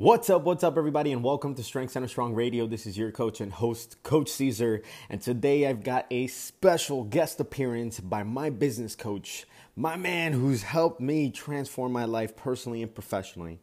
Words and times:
What's 0.00 0.30
up, 0.30 0.44
what's 0.44 0.64
up, 0.64 0.78
everybody, 0.78 1.12
and 1.12 1.22
welcome 1.22 1.54
to 1.54 1.62
Strength 1.62 1.90
Center 1.92 2.08
Strong 2.08 2.32
Radio. 2.32 2.66
This 2.66 2.86
is 2.86 2.96
your 2.96 3.12
coach 3.12 3.42
and 3.42 3.52
host, 3.52 4.02
Coach 4.02 4.30
Caesar, 4.30 4.80
and 5.10 5.20
today 5.20 5.66
I've 5.66 5.84
got 5.84 6.06
a 6.10 6.26
special 6.28 7.04
guest 7.04 7.38
appearance 7.38 8.00
by 8.00 8.22
my 8.22 8.48
business 8.48 8.96
coach, 8.96 9.44
my 9.76 9.96
man 9.96 10.32
who's 10.32 10.62
helped 10.62 11.02
me 11.02 11.30
transform 11.30 11.92
my 11.92 12.06
life 12.06 12.34
personally 12.34 12.82
and 12.82 12.94
professionally, 12.94 13.60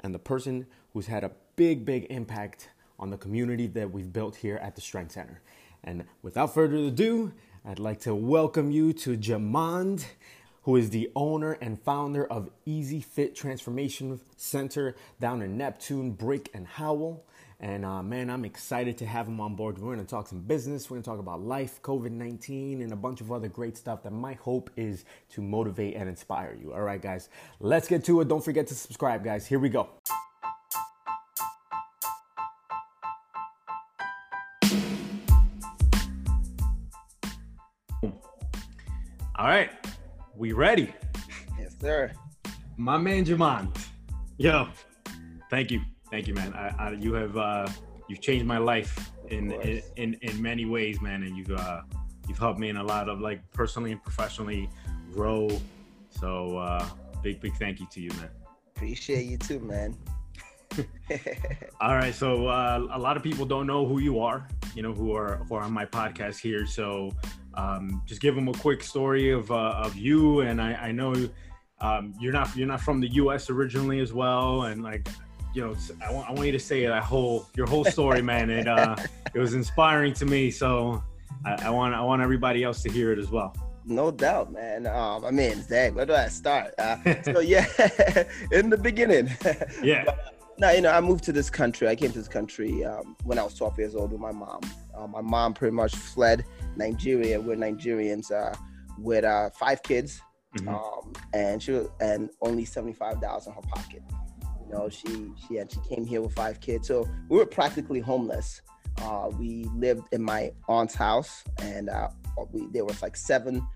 and 0.00 0.14
the 0.14 0.18
person 0.18 0.66
who's 0.92 1.06
had 1.06 1.24
a 1.24 1.30
big, 1.56 1.86
big 1.86 2.06
impact 2.10 2.68
on 2.98 3.08
the 3.08 3.16
community 3.16 3.66
that 3.68 3.90
we've 3.90 4.12
built 4.12 4.36
here 4.36 4.58
at 4.58 4.74
the 4.74 4.82
Strength 4.82 5.12
Center. 5.12 5.40
And 5.84 6.04
without 6.20 6.52
further 6.52 6.76
ado, 6.76 7.32
I'd 7.64 7.78
like 7.78 8.00
to 8.00 8.14
welcome 8.14 8.70
you 8.70 8.92
to 8.92 9.16
Jamond 9.16 10.04
who 10.68 10.76
is 10.76 10.90
the 10.90 11.10
owner 11.16 11.52
and 11.62 11.80
founder 11.80 12.26
of 12.26 12.50
Easy 12.66 13.00
Fit 13.00 13.34
Transformation 13.34 14.20
Center 14.36 14.94
down 15.18 15.40
in 15.40 15.56
Neptune, 15.56 16.10
Brick, 16.10 16.50
and 16.52 16.66
Howell. 16.66 17.24
And 17.58 17.86
uh, 17.86 18.02
man, 18.02 18.28
I'm 18.28 18.44
excited 18.44 18.98
to 18.98 19.06
have 19.06 19.28
him 19.28 19.40
on 19.40 19.54
board. 19.54 19.78
We're 19.78 19.94
going 19.94 20.04
to 20.04 20.10
talk 20.10 20.28
some 20.28 20.40
business, 20.40 20.90
we're 20.90 20.96
going 20.96 21.04
to 21.04 21.08
talk 21.08 21.20
about 21.20 21.40
life, 21.40 21.80
COVID 21.80 22.10
19, 22.10 22.82
and 22.82 22.92
a 22.92 22.96
bunch 22.96 23.22
of 23.22 23.32
other 23.32 23.48
great 23.48 23.78
stuff 23.78 24.02
that 24.02 24.12
my 24.12 24.34
hope 24.34 24.68
is 24.76 25.06
to 25.30 25.40
motivate 25.40 25.96
and 25.96 26.06
inspire 26.06 26.54
you. 26.60 26.74
All 26.74 26.82
right, 26.82 27.00
guys, 27.00 27.30
let's 27.60 27.88
get 27.88 28.04
to 28.04 28.20
it. 28.20 28.28
Don't 28.28 28.44
forget 28.44 28.66
to 28.66 28.74
subscribe, 28.74 29.24
guys. 29.24 29.46
Here 29.46 29.58
we 29.58 29.70
go. 29.70 29.88
All 39.34 39.46
right, 39.46 39.70
we 40.38 40.52
ready? 40.52 40.92
Yes, 41.58 41.74
sir. 41.80 42.12
My 42.76 42.96
man 42.96 43.24
Jamond. 43.24 43.76
Yo, 44.36 44.68
thank 45.50 45.72
you, 45.72 45.80
thank 46.12 46.28
you, 46.28 46.34
man. 46.34 46.54
I, 46.54 46.68
I, 46.78 46.90
you 46.92 47.12
have 47.14 47.36
uh, 47.36 47.68
you've 48.08 48.20
changed 48.20 48.46
my 48.46 48.58
life 48.58 49.10
in, 49.28 49.50
in, 49.50 49.82
in 49.96 50.14
in 50.22 50.40
many 50.40 50.64
ways, 50.64 51.00
man, 51.00 51.24
and 51.24 51.36
you've 51.36 51.50
uh, 51.50 51.82
you've 52.28 52.38
helped 52.38 52.60
me 52.60 52.68
in 52.68 52.76
a 52.76 52.84
lot 52.84 53.08
of 53.08 53.20
like 53.20 53.40
personally 53.52 53.90
and 53.90 54.02
professionally 54.02 54.70
grow. 55.12 55.48
So 56.10 56.56
uh, 56.58 56.88
big 57.20 57.40
big 57.40 57.56
thank 57.56 57.80
you 57.80 57.88
to 57.90 58.00
you, 58.00 58.10
man. 58.10 58.30
Appreciate 58.76 59.26
you 59.26 59.38
too, 59.38 59.58
man. 59.58 59.96
All 61.80 61.96
right, 61.96 62.14
so 62.14 62.46
uh, 62.46 62.86
a 62.92 62.98
lot 62.98 63.16
of 63.16 63.24
people 63.24 63.44
don't 63.44 63.66
know 63.66 63.84
who 63.84 63.98
you 63.98 64.20
are, 64.20 64.46
you 64.76 64.82
know, 64.82 64.92
who 64.92 65.16
are 65.16 65.38
who 65.48 65.56
are 65.56 65.62
on 65.62 65.72
my 65.72 65.84
podcast 65.84 66.38
here. 66.38 66.64
So 66.64 67.10
um, 67.58 68.02
just 68.06 68.20
give 68.20 68.34
them 68.36 68.48
a 68.48 68.52
quick 68.52 68.82
story 68.82 69.32
of 69.32 69.50
uh, 69.50 69.74
of 69.76 69.96
you. 69.96 70.40
And 70.40 70.62
I, 70.62 70.74
I 70.74 70.92
know 70.92 71.14
um, 71.80 72.14
you're 72.20 72.32
not 72.32 72.56
you're 72.56 72.68
not 72.68 72.80
from 72.80 73.00
the 73.00 73.08
U.S. 73.22 73.50
originally 73.50 74.00
as 74.00 74.12
well, 74.12 74.62
and 74.62 74.82
like 74.82 75.08
you 75.54 75.62
know, 75.62 75.76
I 76.06 76.12
want 76.12 76.28
I 76.28 76.32
want 76.32 76.46
you 76.46 76.52
to 76.52 76.58
say 76.58 76.86
that 76.86 77.02
whole 77.02 77.48
your 77.56 77.66
whole 77.66 77.84
story, 77.84 78.22
man. 78.22 78.48
It 78.48 78.68
uh, 78.68 78.96
it 79.34 79.38
was 79.38 79.54
inspiring 79.54 80.14
to 80.14 80.24
me. 80.24 80.50
So 80.50 81.02
I, 81.44 81.66
I 81.66 81.70
want 81.70 81.94
I 81.94 82.00
want 82.00 82.22
everybody 82.22 82.62
else 82.62 82.82
to 82.84 82.90
hear 82.90 83.12
it 83.12 83.18
as 83.18 83.30
well. 83.30 83.54
No 83.84 84.10
doubt, 84.10 84.52
man. 84.52 84.86
Um, 84.86 85.24
I 85.24 85.30
mean, 85.30 85.62
Zach, 85.62 85.94
where 85.94 86.06
do 86.06 86.12
I 86.14 86.28
start? 86.28 86.74
Uh, 86.78 86.98
so 87.22 87.40
yeah, 87.40 87.66
in 88.52 88.70
the 88.70 88.78
beginning. 88.78 89.30
Yeah. 89.82 90.04
Now, 90.60 90.72
you 90.72 90.80
know, 90.80 90.90
I 90.90 91.00
moved 91.00 91.22
to 91.24 91.32
this 91.32 91.48
country. 91.48 91.86
I 91.86 91.94
came 91.94 92.10
to 92.10 92.18
this 92.18 92.28
country 92.28 92.84
um, 92.84 93.16
when 93.22 93.38
I 93.38 93.44
was 93.44 93.54
12 93.54 93.78
years 93.78 93.94
old 93.94 94.10
with 94.10 94.20
my 94.20 94.32
mom. 94.32 94.60
Uh, 94.98 95.06
my 95.06 95.20
mom 95.20 95.54
pretty 95.54 95.74
much 95.74 95.94
fled 95.94 96.44
Nigeria. 96.76 97.40
We're 97.40 97.56
Nigerians 97.56 98.32
uh, 98.32 98.54
with 98.98 99.24
uh, 99.24 99.50
five 99.50 99.82
kids, 99.82 100.20
mm-hmm. 100.56 100.68
um, 100.68 101.12
and 101.32 101.62
she 101.62 101.72
was, 101.72 101.88
and 102.00 102.30
only 102.42 102.64
75 102.64 103.20
dollars 103.20 103.46
in 103.46 103.52
her 103.52 103.62
pocket. 103.62 104.02
You 104.66 104.74
know, 104.74 104.88
she 104.88 105.30
she 105.46 105.54
had, 105.56 105.70
she 105.70 105.80
came 105.88 106.04
here 106.04 106.20
with 106.20 106.34
five 106.34 106.60
kids, 106.60 106.88
so 106.88 107.08
we 107.28 107.38
were 107.38 107.46
practically 107.46 108.00
homeless. 108.00 108.62
Uh, 109.02 109.30
we 109.38 109.64
lived 109.76 110.08
in 110.12 110.22
my 110.22 110.52
aunt's 110.68 110.94
house, 110.94 111.44
and 111.62 111.88
uh, 111.88 112.08
we 112.52 112.66
there 112.72 112.84
was 112.84 113.00
like 113.02 113.16
seven 113.16 113.66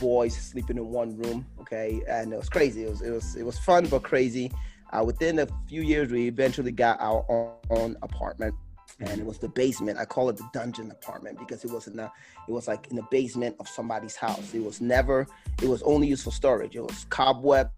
boys 0.00 0.34
sleeping 0.34 0.78
in 0.78 0.88
one 0.88 1.16
room. 1.18 1.46
Okay, 1.60 2.02
and 2.08 2.32
it 2.32 2.36
was 2.36 2.48
crazy. 2.48 2.84
It 2.84 2.90
was 2.90 3.02
it 3.02 3.10
was 3.10 3.36
it 3.36 3.44
was 3.44 3.58
fun 3.58 3.86
but 3.86 4.02
crazy. 4.02 4.50
Uh, 4.90 5.02
within 5.04 5.38
a 5.38 5.46
few 5.68 5.80
years, 5.80 6.10
we 6.12 6.26
eventually 6.28 6.72
got 6.72 7.00
our 7.00 7.24
own 7.70 7.96
apartment 8.02 8.54
and 9.00 9.20
it 9.20 9.26
was 9.26 9.38
the 9.38 9.48
basement. 9.48 9.98
I 9.98 10.04
call 10.04 10.28
it 10.28 10.36
the 10.36 10.48
dungeon 10.52 10.90
apartment 10.90 11.38
because 11.38 11.64
it 11.64 11.70
was 11.70 11.86
in 11.86 11.96
the, 11.96 12.10
it 12.48 12.52
was 12.52 12.68
like 12.68 12.88
in 12.90 12.96
the 12.96 13.06
basement 13.10 13.56
of 13.60 13.68
somebody's 13.68 14.16
house. 14.16 14.54
It 14.54 14.62
was 14.62 14.80
never, 14.80 15.26
it 15.62 15.68
was 15.68 15.82
only 15.82 16.06
used 16.08 16.24
for 16.24 16.32
storage. 16.32 16.76
It 16.76 16.82
was 16.82 17.06
cobwebs, 17.10 17.70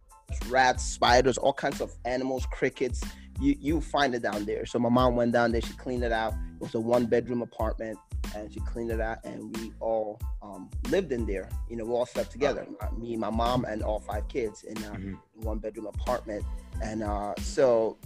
rats, 0.48 0.84
spiders, 0.84 1.38
all 1.38 1.52
kinds 1.52 1.80
of 1.80 1.92
animals, 2.04 2.46
crickets. 2.50 3.02
You 3.40 3.56
you 3.58 3.80
find 3.80 4.14
it 4.14 4.22
down 4.22 4.44
there. 4.44 4.64
So 4.64 4.78
my 4.78 4.88
mom 4.88 5.16
went 5.16 5.32
down 5.32 5.50
there. 5.50 5.60
She 5.60 5.72
cleaned 5.74 6.04
it 6.04 6.12
out. 6.12 6.34
It 6.54 6.60
was 6.60 6.74
a 6.74 6.80
one 6.80 7.06
bedroom 7.06 7.42
apartment, 7.42 7.98
and 8.36 8.52
she 8.52 8.60
cleaned 8.60 8.92
it 8.92 9.00
out, 9.00 9.18
and 9.24 9.56
we 9.56 9.72
all 9.80 10.20
um, 10.40 10.70
lived 10.88 11.10
in 11.10 11.26
there. 11.26 11.48
You 11.68 11.76
know, 11.76 11.84
we 11.84 11.92
all 11.92 12.06
slept 12.06 12.30
together. 12.30 12.64
Me, 12.96 13.16
my 13.16 13.30
mom, 13.30 13.64
and 13.64 13.82
all 13.82 13.98
five 13.98 14.28
kids 14.28 14.62
in 14.62 14.76
a 14.76 14.80
mm-hmm. 14.80 15.14
one 15.42 15.58
bedroom 15.58 15.86
apartment. 15.86 16.44
And 16.80 17.02
uh, 17.02 17.34
so 17.38 17.98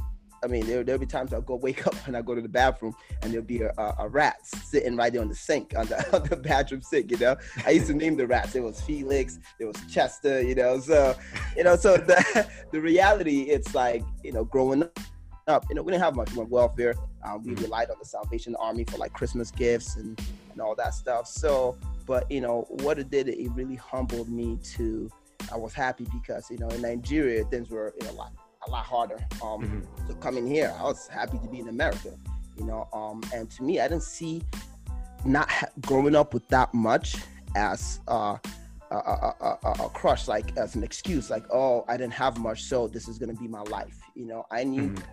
I 0.42 0.46
mean, 0.46 0.66
there, 0.66 0.84
there'll 0.84 1.00
be 1.00 1.06
times 1.06 1.32
I'll 1.32 1.40
go 1.40 1.56
wake 1.56 1.86
up 1.86 1.94
and 2.06 2.16
I 2.16 2.22
go 2.22 2.34
to 2.34 2.40
the 2.40 2.48
bathroom 2.48 2.94
and 3.22 3.32
there'll 3.32 3.46
be 3.46 3.62
a, 3.62 3.72
a, 3.78 3.94
a, 4.00 4.08
rat 4.08 4.46
sitting 4.46 4.96
right 4.96 5.12
there 5.12 5.22
on 5.22 5.28
the 5.28 5.34
sink, 5.34 5.74
on 5.76 5.86
the, 5.86 6.16
on 6.16 6.28
the 6.28 6.36
bathroom 6.36 6.82
sink, 6.82 7.10
you 7.10 7.18
know? 7.18 7.36
I 7.66 7.70
used 7.70 7.88
to 7.88 7.94
name 7.94 8.16
the 8.16 8.26
rats. 8.26 8.54
It 8.54 8.62
was 8.62 8.80
Felix, 8.80 9.38
there 9.58 9.66
was 9.66 9.76
Chester, 9.90 10.42
you 10.42 10.54
know? 10.54 10.78
So, 10.80 11.16
you 11.56 11.64
know, 11.64 11.76
so 11.76 11.96
the, 11.96 12.48
the 12.72 12.80
reality, 12.80 13.42
it's 13.42 13.74
like, 13.74 14.02
you 14.22 14.32
know, 14.32 14.44
growing 14.44 14.88
up, 15.48 15.64
you 15.68 15.74
know, 15.74 15.82
we 15.82 15.92
didn't 15.92 16.04
have 16.04 16.14
much 16.14 16.32
more 16.34 16.44
welfare. 16.44 16.94
Um, 17.24 17.42
we 17.42 17.54
relied 17.54 17.90
on 17.90 17.96
the 17.98 18.06
Salvation 18.06 18.54
Army 18.56 18.84
for 18.84 18.98
like 18.98 19.12
Christmas 19.12 19.50
gifts 19.50 19.96
and, 19.96 20.20
and 20.52 20.60
all 20.60 20.74
that 20.76 20.94
stuff. 20.94 21.26
So, 21.26 21.76
but, 22.06 22.30
you 22.30 22.40
know, 22.40 22.66
what 22.68 22.98
it 22.98 23.10
did, 23.10 23.28
it 23.28 23.50
really 23.52 23.76
humbled 23.76 24.28
me 24.28 24.58
to, 24.76 25.10
I 25.52 25.56
was 25.56 25.74
happy 25.74 26.06
because, 26.12 26.50
you 26.50 26.58
know, 26.58 26.68
in 26.68 26.82
Nigeria, 26.82 27.44
things 27.44 27.70
were 27.70 27.94
in 28.00 28.06
a 28.06 28.12
lot 28.12 28.32
a 28.68 28.70
lot 28.70 28.84
harder 28.84 29.18
um, 29.42 29.62
mm-hmm. 29.62 30.06
to 30.06 30.14
come 30.14 30.36
in 30.36 30.46
here. 30.46 30.74
I 30.78 30.84
was 30.84 31.08
happy 31.08 31.38
to 31.38 31.48
be 31.48 31.60
in 31.60 31.68
America, 31.68 32.12
you 32.56 32.64
know. 32.64 32.88
Um, 32.92 33.22
and 33.34 33.50
to 33.52 33.62
me, 33.62 33.80
I 33.80 33.88
didn't 33.88 34.02
see 34.02 34.42
not 35.24 35.50
ha- 35.50 35.68
growing 35.82 36.14
up 36.14 36.34
with 36.34 36.46
that 36.48 36.72
much 36.74 37.16
as 37.56 38.00
uh, 38.08 38.36
a, 38.90 38.94
a, 38.94 39.34
a, 39.40 39.70
a, 39.84 39.88
crush, 39.90 40.28
like 40.28 40.56
as 40.56 40.76
an 40.76 40.84
excuse, 40.84 41.30
like 41.30 41.44
oh, 41.52 41.84
I 41.88 41.96
didn't 41.96 42.14
have 42.14 42.38
much, 42.38 42.62
so 42.62 42.86
this 42.86 43.08
is 43.08 43.18
gonna 43.18 43.34
be 43.34 43.48
my 43.48 43.62
life. 43.62 43.98
You 44.14 44.26
know, 44.26 44.44
I 44.50 44.64
knew 44.64 44.90
mm-hmm. 44.90 45.04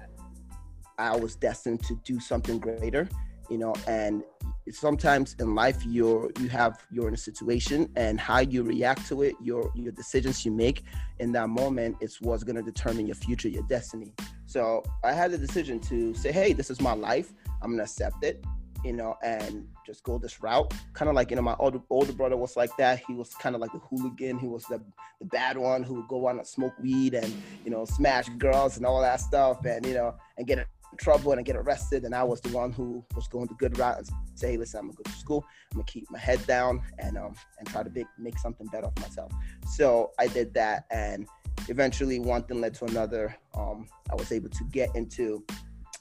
I 0.98 1.16
was 1.16 1.36
destined 1.36 1.84
to 1.86 1.96
do 2.04 2.20
something 2.20 2.60
greater. 2.60 3.10
You 3.50 3.60
know, 3.60 3.76
and 3.88 4.24
sometimes 4.72 5.36
in 5.40 5.54
life 5.54 5.86
you're 5.86 6.32
you 6.40 6.50
have 6.50 6.86
you're 6.92 7.08
in 7.08 7.14
a 7.14 7.18
situation 7.18 7.90
and 7.96 8.20
how 8.20 8.40
you 8.40 8.64
react 8.64 9.08
to 9.08 9.22
it 9.22 9.36
your 9.42 9.72
your 9.76 9.92
decisions 9.92 10.46
you 10.46 10.52
make 10.52 10.84
in 11.20 11.32
that 11.32 11.50
moment 11.50 11.96
is 12.02 12.20
what's 12.22 12.44
going 12.44 12.56
to 12.56 12.64
determine 12.64 13.06
your 13.06 13.16
future 13.16 13.48
your 13.48 13.64
destiny. 13.64 14.14
So 14.48 14.84
i 15.04 15.12
had 15.12 15.32
the 15.32 15.38
decision 15.38 15.80
to 15.82 16.14
say 16.14 16.32
hey 16.32 16.54
this 16.54 16.70
is 16.70 16.82
my 16.82 16.94
life. 16.94 17.34
I'm 17.62 17.70
going 17.72 17.78
to 17.78 17.84
accept 17.84 18.24
it 18.24 18.44
you 18.86 18.94
know 18.94 19.18
and 19.24 19.68
just 19.86 20.04
go 20.04 20.18
this 20.18 20.42
route. 20.42 20.72
Kind 20.94 21.10
of 21.10 21.16
like 21.16 21.32
you 21.32 21.36
know 21.36 21.42
my 21.42 21.56
older 21.60 21.82
older 21.90 22.14
brother 22.14 22.38
was 22.38 22.56
like 22.56 22.70
that. 22.78 23.02
He 23.08 23.14
was 23.14 23.34
kind 23.34 23.56
of 23.56 23.62
like 23.62 23.72
the 23.72 23.80
hooligan. 23.80 24.38
He 24.38 24.48
was 24.48 24.64
the, 24.66 24.80
the 25.20 25.26
bad 25.26 25.58
one 25.58 25.84
who 25.84 25.96
would 25.96 26.08
go 26.08 26.28
on 26.28 26.38
and 26.38 26.48
smoke 26.48 26.74
weed 26.82 27.16
and 27.16 27.34
you 27.66 27.72
know 27.72 27.84
smash 27.86 28.30
girls 28.38 28.78
and 28.78 28.86
all 28.86 29.02
that 29.02 29.20
stuff 29.20 29.66
and 29.66 29.86
you 29.86 29.96
know 29.96 30.16
and 30.38 30.46
get 30.46 30.68
trouble 30.96 31.32
and 31.32 31.40
I 31.40 31.44
get 31.44 31.56
arrested, 31.56 32.04
and 32.04 32.16
I 32.16 32.24
was 32.24 32.42
the 32.42 32.50
one 32.50 32.72
who 32.72 33.04
was 33.16 33.28
going 33.28 33.48
the 33.48 33.54
good 33.56 33.78
route 33.78 33.98
and 33.98 34.10
say, 34.36 34.52
hey, 34.52 34.58
listen, 34.58 34.80
I'm 34.80 34.88
gonna 34.88 34.98
go 34.98 35.04
to 35.04 35.18
school, 35.18 35.46
I'm 35.72 35.78
gonna 35.78 35.86
keep 35.86 36.10
my 36.12 36.20
head 36.20 36.46
down 36.48 36.82
and 37.00 37.18
um 37.18 37.36
and 37.60 37.68
try 37.68 37.84
to 37.84 37.90
make, 37.90 38.08
make 38.18 38.38
something 38.38 38.68
better 38.68 38.88
of 38.88 39.00
myself. 39.00 39.32
So 39.74 40.12
I 40.20 40.28
did 40.28 40.54
that, 40.56 40.86
and 40.92 41.28
eventually 41.68 42.20
one 42.20 42.44
thing 42.44 42.62
led 42.62 42.74
to 42.76 42.86
another. 42.86 43.36
Um, 43.56 43.88
I 44.12 44.16
was 44.16 44.32
able 44.32 44.50
to 44.50 44.64
get 44.66 44.96
into 44.96 45.46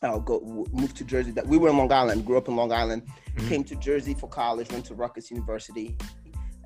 uh, 0.02 0.18
go 0.18 0.66
move 0.72 0.94
to 0.94 1.04
Jersey. 1.04 1.30
That 1.30 1.46
we 1.46 1.56
were 1.58 1.68
in 1.68 1.76
Long 1.76 1.92
Island, 1.92 2.26
grew 2.26 2.36
up 2.36 2.48
in 2.48 2.56
Long 2.56 2.72
Island, 2.72 3.02
mm-hmm. 3.06 3.48
came 3.48 3.64
to 3.64 3.76
Jersey 3.76 4.14
for 4.14 4.28
college, 4.28 4.70
went 4.70 4.84
to 4.86 4.94
Rutgers 4.94 5.30
University, 5.30 5.96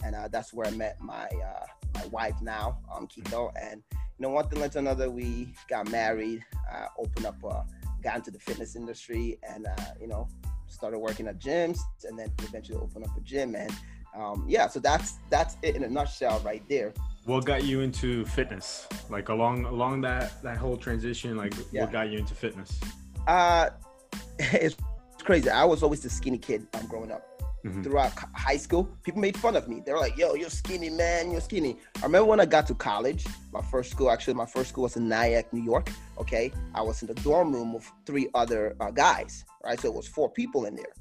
and 0.04 0.14
uh, 0.14 0.28
that's 0.28 0.52
where 0.52 0.66
I 0.66 0.70
met 0.70 1.00
my 1.00 1.26
uh, 1.26 1.66
my 1.94 2.06
wife 2.06 2.40
now, 2.42 2.78
um, 2.94 3.06
Kiko. 3.06 3.52
And 3.60 3.82
you 3.92 4.00
know, 4.20 4.30
one 4.30 4.48
thing 4.48 4.60
led 4.60 4.72
to 4.72 4.78
another. 4.78 5.10
We 5.10 5.54
got 5.68 5.90
married, 5.90 6.44
uh, 6.72 6.86
opened 6.98 7.26
up 7.26 7.42
a 7.44 7.64
got 8.08 8.16
into 8.16 8.30
the 8.30 8.38
fitness 8.38 8.74
industry 8.74 9.38
and 9.46 9.66
uh, 9.66 9.84
you 10.00 10.08
know 10.08 10.28
started 10.66 10.98
working 10.98 11.26
at 11.28 11.38
gyms 11.38 11.78
and 12.04 12.18
then 12.18 12.32
eventually 12.42 12.78
opened 12.78 13.04
up 13.04 13.16
a 13.16 13.20
gym. 13.20 13.54
And 13.54 13.72
um, 14.16 14.46
yeah 14.48 14.66
so 14.66 14.80
that's 14.80 15.16
that's 15.28 15.56
it 15.62 15.76
in 15.76 15.84
a 15.84 15.88
nutshell 15.88 16.40
right 16.44 16.62
there. 16.68 16.94
What 17.26 17.44
got 17.44 17.64
you 17.64 17.80
into 17.80 18.24
fitness? 18.24 18.86
Like 19.10 19.28
along 19.28 19.66
along 19.66 20.00
that 20.02 20.42
that 20.42 20.56
whole 20.56 20.78
transition 20.78 21.36
like 21.36 21.52
yeah. 21.70 21.82
what 21.82 21.92
got 21.92 22.08
you 22.10 22.18
into 22.18 22.34
fitness? 22.34 22.80
Uh 23.26 23.68
it's 24.38 24.76
crazy. 25.22 25.50
I 25.50 25.64
was 25.64 25.82
always 25.82 26.00
the 26.00 26.08
skinny 26.08 26.38
kid 26.38 26.66
um, 26.74 26.86
growing 26.86 27.12
up 27.12 27.27
mm-hmm. 27.64 27.82
throughout 27.82 28.12
high 28.34 28.56
school. 28.56 28.88
People 29.02 29.20
made 29.20 29.36
fun 29.36 29.56
of 29.56 29.68
me. 29.68 29.82
They 29.84 29.92
were 29.92 29.98
like, 29.98 30.16
"Yo, 30.16 30.34
you're 30.34 30.50
skinny, 30.50 30.90
man. 30.90 31.30
You're 31.30 31.40
skinny." 31.40 31.76
I 31.96 32.02
remember 32.02 32.26
when 32.26 32.40
I 32.40 32.46
got 32.46 32.66
to 32.68 32.74
college. 32.74 33.26
My 33.52 33.62
first 33.62 33.90
school, 33.90 34.10
actually, 34.10 34.34
my 34.34 34.46
first 34.46 34.70
school 34.70 34.84
was 34.84 34.96
in 34.96 35.08
Nyack, 35.08 35.52
New 35.52 35.62
York. 35.62 35.90
Okay, 36.18 36.52
I 36.74 36.82
was 36.82 37.02
in 37.02 37.08
the 37.08 37.14
dorm 37.14 37.52
room 37.52 37.72
with 37.72 37.90
three 38.06 38.28
other 38.34 38.76
uh, 38.80 38.90
guys. 38.90 39.44
Right, 39.64 39.78
so 39.80 39.88
it 39.88 39.94
was 39.94 40.06
four 40.06 40.30
people 40.30 40.64
in 40.64 40.76
there. 40.76 40.92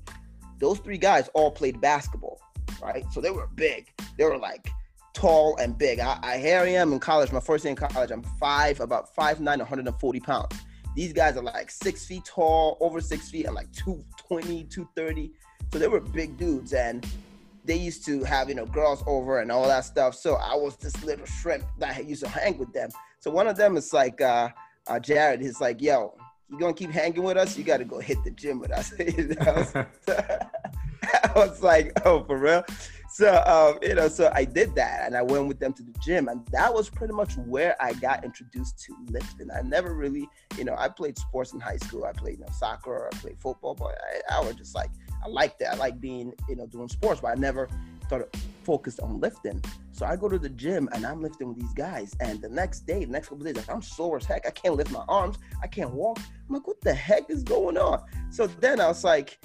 Those 0.59 0.79
three 0.79 0.97
guys 0.97 1.29
all 1.33 1.51
played 1.51 1.79
basketball. 1.81 2.39
Right, 2.81 3.05
so 3.11 3.21
they 3.21 3.31
were 3.31 3.47
big. 3.55 3.91
They 4.17 4.25
were 4.25 4.37
like 4.37 4.69
tall 5.13 5.57
and 5.57 5.75
big. 5.77 5.99
I, 5.99 6.19
I 6.21 6.37
here 6.37 6.59
I 6.59 6.69
am 6.69 6.93
in 6.93 6.99
college. 6.99 7.31
My 7.31 7.39
first 7.39 7.63
day 7.63 7.71
in 7.71 7.75
college. 7.75 8.11
I'm 8.11 8.23
five, 8.39 8.79
about 8.79 9.13
five 9.15 9.39
nine, 9.41 9.59
140 9.59 10.19
pounds. 10.19 10.55
These 10.95 11.13
guys 11.13 11.37
are 11.37 11.43
like 11.43 11.69
six 11.69 12.05
feet 12.05 12.25
tall, 12.25 12.77
over 12.81 12.99
six 13.01 13.29
feet, 13.29 13.45
and 13.45 13.53
like 13.53 13.71
220, 13.73 14.63
230. 14.63 15.31
So 15.71 15.79
they 15.79 15.87
were 15.87 15.99
big 15.99 16.37
dudes, 16.37 16.73
and 16.73 17.05
they 17.65 17.75
used 17.75 18.05
to 18.05 18.23
have 18.23 18.49
you 18.49 18.55
know 18.55 18.65
girls 18.65 19.03
over 19.05 19.39
and 19.41 19.51
all 19.51 19.67
that 19.67 19.85
stuff. 19.85 20.15
So 20.15 20.35
I 20.35 20.55
was 20.55 20.75
this 20.77 21.03
little 21.03 21.25
shrimp 21.25 21.65
that 21.79 22.05
used 22.05 22.23
to 22.23 22.29
hang 22.29 22.57
with 22.57 22.73
them. 22.73 22.89
So 23.19 23.31
one 23.31 23.47
of 23.47 23.57
them 23.57 23.77
is 23.77 23.93
like 23.93 24.21
uh, 24.21 24.49
uh, 24.87 24.99
Jared. 24.99 25.41
He's 25.41 25.59
like, 25.59 25.81
"Yo, 25.81 26.15
you 26.49 26.57
gonna 26.57 26.73
keep 26.73 26.91
hanging 26.91 27.23
with 27.23 27.37
us? 27.37 27.57
You 27.57 27.63
got 27.63 27.77
to 27.77 27.85
go 27.85 27.99
hit 27.99 28.23
the 28.23 28.31
gym 28.31 28.59
with 28.59 28.71
us." 28.71 28.93
I 31.23 31.31
was 31.35 31.61
like, 31.61 31.91
"Oh, 32.05 32.23
for 32.23 32.37
real." 32.37 32.63
So 33.09 33.41
um, 33.45 33.79
you 33.81 33.95
know, 33.95 34.07
so 34.09 34.31
I 34.33 34.45
did 34.45 34.75
that, 34.75 35.05
and 35.05 35.15
I 35.15 35.21
went 35.21 35.47
with 35.47 35.59
them 35.59 35.73
to 35.73 35.83
the 35.83 35.93
gym, 36.03 36.27
and 36.27 36.45
that 36.51 36.73
was 36.73 36.89
pretty 36.89 37.13
much 37.13 37.37
where 37.37 37.75
I 37.81 37.93
got 37.93 38.23
introduced 38.23 38.79
to 38.85 38.95
lifting. 39.09 39.49
I 39.49 39.61
never 39.61 39.93
really, 39.93 40.27
you 40.57 40.65
know, 40.65 40.75
I 40.77 40.89
played 40.89 41.17
sports 41.17 41.53
in 41.53 41.59
high 41.59 41.77
school. 41.77 42.05
I 42.05 42.11
played 42.11 42.39
you 42.39 42.45
know 42.45 42.51
soccer, 42.51 43.09
I 43.11 43.15
played 43.17 43.39
football, 43.39 43.75
but 43.75 43.97
I, 44.29 44.37
I 44.37 44.39
was 44.41 44.55
just 44.55 44.75
like 44.75 44.91
I 45.23 45.29
like 45.29 45.57
that. 45.59 45.73
I 45.73 45.77
like 45.77 45.99
being, 45.99 46.33
you 46.47 46.55
know, 46.55 46.65
doing 46.67 46.89
sports, 46.89 47.21
but 47.21 47.29
I 47.29 47.35
never 47.35 47.67
started 48.05 48.29
focused 48.63 48.99
on 48.99 49.19
lifting. 49.19 49.61
So 49.91 50.05
I 50.05 50.15
go 50.15 50.29
to 50.29 50.39
the 50.39 50.49
gym 50.49 50.89
and 50.93 51.05
I'm 51.05 51.21
lifting 51.21 51.49
with 51.49 51.59
these 51.59 51.73
guys. 51.73 52.15
And 52.19 52.41
the 52.41 52.49
next 52.49 52.81
day, 52.81 53.05
the 53.05 53.11
next 53.11 53.29
couple 53.29 53.43
days, 53.43 53.55
like, 53.55 53.69
I'm 53.69 53.81
sore 53.81 54.17
as 54.17 54.25
heck. 54.25 54.45
I 54.47 54.51
can't 54.51 54.75
lift 54.75 54.91
my 54.91 55.03
arms. 55.07 55.37
I 55.61 55.67
can't 55.67 55.91
walk. 55.91 56.19
I'm 56.19 56.55
like, 56.55 56.67
what 56.67 56.79
the 56.81 56.93
heck 56.93 57.29
is 57.29 57.43
going 57.43 57.77
on? 57.77 58.03
So 58.29 58.47
then 58.47 58.79
I 58.79 58.87
was 58.87 59.03
like, 59.03 59.39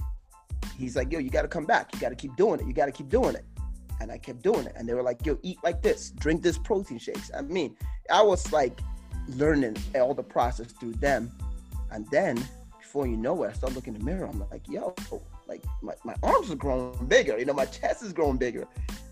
he's 0.76 0.94
like, 0.94 1.10
yo, 1.10 1.18
you 1.18 1.30
got 1.30 1.42
to 1.42 1.48
come 1.48 1.64
back. 1.64 1.92
You 1.94 2.00
got 2.00 2.10
to 2.10 2.14
keep 2.14 2.36
doing 2.36 2.60
it. 2.60 2.66
You 2.66 2.72
got 2.72 2.86
to 2.86 2.92
keep 2.92 3.08
doing 3.08 3.34
it. 3.34 3.44
And 4.02 4.10
I 4.10 4.18
kept 4.18 4.42
doing 4.42 4.66
it. 4.66 4.72
And 4.76 4.88
they 4.88 4.94
were 4.94 5.02
like, 5.02 5.24
yo, 5.24 5.38
eat 5.42 5.58
like 5.62 5.80
this, 5.80 6.10
drink 6.10 6.42
this 6.42 6.58
protein 6.58 6.98
shakes. 6.98 7.30
I 7.36 7.42
mean, 7.42 7.76
I 8.12 8.20
was 8.20 8.52
like 8.52 8.80
learning 9.28 9.76
all 9.94 10.12
the 10.12 10.24
process 10.24 10.72
through 10.72 10.94
them. 10.94 11.30
And 11.92 12.06
then 12.10 12.42
before 12.80 13.06
you 13.06 13.16
know 13.16 13.44
it, 13.44 13.50
I 13.50 13.52
start 13.52 13.74
looking 13.74 13.94
in 13.94 14.00
the 14.00 14.04
mirror. 14.04 14.26
I'm 14.26 14.40
like, 14.50 14.68
yo, 14.68 14.94
like 15.46 15.62
my, 15.82 15.94
my 16.04 16.16
arms 16.24 16.50
are 16.50 16.56
growing 16.56 17.06
bigger, 17.06 17.38
you 17.38 17.44
know, 17.44 17.52
my 17.52 17.66
chest 17.66 18.02
is 18.02 18.12
growing 18.12 18.38
bigger. 18.38 18.66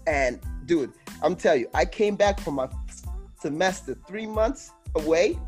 And 0.09 0.41
dude, 0.67 0.93
I'm 1.23 1.37
telling 1.37 1.61
you, 1.61 1.71
I 1.73 1.85
came 1.85 2.17
back 2.17 2.41
from 2.41 2.55
my 2.55 2.69
semester 3.41 3.97
three 4.09 4.27
months 4.27 4.73
away. 4.97 5.39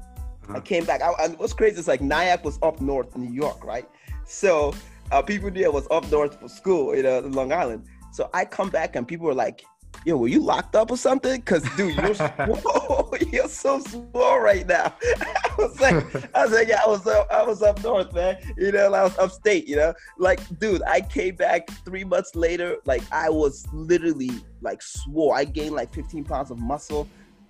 Uh-huh. 0.45 0.59
I 0.59 0.61
came 0.61 0.85
back. 0.85 1.03
I, 1.03 1.29
what's 1.37 1.53
crazy 1.53 1.81
is 1.81 1.88
like 1.88 2.00
Nyack 2.00 2.45
was 2.45 2.61
up 2.62 2.81
north 2.81 3.15
in 3.17 3.23
New 3.23 3.33
York, 3.33 3.65
right? 3.65 3.88
So 4.25 4.73
uh, 5.11 5.21
people 5.21 5.50
there 5.50 5.73
was 5.73 5.88
up 5.91 6.09
north 6.12 6.38
for 6.41 6.49
school, 6.49 6.95
you 6.95 7.03
know, 7.03 7.19
Long 7.21 7.53
Island. 7.53 7.87
So 8.12 8.29
I 8.35 8.44
come 8.44 8.69
back 8.69 8.94
and 8.94 9.09
people 9.09 9.26
were 9.26 9.35
like, 9.35 9.64
yo, 10.05 10.17
were 10.17 10.29
you 10.29 10.41
locked 10.41 10.76
up 10.76 10.91
or 10.91 10.97
something? 10.97 11.41
Cause 11.43 11.62
dude, 11.76 11.97
you're 11.97 12.14
you're 13.32 13.49
so 13.49 13.81
small 13.81 14.41
right 14.41 14.67
now. 14.67 14.94
I 15.05 15.55
was 15.59 15.81
like, 15.81 16.35
I 16.35 16.44
was 16.44 16.53
like, 16.53 16.69
yeah, 16.69 16.82
I 16.85 16.88
was 16.88 17.06
up, 17.06 17.26
I 17.31 17.43
was 17.43 17.62
up 17.62 17.82
north, 17.82 18.12
man. 18.12 18.37
You 18.56 18.73
know, 18.73 18.93
I 18.93 19.03
was 19.03 19.17
upstate, 19.19 19.67
you 19.67 19.76
know. 19.76 19.94
Like, 20.19 20.41
dude, 20.59 20.82
I 20.82 21.00
came 21.00 21.37
back 21.37 21.69
three 21.85 22.05
months 22.05 22.35
later, 22.35 22.76
like 22.85 23.03
I 23.12 23.31
was 23.31 23.67
literally 23.73 24.31
like 24.61 24.82
swore. 24.82 25.37
I 25.37 25.44
gained 25.44 25.75
like 25.75 25.93
15 25.94 26.25
pounds 26.25 26.50
of 26.50 26.59
muscle. 26.59 27.09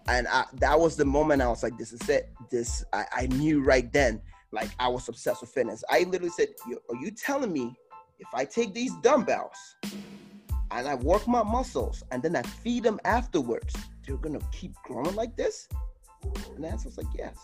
And 0.09 0.27
I, 0.29 0.45
that 0.55 0.79
was 0.79 0.97
the 0.97 1.05
moment 1.05 1.43
I 1.43 1.49
was 1.49 1.63
like, 1.63 1.79
this 1.79 1.93
is 1.93 2.09
it. 2.09 2.31
This 2.51 2.85
I, 2.93 3.05
I 3.13 3.27
knew 3.27 3.63
right 3.63 3.93
then, 3.93 4.21
like 4.51 4.71
I 4.79 4.89
was 4.89 5.09
obsessed 5.09 5.41
with 5.41 5.51
fitness. 5.51 5.85
I 5.91 6.01
literally 6.05 6.31
said, 6.31 6.49
are 6.69 6.97
you 6.97 7.11
telling 7.11 7.53
me 7.53 7.75
if 8.19 8.29
I 8.35 8.45
take 8.45 8.75
these 8.75 8.93
dumbbells 9.03 9.57
and 10.79 10.89
I 10.89 10.95
work 10.97 11.27
my 11.27 11.43
muscles 11.43 12.03
and 12.11 12.23
then 12.23 12.37
I 12.37 12.43
feed 12.43 12.83
them 12.83 13.01
afterwards, 13.05 13.75
they're 14.07 14.17
gonna 14.17 14.41
keep 14.53 14.75
growing 14.85 15.15
like 15.15 15.37
this? 15.37 15.69
And 16.55 16.65
the 16.65 16.69
answer 16.69 16.89
was 16.89 16.99
like, 16.99 17.07
yes. 17.17 17.37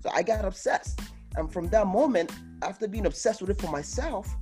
So 0.00 0.10
I 0.12 0.22
got 0.22 0.44
obsessed. 0.44 1.00
And 1.36 1.52
from 1.52 1.68
that 1.68 1.86
moment, 1.86 2.32
after 2.62 2.86
being 2.86 3.06
obsessed 3.06 3.40
with 3.40 3.50
it 3.50 3.60
for 3.60 3.70
myself, 3.70 4.34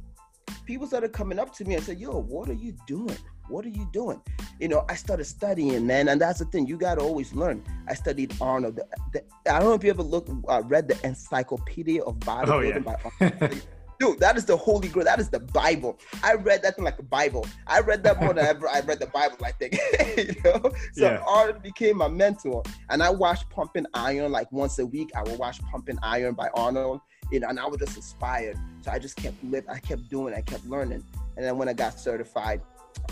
people 0.64 0.86
started 0.86 1.12
coming 1.12 1.38
up 1.38 1.52
to 1.54 1.64
me 1.64 1.74
and 1.74 1.84
said, 1.84 1.98
Yo, 1.98 2.10
what 2.10 2.48
are 2.48 2.54
you 2.54 2.74
doing? 2.86 3.16
What 3.48 3.64
are 3.64 3.70
you 3.70 3.88
doing? 3.92 4.20
You 4.60 4.68
know, 4.68 4.84
I 4.88 4.94
started 4.94 5.24
studying, 5.24 5.86
man, 5.86 6.08
and 6.08 6.20
that's 6.20 6.38
the 6.38 6.44
thing. 6.46 6.66
You 6.66 6.76
got 6.76 6.96
to 6.96 7.00
always 7.00 7.32
learn. 7.32 7.64
I 7.88 7.94
studied 7.94 8.34
Arnold. 8.40 8.76
The, 8.76 8.86
the, 9.12 9.52
I 9.52 9.58
don't 9.58 9.68
know 9.68 9.74
if 9.74 9.82
you 9.82 9.90
ever 9.90 10.02
looked, 10.02 10.30
uh, 10.48 10.62
read 10.66 10.88
the 10.88 10.98
Encyclopedia 11.04 12.02
of 12.02 12.18
Bodybuilding 12.20 12.48
oh, 12.48 12.60
yeah. 12.60 12.78
by 12.78 12.96
Arnold. 13.20 13.66
Dude, 14.02 14.18
that 14.18 14.36
is 14.36 14.44
the 14.44 14.56
holy 14.56 14.88
grail. 14.88 15.04
That 15.04 15.20
is 15.20 15.28
the 15.28 15.38
Bible. 15.38 15.98
I 16.24 16.34
read 16.34 16.62
that 16.62 16.74
thing 16.74 16.84
like 16.84 16.98
a 16.98 17.04
Bible. 17.04 17.46
I 17.68 17.80
read 17.80 18.02
that 18.02 18.20
more 18.20 18.34
than 18.34 18.44
ever 18.52 18.68
I 18.68 18.80
read 18.80 18.98
the 18.98 19.06
Bible, 19.06 19.36
I 19.44 19.52
think. 19.52 19.74
you 20.16 20.34
know? 20.44 20.72
So 20.92 21.04
yeah. 21.04 21.22
Arnold 21.26 21.62
became 21.62 21.98
my 21.98 22.08
mentor. 22.08 22.64
And 22.90 23.00
I 23.00 23.10
watched 23.10 23.48
Pumping 23.50 23.86
Iron 23.94 24.32
like 24.32 24.50
once 24.50 24.80
a 24.80 24.86
week. 24.86 25.10
I 25.14 25.22
would 25.22 25.38
watch 25.38 25.62
Pumping 25.62 25.98
Iron 26.02 26.34
by 26.34 26.48
Arnold. 26.54 27.00
You 27.30 27.40
know, 27.40 27.48
and 27.48 27.60
I 27.60 27.66
was 27.66 27.78
just 27.78 27.96
inspired. 27.96 28.58
So 28.80 28.90
I 28.90 28.98
just 28.98 29.16
kept 29.16 29.42
living, 29.44 29.70
I 29.70 29.78
kept 29.78 30.08
doing, 30.10 30.34
I 30.34 30.40
kept 30.40 30.66
learning. 30.66 31.04
And 31.36 31.46
then 31.46 31.56
when 31.56 31.68
I 31.68 31.72
got 31.72 31.98
certified, 31.98 32.60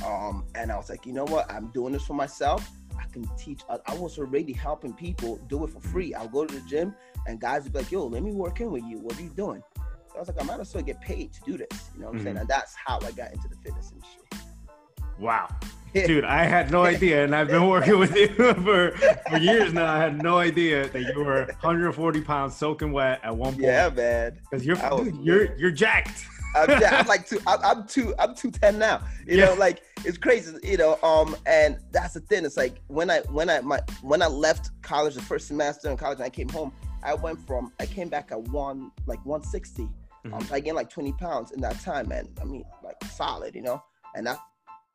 um, 0.05 0.45
and 0.57 0.71
I 0.73 0.77
was 0.77 0.91
like, 0.91 1.07
you 1.07 1.13
know 1.13 1.25
what? 1.25 1.51
I'm 1.51 1.69
doing 1.69 1.93
this 1.93 2.05
for 2.05 2.15
myself. 2.15 2.69
I 2.99 3.05
can 3.13 3.31
teach. 3.39 3.63
I, 3.71 3.79
I 3.87 3.95
was 3.95 4.19
already 4.19 4.53
helping 4.53 4.93
people 4.93 5.37
do 5.49 5.65
it 5.65 5.71
for 5.71 5.81
free. 5.81 6.15
I'll 6.15 6.29
go 6.29 6.45
to 6.45 6.53
the 6.53 6.69
gym 6.69 6.95
and 7.27 7.41
guys 7.41 7.63
would 7.63 7.73
be 7.73 7.79
like, 7.79 7.93
yo, 7.93 8.07
let 8.07 8.23
me 8.23 8.33
work 8.33 8.61
in 8.61 8.73
with 8.73 8.85
you. 8.85 8.99
What 8.99 9.19
are 9.19 9.23
you 9.23 9.31
doing? 9.31 9.63
I 10.15 10.19
was 10.19 10.29
like, 10.29 10.41
I 10.41 10.45
might 10.45 10.61
as 10.61 10.75
well 10.75 10.83
get 10.83 11.01
paid 11.01 11.33
to 11.35 11.41
do 11.43 11.57
this. 11.57 11.91
You 11.95 12.01
know 12.01 12.07
what 12.07 12.12
I'm 12.12 12.17
mm-hmm. 12.17 12.25
saying? 12.25 12.37
And 12.39 12.49
that's 12.49 12.75
how 12.75 12.99
I 13.01 13.11
got 13.12 13.33
into 13.33 13.49
the 13.49 13.57
fitness 13.57 13.93
industry. 13.93 14.23
Wow. 15.19 15.49
Dude, 15.95 16.25
I 16.25 16.45
had 16.45 16.71
no 16.71 16.85
idea, 16.85 17.25
and 17.25 17.35
I've 17.35 17.49
been 17.49 17.67
working 17.67 17.99
with 17.99 18.15
you 18.15 18.29
for, 18.35 18.93
for 19.29 19.39
years 19.39 19.73
now. 19.73 19.93
I 19.93 19.99
had 19.99 20.23
no 20.23 20.39
idea 20.39 20.89
that 20.89 21.01
you 21.01 21.25
were 21.25 21.47
140 21.47 22.21
pounds 22.23 22.57
soaking 22.57 22.93
wet 22.93 23.21
at 23.25 23.37
one 23.37 23.55
point. 23.55 23.65
Yeah, 23.65 23.89
man. 23.89 24.39
Because 24.49 24.65
you're 24.65 24.77
dude, 24.77 25.17
you're 25.17 25.57
you're 25.57 25.73
jacked. 25.73 26.25
I'm, 26.55 26.71
I'm 26.71 27.07
like 27.07 27.27
two. 27.29 27.41
I'm, 27.47 27.59
I'm 27.65 27.87
two. 27.89 28.15
I'm 28.21 28.37
two 28.37 28.53
ten 28.53 28.79
now. 28.79 29.03
You 29.27 29.39
yeah. 29.39 29.47
know, 29.47 29.55
like 29.55 29.83
it's 30.05 30.17
crazy. 30.17 30.57
You 30.62 30.77
know, 30.77 30.97
um, 31.03 31.37
and 31.47 31.79
that's 31.91 32.15
the 32.15 32.21
thing. 32.21 32.45
It's 32.45 32.57
like 32.57 32.81
when 32.87 33.11
I 33.11 33.21
when 33.23 33.51
I 33.51 33.61
my 33.61 33.81
when 34.03 34.23
I 34.23 34.29
left 34.29 34.71
college 34.83 35.17
the 35.17 35.23
first 35.23 35.49
semester 35.49 35.91
in 35.91 35.97
college 35.97 36.19
and 36.19 36.25
I 36.25 36.31
came 36.31 36.49
home, 36.49 36.73
I 37.03 37.15
went 37.15 37.45
from 37.49 37.73
I 37.81 37.87
came 37.87 38.09
back 38.09 38.31
at 38.31 38.41
one 38.41 38.93
like 39.07 39.25
160 39.27 39.89
Mm-hmm. 40.27 40.55
I 40.55 40.61
gained 40.61 40.77
like 40.77 40.91
20 40.91 41.12
pounds 41.15 41.53
in 41.53 41.61
that 41.62 41.81
time, 41.81 42.09
man. 42.09 42.29
I 42.41 42.45
mean, 42.45 42.65
like 42.85 43.03
solid, 43.05 43.55
you 43.55 43.62
know. 43.62 43.83
And 44.15 44.27
that's 44.27 44.41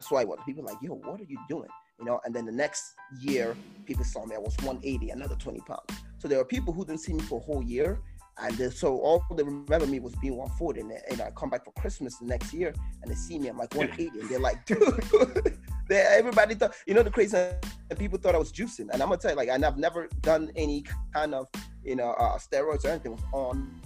why 0.09 0.23
what 0.23 0.45
people 0.45 0.63
like, 0.63 0.77
yo, 0.81 0.93
what 0.93 1.19
are 1.19 1.25
you 1.25 1.39
doing? 1.49 1.69
You 1.99 2.05
know. 2.05 2.19
And 2.25 2.35
then 2.35 2.45
the 2.45 2.51
next 2.51 2.83
year, 3.19 3.55
people 3.85 4.03
saw 4.03 4.25
me. 4.25 4.35
I 4.35 4.39
was 4.39 4.55
180, 4.57 5.09
another 5.09 5.35
20 5.35 5.59
pounds. 5.61 5.81
So 6.19 6.27
there 6.27 6.37
were 6.37 6.45
people 6.45 6.73
who 6.73 6.85
didn't 6.85 7.01
see 7.01 7.13
me 7.13 7.21
for 7.21 7.39
a 7.39 7.43
whole 7.43 7.63
year. 7.63 7.99
And 8.37 8.73
so 8.73 8.99
all 8.99 9.23
they 9.35 9.43
remember 9.43 9.87
me 9.87 9.99
was 9.99 10.13
being 10.15 10.35
140, 10.35 10.81
and, 10.81 10.91
and 11.09 11.21
I 11.21 11.31
come 11.31 11.49
back 11.49 11.63
for 11.63 11.71
Christmas 11.71 12.17
the 12.17 12.25
next 12.25 12.53
year, 12.53 12.73
and 13.01 13.09
they 13.09 13.15
see 13.15 13.39
me, 13.39 13.47
I'm 13.47 13.57
like 13.57 13.73
180, 13.73 14.19
and 14.19 14.29
they're 14.29 14.39
like, 14.39 14.65
dude, 14.65 14.77
they, 15.87 16.01
everybody 16.01 16.53
thought, 16.55 16.73
you 16.85 16.93
know, 16.93 17.01
the 17.01 17.09
crazy, 17.09 17.37
and 17.37 17.97
people 17.97 18.19
thought 18.19 18.35
I 18.35 18.37
was 18.37 18.51
juicing, 18.51 18.89
and 18.91 19.01
I'm 19.01 19.07
gonna 19.07 19.17
tell 19.17 19.31
you, 19.31 19.37
like, 19.37 19.47
and 19.47 19.63
I've 19.63 19.77
never 19.77 20.09
done 20.19 20.51
any 20.57 20.83
kind 21.13 21.33
of, 21.33 21.47
you 21.81 21.95
know, 21.95 22.11
uh, 22.11 22.37
steroids 22.37 22.83
or 22.83 22.89
anything. 22.89 23.13
It 23.13 23.15
was 23.15 23.23
on 23.31 23.81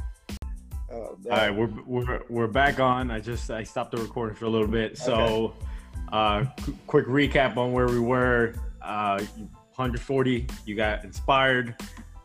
Oh, 0.92 0.96
All 0.96 1.18
right, 1.30 1.52
we're, 1.52 1.70
we're 1.86 2.22
we're 2.30 2.48
back 2.48 2.80
on. 2.80 3.12
I 3.12 3.20
just 3.20 3.52
I 3.52 3.64
stopped 3.64 3.92
the 3.92 3.98
recording 3.98 4.36
for 4.36 4.46
a 4.46 4.50
little 4.50 4.68
bit. 4.68 4.98
So, 4.98 5.16
okay. 5.16 5.56
uh, 6.12 6.46
qu- 6.62 6.76
quick 6.88 7.06
recap 7.06 7.58
on 7.58 7.74
where 7.74 7.88
we 7.88 8.00
were. 8.00 8.56
Uh, 8.82 9.20
140. 9.76 10.48
You 10.66 10.76
got 10.76 11.04
inspired. 11.04 11.76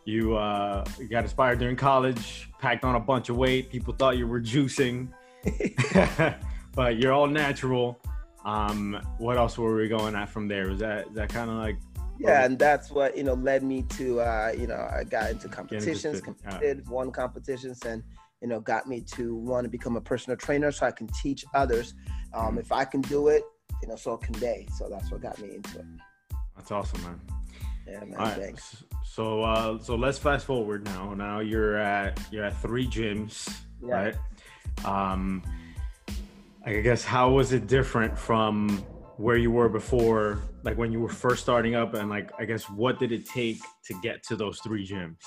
You 0.05 0.35
uh, 0.35 0.83
you 0.99 1.07
got 1.07 1.23
inspired 1.23 1.59
during 1.59 1.75
college. 1.75 2.49
Packed 2.59 2.83
on 2.83 2.95
a 2.95 2.99
bunch 2.99 3.29
of 3.29 3.37
weight. 3.37 3.69
People 3.69 3.93
thought 3.93 4.17
you 4.17 4.27
were 4.27 4.41
juicing, 4.41 5.09
but 6.75 6.97
you're 6.97 7.13
all 7.13 7.27
natural. 7.27 7.99
Um, 8.45 8.99
what 9.19 9.37
else 9.37 9.57
were 9.57 9.75
we 9.75 9.87
going 9.87 10.15
at 10.15 10.29
from 10.29 10.47
there? 10.47 10.69
Was 10.69 10.79
that 10.79 11.07
is 11.07 11.15
that 11.15 11.29
kind 11.29 11.51
of 11.51 11.57
like 11.57 11.77
yeah 12.17 12.45
and 12.45 12.57
that's 12.57 12.89
what 12.91 13.17
you 13.17 13.23
know 13.23 13.33
led 13.33 13.63
me 13.63 13.81
to 13.83 14.19
uh 14.21 14.53
you 14.57 14.67
know 14.67 14.87
i 14.93 15.03
got 15.03 15.29
into 15.29 15.47
competitions 15.47 16.21
competed 16.21 16.87
won 16.87 17.11
competitions 17.11 17.83
and 17.85 18.03
you 18.41 18.47
know, 18.47 18.59
got 18.59 18.87
me 18.87 19.01
to 19.01 19.35
want 19.35 19.65
to 19.65 19.69
become 19.69 19.95
a 19.95 20.01
personal 20.01 20.37
trainer 20.37 20.71
so 20.71 20.85
I 20.85 20.91
can 20.91 21.07
teach 21.21 21.45
others. 21.53 21.93
Um, 22.33 22.57
if 22.57 22.71
I 22.71 22.85
can 22.85 23.01
do 23.01 23.29
it, 23.29 23.43
you 23.81 23.87
know, 23.87 23.95
so 23.95 24.17
can 24.17 24.33
they. 24.33 24.67
So 24.77 24.89
that's 24.89 25.11
what 25.11 25.21
got 25.21 25.41
me 25.41 25.55
into 25.55 25.79
it. 25.79 25.85
That's 26.55 26.71
awesome, 26.71 27.01
man. 27.03 27.21
Yeah, 27.87 27.99
man. 27.99 28.15
All 28.17 28.25
right. 28.25 28.35
Thanks. 28.35 28.83
So, 29.03 29.43
uh, 29.43 29.79
so 29.79 29.95
let's 29.95 30.17
fast 30.17 30.45
forward 30.45 30.85
now. 30.85 31.13
Now 31.13 31.39
you're 31.39 31.77
at 31.77 32.19
you're 32.31 32.43
at 32.43 32.59
three 32.61 32.87
gyms, 32.87 33.53
yeah. 33.81 33.93
right? 33.93 34.15
Um, 34.83 35.43
I 36.65 36.81
guess 36.81 37.03
how 37.03 37.29
was 37.29 37.53
it 37.53 37.67
different 37.67 38.17
from 38.17 38.83
where 39.17 39.37
you 39.37 39.51
were 39.51 39.69
before, 39.69 40.41
like 40.63 40.77
when 40.77 40.91
you 40.91 40.99
were 40.99 41.09
first 41.09 41.43
starting 41.43 41.75
up, 41.75 41.93
and 41.93 42.09
like 42.09 42.31
I 42.39 42.45
guess 42.45 42.69
what 42.69 42.99
did 42.99 43.11
it 43.11 43.25
take 43.25 43.59
to 43.85 43.93
get 44.01 44.23
to 44.23 44.35
those 44.35 44.59
three 44.59 44.85
gyms? 44.85 45.17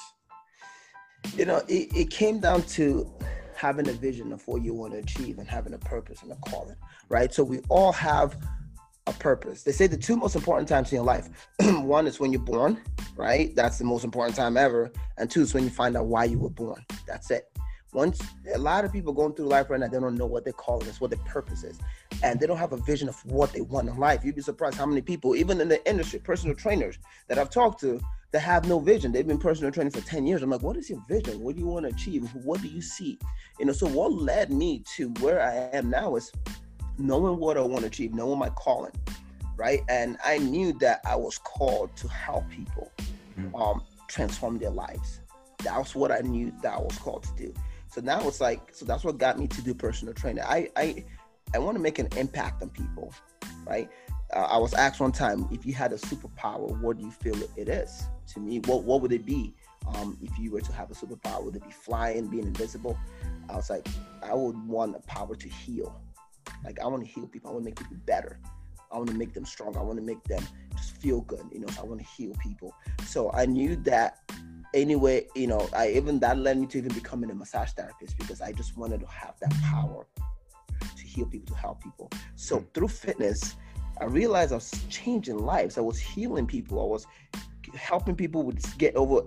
You 1.37 1.45
know, 1.45 1.63
it, 1.69 1.95
it 1.97 2.11
came 2.11 2.41
down 2.41 2.63
to 2.63 3.11
having 3.55 3.89
a 3.89 3.93
vision 3.93 4.33
of 4.33 4.47
what 4.47 4.63
you 4.63 4.73
want 4.73 4.93
to 4.93 4.99
achieve 5.01 5.39
and 5.39 5.49
having 5.49 5.75
a 5.75 5.79
purpose 5.79 6.23
and 6.23 6.31
a 6.31 6.37
calling, 6.37 6.77
right? 7.09 7.35
So 7.35 7.43
we 7.43 7.61
all 7.69 7.93
have 7.93 8.37
a 9.09 9.13
purpose. 9.15 9.63
They 9.63 9.73
say 9.73 9.87
the 9.87 9.97
two 9.97 10.17
most 10.17 10.37
important 10.37 10.69
times 10.69 10.93
in 10.93 10.97
your 10.97 11.05
life 11.05 11.29
one 11.61 12.07
is 12.07 12.21
when 12.21 12.33
you're 12.33 12.41
born, 12.41 12.81
right? 13.17 13.55
That's 13.57 13.79
the 13.79 13.85
most 13.85 14.05
important 14.05 14.37
time 14.37 14.57
ever. 14.57 14.93
And 15.17 15.31
two 15.31 15.43
is 15.43 15.55
when 15.55 15.65
you 15.65 15.71
find 15.71 15.97
out 15.97 16.07
why 16.07 16.25
you 16.25 16.39
were 16.39 16.51
born. 16.51 16.85
That's 17.07 17.31
it. 17.31 17.51
Once 17.95 18.21
a 18.55 18.59
lot 18.59 18.85
of 18.85 18.93
people 18.93 19.15
going 19.15 19.33
through 19.33 19.47
life 19.47 19.71
right 19.71 19.81
now, 19.81 19.89
they 19.89 19.99
don't 19.99 20.15
know 20.15 20.27
what 20.27 20.45
their 20.45 20.53
calling 20.53 20.87
is, 20.87 21.01
what 21.01 21.11
their 21.11 21.25
purpose 21.25 21.65
is, 21.65 21.79
and 22.23 22.39
they 22.39 22.47
don't 22.47 22.59
have 22.59 22.75
a 22.75 22.77
vision 22.77 23.09
of 23.09 23.19
what 23.25 23.51
they 23.53 23.63
want 23.63 23.89
in 23.89 23.97
life. 23.97 24.23
You'd 24.25 24.37
be 24.37 24.43
surprised 24.43 24.77
how 24.77 24.85
many 24.85 25.01
people, 25.01 25.35
even 25.35 25.61
in 25.61 25.69
the 25.69 25.85
industry, 25.89 26.19
personal 26.19 26.55
trainers 26.55 26.99
that 27.29 27.39
I've 27.39 27.49
talked 27.49 27.81
to, 27.81 27.99
that 28.33 28.41
have 28.41 28.69
no 28.69 28.79
vision. 28.79 29.13
They've 29.13 29.27
been 29.27 29.39
personal 29.39 29.73
training 29.73 29.93
for 29.93 30.03
10 30.03 30.27
years. 30.27 30.43
I'm 30.43 30.51
like, 30.51 30.63
what 30.63 30.77
is 30.77 30.91
your 30.91 31.03
vision? 31.09 31.41
What 31.41 31.55
do 31.55 31.61
you 31.61 31.67
want 31.67 31.87
to 31.87 31.93
achieve? 31.93 32.29
What 32.35 32.61
do 32.61 32.69
you 32.69 32.83
see? 32.83 33.19
You 33.59 33.67
know, 33.67 33.73
so 33.73 33.87
what 33.87 34.13
led 34.13 34.51
me 34.51 34.83
to 34.97 35.09
where 35.21 35.41
I 35.41 35.77
am 35.77 35.89
now 35.89 36.17
is 36.17 36.31
knowing 36.99 37.39
what 37.39 37.57
I 37.57 37.63
want 37.63 37.81
to 37.81 37.87
achieve, 37.87 38.13
knowing 38.13 38.39
my 38.39 38.51
calling, 38.51 38.93
right? 39.57 39.81
And 39.89 40.19
I 40.25 40.39
knew 40.39 40.73
that 40.75 41.01
I 41.07 41.17
was 41.17 41.39
called 41.39 41.97
to 41.97 42.09
help 42.09 42.49
people 42.51 42.93
mm-hmm. 43.39 43.55
um, 43.55 43.83
transform 44.09 44.59
their 44.59 44.71
lives. 44.71 45.21
That 45.65 45.79
was 45.79 45.95
what 45.95 46.13
I 46.13 46.21
knew 46.21 46.53
that 46.63 46.75
I 46.75 46.79
was 46.79 46.99
called 46.99 47.23
to 47.25 47.35
do. 47.37 47.55
So 47.91 48.03
now 48.03 48.27
it's 48.29 48.41
like, 48.41 48.61
so 48.73 48.85
that's 48.85 49.05
what 49.05 49.17
got 49.17 49.39
me 49.39 49.49
to 49.49 49.63
do 49.63 49.75
personal 49.75 50.13
training. 50.13 50.45
I 50.45 50.69
I, 50.77 51.05
I 51.55 51.59
want 51.59 51.77
to 51.77 51.83
make 51.83 51.99
an 51.99 52.09
impact 52.17 52.63
on 52.63 52.69
people, 52.69 53.15
right? 53.67 53.89
Uh, 54.35 54.41
I 54.41 54.59
was 54.59 54.75
asked 54.75 55.01
one 55.01 55.13
time, 55.13 55.49
if 55.51 55.65
you 55.65 55.73
had 55.73 55.93
a 55.93 55.97
superpower, 55.97 56.79
what 56.81 56.99
do 56.99 57.05
you 57.05 57.11
feel 57.11 57.37
it 57.57 57.69
is? 57.69 58.07
To 58.35 58.41
me, 58.41 58.61
what 58.61 58.85
what 58.85 59.01
would 59.01 59.13
it 59.13 59.25
be? 59.25 59.55
Um, 59.95 60.19
if 60.23 60.39
you 60.39 60.51
were 60.51 60.61
to 60.61 60.73
have 60.73 60.91
a 60.91 60.95
superpower, 60.95 61.43
would 61.45 61.57
it 61.57 61.65
be 61.65 61.71
flying, 61.71 62.27
being 62.27 62.47
invisible? 62.47 62.99
I 63.49 63.57
was 63.57 63.71
like, 63.71 63.87
I 64.23 64.35
would 64.35 64.67
want 64.67 64.97
a 64.97 65.01
power 65.01 65.35
to 65.35 65.49
heal. 65.49 65.99
Like 66.65 66.79
I 66.81 66.87
want 66.87 67.05
to 67.05 67.11
heal 67.11 67.27
people. 67.27 67.51
I 67.51 67.55
want 67.55 67.65
to 67.65 67.71
make 67.71 67.79
people 67.79 67.97
better. 68.05 68.39
I 68.93 68.97
want 68.97 69.11
to 69.11 69.17
make 69.17 69.35
them 69.35 69.45
strong. 69.45 69.77
I 69.77 69.83
want 69.83 69.99
to 69.99 70.05
make 70.05 70.23
them 70.25 70.43
just 70.77 70.97
feel 70.97 71.23
good. 71.23 71.45
You 71.53 71.61
know, 71.61 71.69
so 71.69 71.83
I 71.83 71.85
want 71.85 72.01
to 72.01 72.07
heal 72.07 72.35
people. 72.43 72.75
So 73.07 73.31
I 73.33 73.47
knew 73.47 73.77
that 73.77 74.19
anyway. 74.75 75.27
You 75.35 75.47
know, 75.47 75.69
I 75.75 75.91
even 75.91 76.19
that 76.21 76.39
led 76.39 76.59
me 76.59 76.67
to 76.69 76.79
even 76.79 76.93
becoming 76.93 77.31
a 77.31 77.35
massage 77.35 77.71
therapist 77.73 78.19
because 78.19 78.41
I 78.41 78.53
just 78.53 78.77
wanted 78.77 79.01
to 79.01 79.07
have 79.07 79.35
that 79.41 79.53
power 79.63 80.07
to 80.97 81.03
heal 81.03 81.27
people, 81.27 81.55
to 81.55 81.61
help 81.61 81.83
people. 81.83 82.11
So 82.37 82.59
hmm. 82.59 82.65
through 82.75 82.89
fitness, 82.89 83.57
I 84.01 84.05
realized 84.05 84.53
I 84.53 84.57
was 84.57 84.71
changing 84.89 85.39
lives. 85.39 85.79
I 85.79 85.83
was 85.83 85.99
healing 85.99 86.47
people. 86.47 86.81
I 86.81 86.85
was 86.85 87.07
helping 87.75 88.15
people 88.15 88.43
with 88.43 88.79
get 88.79 88.95
over 88.97 89.23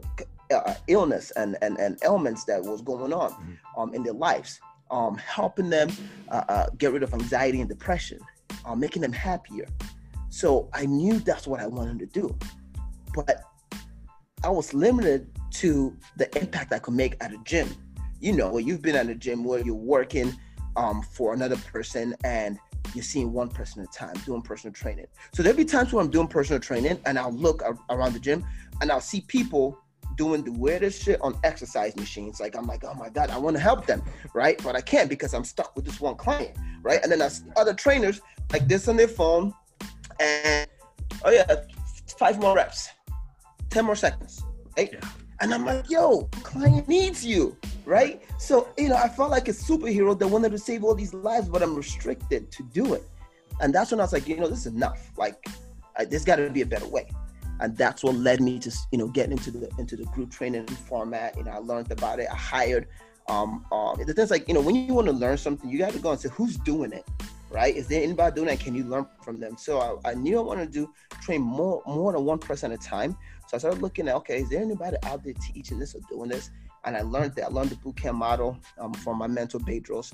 uh, 0.54 0.74
illness 0.88 1.32
and, 1.32 1.58
and, 1.62 1.80
and 1.80 1.98
ailments 2.04 2.44
that 2.46 2.62
was 2.62 2.82
going 2.82 3.14
on 3.14 3.32
mm-hmm. 3.32 3.80
um, 3.80 3.94
in 3.94 4.04
their 4.04 4.14
lives, 4.14 4.60
um, 4.90 5.18
helping 5.18 5.70
them 5.70 5.90
uh, 6.30 6.44
uh, 6.50 6.68
get 6.78 6.92
rid 6.92 7.04
of 7.04 7.14
anxiety 7.14 7.62
and 7.62 7.70
depression, 7.70 8.20
uh, 8.66 8.76
making 8.76 9.02
them 9.02 9.14
happier. 9.14 9.68
So 10.30 10.70
I 10.74 10.86
knew 10.86 11.20
that's 11.20 11.48
what 11.48 11.60
I 11.60 11.68
wanted 11.68 12.00
to 12.00 12.06
do, 12.06 12.38
but 13.14 13.44
I 14.44 14.50
was 14.50 14.74
limited 14.74 15.30
to 15.52 15.96
the 16.18 16.36
impact 16.40 16.74
I 16.74 16.80
could 16.80 16.94
make 16.94 17.16
at 17.22 17.34
a 17.34 17.38
gym. 17.44 17.70
You 18.20 18.34
know, 18.34 18.58
you've 18.58 18.82
been 18.82 18.96
at 18.96 19.08
a 19.08 19.16
gym 19.16 19.44
where 19.44 19.60
you're 19.60 19.76
working 19.76 20.34
um, 20.76 21.02
for 21.02 21.34
another 21.34 21.58
person 21.58 22.16
and 22.24 22.58
you're 22.94 23.04
seeing 23.04 23.32
one 23.32 23.50
person 23.50 23.82
at 23.82 23.88
a 23.88 23.92
time 23.92 24.16
doing 24.26 24.42
personal 24.42 24.74
training. 24.74 25.08
So 25.34 25.44
there'll 25.44 25.58
be 25.58 25.66
times 25.66 25.94
where 25.94 26.04
I'm 26.04 26.12
doing 26.12 26.28
personal 26.28 26.60
training 26.60 27.00
and 27.06 27.18
I'll 27.18 27.32
look 27.34 27.62
around 27.90 28.14
the 28.14 28.20
gym 28.20 28.46
and 28.82 28.92
I'll 28.92 29.02
see 29.02 29.22
people 29.22 29.78
doing 30.18 30.44
the 30.44 30.52
weirdest 30.52 31.04
shit 31.04 31.20
on 31.22 31.38
exercise 31.44 31.96
machines. 31.96 32.40
Like 32.40 32.56
I'm 32.56 32.68
like, 32.68 32.84
oh 32.84 32.94
my 32.94 33.10
god, 33.10 33.30
I 33.30 33.38
want 33.38 33.56
to 33.56 33.62
help 33.62 33.86
them, 33.86 34.04
right? 34.34 34.62
But 34.64 34.76
I 34.76 34.82
can't 34.82 35.10
because 35.10 35.34
I'm 35.34 35.44
stuck 35.44 35.76
with 35.76 35.86
this 35.86 36.00
one 36.00 36.16
client, 36.16 36.56
right? 36.82 37.00
And 37.02 37.12
then 37.12 37.22
I 37.22 37.30
see 37.30 37.46
other 37.56 37.74
trainers 37.74 38.22
like 38.52 38.68
this 38.68 38.88
on 38.88 38.98
their 38.98 39.08
phone, 39.08 39.54
and 40.20 40.68
oh 41.24 41.32
yeah, 41.32 41.46
five 42.18 42.40
more 42.40 42.56
reps, 42.56 42.90
ten 43.70 43.86
more 43.86 43.96
seconds, 43.96 44.44
right? 44.78 44.90
Yeah. 44.92 45.00
And 45.42 45.54
I'm 45.56 45.66
like, 45.66 45.90
yo, 45.90 46.30
client 46.44 46.88
needs 46.88 47.26
you, 47.26 47.58
right? 47.84 48.22
So, 48.38 48.70
you 48.78 48.90
know, 48.90 48.96
I 48.96 49.10
felt 49.10 49.32
like 49.32 49.48
a 49.48 49.52
superhero 49.52 50.18
that 50.18 50.28
wanted 50.28 50.52
to 50.52 50.60
save 50.60 50.84
all 50.84 50.94
these 50.94 51.16
lives, 51.16 51.50
but 51.50 51.64
I'm 51.64 51.76
restricted 51.76 52.52
to 52.52 52.64
do 52.72 52.94
it. 52.94 53.04
And 53.60 53.74
that's 53.74 53.90
when 53.90 54.00
I 54.00 54.04
was 54.04 54.14
like, 54.14 54.28
you 54.28 54.38
know, 54.38 54.48
this 54.48 54.60
is 54.60 54.68
enough. 54.68 55.12
Like, 55.18 55.44
I, 55.98 56.06
there's 56.06 56.26
got 56.26 56.36
to 56.36 56.50
be 56.52 56.62
a 56.62 56.66
better 56.66 56.88
way. 56.88 57.08
And 57.60 57.76
that's 57.76 58.04
what 58.04 58.16
led 58.16 58.40
me 58.40 58.60
to, 58.60 58.72
you 58.92 59.00
know, 59.00 59.08
getting 59.08 59.34
into 59.34 59.50
the 59.52 59.70
into 59.78 59.96
the 59.96 60.06
group 60.06 60.32
training 60.32 60.68
format. 60.68 61.36
You 61.38 61.44
know, 61.44 61.52
I 61.52 61.58
learned 61.58 61.92
about 61.92 62.20
it. 62.20 62.28
I 62.32 62.36
hired. 62.36 62.88
Um, 63.28 63.66
um, 63.72 63.98
the 64.06 64.14
thing's 64.14 64.32
like, 64.32 64.48
you 64.48 64.54
know, 64.54 64.62
when 64.62 64.76
you 64.76 64.94
want 64.94 65.08
to 65.08 65.14
learn 65.14 65.38
something, 65.38 65.70
you 65.70 65.78
got 65.78 65.94
to 65.94 66.00
go 66.00 66.12
and 66.12 66.20
say, 66.20 66.30
who's 66.30 66.58
doing 66.58 66.92
it, 66.92 67.08
right? 67.52 67.76
Is 67.76 67.88
there 67.88 68.04
anybody 68.04 68.36
doing 68.36 68.50
it? 68.50 68.60
Can 68.60 68.74
you 68.74 68.84
learn 68.84 69.06
from 69.24 69.40
them? 69.40 69.58
So 69.58 70.02
I, 70.06 70.12
I 70.12 70.14
knew 70.16 70.40
I 70.40 70.42
wanted 70.42 70.72
to 70.72 70.72
do 70.72 70.94
train 71.22 71.42
more 71.42 71.84
more 71.86 72.12
than 72.14 72.26
one 72.26 72.40
person 72.40 72.72
at 72.72 72.80
a 72.80 72.82
time. 72.84 73.16
So 73.52 73.58
I 73.58 73.60
started 73.60 73.82
looking 73.82 74.08
at, 74.08 74.16
okay, 74.16 74.40
is 74.40 74.50
there 74.50 74.62
anybody 74.62 74.96
out 75.04 75.26
there 75.26 75.34
teaching 75.34 75.78
this 75.78 75.94
or 75.94 76.00
doing 76.10 76.30
this? 76.30 76.52
And 76.86 76.96
I 76.96 77.02
learned 77.02 77.36
that. 77.36 77.48
I 77.48 77.48
learned 77.50 77.72
the 77.72 77.76
boot 77.76 77.98
camp 77.98 78.18
model 78.18 78.58
um, 78.80 78.94
from 78.94 79.18
my 79.18 79.28
mentor, 79.28 79.60
Bedros, 79.60 80.14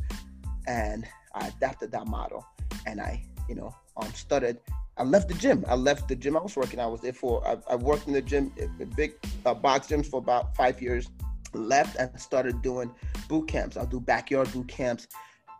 and 0.66 1.06
I 1.36 1.50
adapted 1.50 1.92
that 1.92 2.08
model. 2.08 2.44
And 2.88 3.00
I, 3.00 3.24
you 3.48 3.54
know, 3.54 3.76
um, 3.96 4.12
started. 4.16 4.58
I 4.98 5.04
left 5.04 5.28
the 5.28 5.36
gym. 5.36 5.64
I 5.68 5.76
left 5.76 6.08
the 6.08 6.16
gym 6.16 6.36
I 6.36 6.42
was 6.42 6.56
working. 6.56 6.80
I 6.80 6.88
was 6.88 7.02
there 7.02 7.14
for. 7.14 7.48
I, 7.48 7.58
I 7.70 7.76
worked 7.76 8.08
in 8.08 8.14
the 8.14 8.24
gym, 8.24 8.52
the 8.80 8.88
big 8.88 9.14
uh, 9.46 9.54
box 9.54 9.86
gyms 9.86 10.08
for 10.08 10.18
about 10.18 10.56
five 10.56 10.82
years. 10.82 11.08
Left 11.54 11.96
and 11.98 12.20
started 12.20 12.64
doing 12.64 12.92
boot 13.30 13.48
camps. 13.48 13.78
I'll 13.78 13.86
do 13.86 14.00
backyard 14.00 14.52
boot 14.52 14.68
camps, 14.68 15.08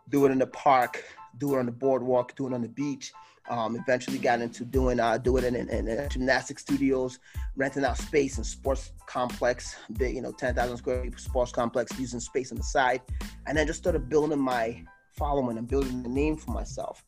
do 0.08 0.26
it 0.26 0.32
in 0.32 0.38
the 0.40 0.48
park, 0.48 1.04
do 1.36 1.54
it 1.54 1.60
on 1.60 1.66
the 1.66 1.72
boardwalk, 1.72 2.34
do 2.34 2.48
it 2.48 2.54
on 2.54 2.62
the 2.62 2.68
beach. 2.68 3.12
Um, 3.50 3.76
eventually 3.76 4.18
got 4.18 4.40
into 4.40 4.64
doing 4.64 5.00
uh, 5.00 5.16
do 5.16 5.38
it 5.38 5.44
in, 5.44 5.54
in, 5.54 5.88
in, 5.88 6.08
gymnastic 6.10 6.58
studios, 6.58 7.18
renting 7.56 7.84
out 7.84 7.96
space 7.96 8.36
in 8.36 8.44
sports 8.44 8.92
complex, 9.06 9.74
big 9.94 10.14
you 10.14 10.22
know 10.22 10.32
ten 10.32 10.54
thousand 10.54 10.76
square 10.76 11.02
feet 11.02 11.18
sports 11.18 11.50
complex, 11.50 11.98
using 11.98 12.20
space 12.20 12.52
on 12.52 12.58
the 12.58 12.64
side, 12.64 13.00
and 13.46 13.56
then 13.56 13.66
just 13.66 13.78
started 13.78 14.08
building 14.08 14.38
my 14.38 14.84
following 15.16 15.56
and 15.56 15.66
building 15.66 16.04
a 16.04 16.08
name 16.08 16.36
for 16.36 16.50
myself, 16.50 17.02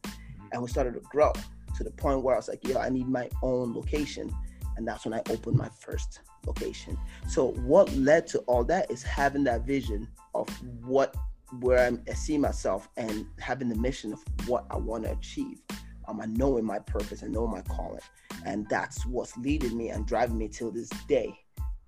and 0.52 0.62
we 0.62 0.68
started 0.68 0.94
to 0.94 1.00
grow 1.00 1.32
to 1.76 1.84
the 1.84 1.90
point 1.90 2.22
where 2.22 2.34
I 2.34 2.38
was 2.38 2.48
like, 2.48 2.66
yeah, 2.66 2.78
I 2.78 2.88
need 2.88 3.08
my 3.08 3.28
own 3.42 3.74
location, 3.74 4.34
and 4.76 4.88
that's 4.88 5.04
when 5.04 5.12
I 5.12 5.22
opened 5.28 5.56
my 5.56 5.68
first 5.68 6.20
location. 6.46 6.98
So 7.28 7.48
what 7.66 7.94
led 7.94 8.26
to 8.28 8.38
all 8.40 8.64
that 8.64 8.90
is 8.90 9.02
having 9.02 9.44
that 9.44 9.66
vision 9.66 10.08
of 10.34 10.48
what 10.84 11.14
where 11.58 11.86
I'm, 11.86 12.02
I 12.08 12.14
see 12.14 12.38
myself 12.38 12.88
and 12.96 13.26
having 13.38 13.68
the 13.68 13.74
mission 13.74 14.12
of 14.12 14.24
what 14.46 14.64
I 14.70 14.76
want 14.76 15.04
to 15.04 15.12
achieve 15.12 15.60
um, 16.10 16.20
I 16.20 16.26
knowing 16.26 16.64
my 16.64 16.78
purpose 16.78 17.22
and 17.22 17.32
knowing 17.32 17.52
my 17.52 17.62
calling. 17.62 18.00
And 18.44 18.68
that's 18.68 19.06
what's 19.06 19.36
leading 19.36 19.76
me 19.76 19.90
and 19.90 20.06
driving 20.06 20.38
me 20.38 20.48
till 20.48 20.70
this 20.70 20.88
day 21.08 21.38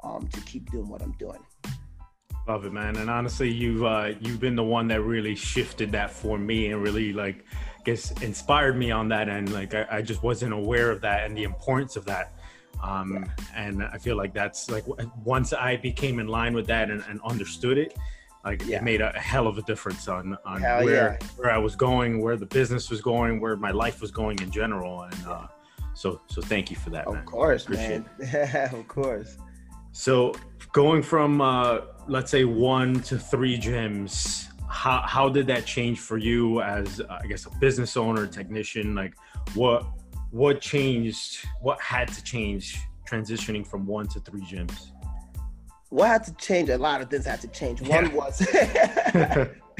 um, 0.02 0.28
to 0.28 0.40
keep 0.42 0.70
doing 0.70 0.88
what 0.88 1.02
I'm 1.02 1.12
doing. 1.12 1.40
Love 2.48 2.64
it, 2.64 2.72
man. 2.72 2.96
And 2.96 3.08
honestly, 3.08 3.50
you've 3.50 3.84
uh, 3.84 4.12
you've 4.20 4.40
been 4.40 4.56
the 4.56 4.64
one 4.64 4.88
that 4.88 5.02
really 5.02 5.36
shifted 5.36 5.92
that 5.92 6.10
for 6.10 6.38
me 6.38 6.72
and 6.72 6.82
really 6.82 7.12
like 7.12 7.44
guess 7.84 8.10
inspired 8.20 8.76
me 8.76 8.90
on 8.90 9.08
that. 9.10 9.28
And 9.28 9.52
like 9.52 9.74
I, 9.74 9.86
I 9.90 10.02
just 10.02 10.22
wasn't 10.22 10.52
aware 10.52 10.90
of 10.90 11.00
that 11.02 11.24
and 11.24 11.36
the 11.36 11.44
importance 11.44 11.94
of 11.94 12.04
that. 12.06 12.34
Um, 12.82 13.12
yeah. 13.14 13.44
And 13.54 13.84
I 13.84 13.98
feel 13.98 14.16
like 14.16 14.34
that's 14.34 14.68
like 14.68 14.84
once 15.24 15.52
I 15.52 15.76
became 15.76 16.18
in 16.18 16.26
line 16.26 16.52
with 16.52 16.66
that 16.66 16.90
and, 16.90 17.04
and 17.08 17.20
understood 17.22 17.78
it, 17.78 17.96
like 18.44 18.66
yeah. 18.66 18.78
it 18.78 18.82
made 18.82 19.00
a 19.00 19.12
hell 19.12 19.46
of 19.46 19.58
a 19.58 19.62
difference 19.62 20.08
on 20.08 20.36
on 20.44 20.60
hell 20.60 20.84
where 20.84 21.18
yeah. 21.20 21.26
where 21.36 21.50
I 21.50 21.58
was 21.58 21.76
going, 21.76 22.20
where 22.20 22.36
the 22.36 22.46
business 22.46 22.90
was 22.90 23.00
going, 23.00 23.40
where 23.40 23.56
my 23.56 23.70
life 23.70 24.00
was 24.00 24.10
going 24.10 24.40
in 24.40 24.50
general. 24.50 25.02
And 25.02 25.26
uh, 25.26 25.46
so 25.94 26.20
so 26.26 26.42
thank 26.42 26.70
you 26.70 26.76
for 26.76 26.90
that. 26.90 27.06
Of 27.06 27.14
man. 27.14 27.24
course, 27.24 27.68
man. 27.68 28.04
Of 28.72 28.88
course. 28.88 29.36
So 29.92 30.34
going 30.72 31.02
from 31.02 31.40
uh, 31.40 31.80
let's 32.08 32.30
say 32.30 32.44
one 32.44 33.00
to 33.02 33.18
three 33.18 33.58
gyms, 33.58 34.46
how 34.68 35.02
how 35.02 35.28
did 35.28 35.46
that 35.48 35.64
change 35.66 36.00
for 36.00 36.18
you 36.18 36.62
as 36.62 37.00
uh, 37.00 37.18
I 37.22 37.26
guess 37.26 37.46
a 37.46 37.50
business 37.58 37.96
owner, 37.96 38.26
technician? 38.26 38.94
Like 38.94 39.14
what 39.54 39.86
what 40.30 40.60
changed? 40.60 41.44
What 41.60 41.80
had 41.80 42.08
to 42.08 42.24
change 42.24 42.80
transitioning 43.08 43.66
from 43.66 43.86
one 43.86 44.08
to 44.08 44.20
three 44.20 44.40
gyms? 44.42 44.91
What 45.92 46.08
had 46.08 46.24
to 46.24 46.32
change? 46.34 46.70
A 46.70 46.78
lot 46.78 47.02
of 47.02 47.10
things 47.10 47.26
had 47.26 47.42
to 47.42 47.48
change. 47.48 47.82
One 47.82 48.06
yeah. 48.06 48.14
was 48.14 48.46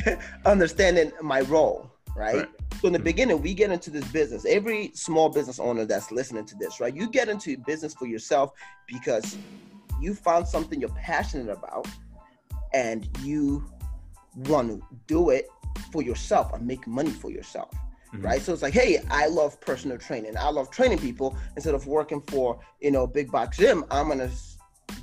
understanding 0.46 1.10
my 1.22 1.40
role, 1.40 1.90
right? 2.14 2.36
right? 2.36 2.48
So 2.80 2.88
in 2.88 2.92
the 2.92 2.98
mm-hmm. 2.98 3.04
beginning, 3.04 3.42
we 3.42 3.54
get 3.54 3.70
into 3.70 3.88
this 3.88 4.06
business. 4.08 4.44
Every 4.44 4.90
small 4.94 5.30
business 5.30 5.58
owner 5.58 5.86
that's 5.86 6.12
listening 6.12 6.44
to 6.46 6.54
this, 6.56 6.80
right? 6.80 6.94
You 6.94 7.08
get 7.08 7.30
into 7.30 7.56
business 7.56 7.94
for 7.94 8.06
yourself 8.06 8.52
because 8.86 9.38
you 10.00 10.14
found 10.14 10.46
something 10.46 10.80
you're 10.80 10.90
passionate 10.90 11.50
about 11.50 11.88
and 12.74 13.08
you 13.22 13.64
want 14.36 14.68
to 14.68 14.86
do 15.06 15.30
it 15.30 15.46
for 15.92 16.02
yourself 16.02 16.52
and 16.52 16.66
make 16.66 16.86
money 16.86 17.10
for 17.10 17.30
yourself. 17.30 17.70
Mm-hmm. 18.12 18.26
Right. 18.26 18.42
So 18.42 18.52
it's 18.52 18.60
like, 18.60 18.74
hey, 18.74 19.02
I 19.10 19.28
love 19.28 19.58
personal 19.62 19.96
training. 19.96 20.36
I 20.36 20.50
love 20.50 20.70
training 20.70 20.98
people. 20.98 21.34
Instead 21.56 21.74
of 21.74 21.86
working 21.86 22.20
for, 22.28 22.60
you 22.80 22.90
know, 22.90 23.06
big 23.06 23.32
box 23.32 23.56
gym, 23.56 23.86
I'm 23.90 24.08
gonna 24.08 24.30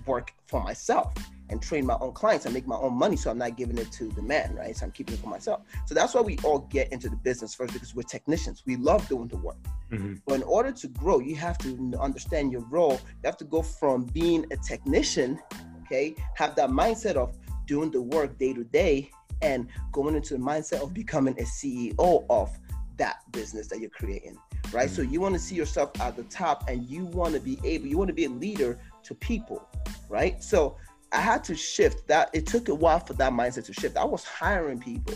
work 0.06 0.34
for 0.48 0.62
myself 0.62 1.14
and 1.50 1.62
train 1.62 1.86
my 1.86 1.98
own 2.00 2.14
clients 2.14 2.46
and 2.46 2.54
make 2.54 2.68
my 2.68 2.76
own 2.76 2.94
money. 2.94 3.16
So 3.16 3.32
I'm 3.32 3.38
not 3.38 3.58
giving 3.58 3.78
it 3.78 3.92
to 3.94 4.10
the 4.10 4.22
man, 4.22 4.56
right? 4.56 4.76
So 4.76 4.86
I'm 4.86 4.92
keeping 4.92 5.16
it 5.16 5.20
for 5.20 5.30
myself. 5.30 5.62
So 5.86 5.96
that's 5.96 6.14
why 6.14 6.22
we 6.22 6.38
all 6.44 6.60
get 6.60 6.92
into 6.92 7.10
the 7.10 7.16
business 7.16 7.56
first 7.56 7.74
because 7.74 7.96
we're 7.96 8.04
technicians. 8.04 8.64
We 8.66 8.76
love 8.76 9.08
doing 9.08 9.28
the 9.28 9.38
work. 9.38 9.58
Mm-hmm. 9.92 10.16
But 10.28 10.36
in 10.36 10.44
order 10.44 10.72
to 10.72 10.88
grow, 10.88 11.20
you 11.20 11.36
have 11.38 11.58
to 11.60 11.98
understand 12.00 12.52
your 12.52 12.62
role. 12.70 12.94
You 12.94 13.26
have 13.26 13.38
to 13.38 13.46
go 13.46 13.62
from 13.62 14.04
being 14.06 14.46
a 14.52 14.58
technician, 14.58 15.40
okay, 15.86 16.16
have 16.36 16.56
that 16.56 16.70
mindset 16.70 17.16
of 17.16 17.36
doing 17.66 17.90
the 17.92 18.02
work 18.02 18.38
day 18.38 18.54
to 18.54 18.64
day 18.64 19.10
and 19.42 19.68
going 19.92 20.16
into 20.16 20.36
the 20.36 20.40
mindset 20.40 20.84
of 20.84 20.94
becoming 20.94 21.34
a 21.40 21.44
CEO 21.44 22.26
of 22.30 22.52
that 22.98 23.20
business 23.32 23.68
that 23.68 23.80
you're 23.80 23.90
creating, 23.90 24.38
right? 24.72 24.88
Mm-hmm. 24.88 24.96
So 24.96 25.02
you 25.02 25.22
want 25.22 25.34
to 25.34 25.40
see 25.40 25.56
yourself 25.56 26.00
at 26.02 26.16
the 26.16 26.24
top 26.24 26.70
and 26.70 26.86
you 26.88 27.06
want 27.06 27.34
to 27.34 27.40
be 27.40 27.58
able, 27.64 27.88
you 27.88 27.98
want 27.98 28.10
to 28.10 28.14
be 28.14 28.26
a 28.26 28.30
leader 28.30 28.78
to 29.04 29.16
people, 29.16 29.68
right? 30.10 30.44
So 30.44 30.78
I 31.12 31.20
had 31.20 31.44
to 31.46 31.56
shift 31.56 32.08
that. 32.08 32.30
It 32.34 32.46
took 32.46 32.70
a 32.70 32.76
while 32.76 33.00
for 33.00 33.14
that 33.14 33.34
mindset 33.34 33.66
to 33.66 33.74
shift. 33.74 33.98
I 33.98 34.04
was 34.04 34.24
hiring 34.24 34.80
people, 34.80 35.16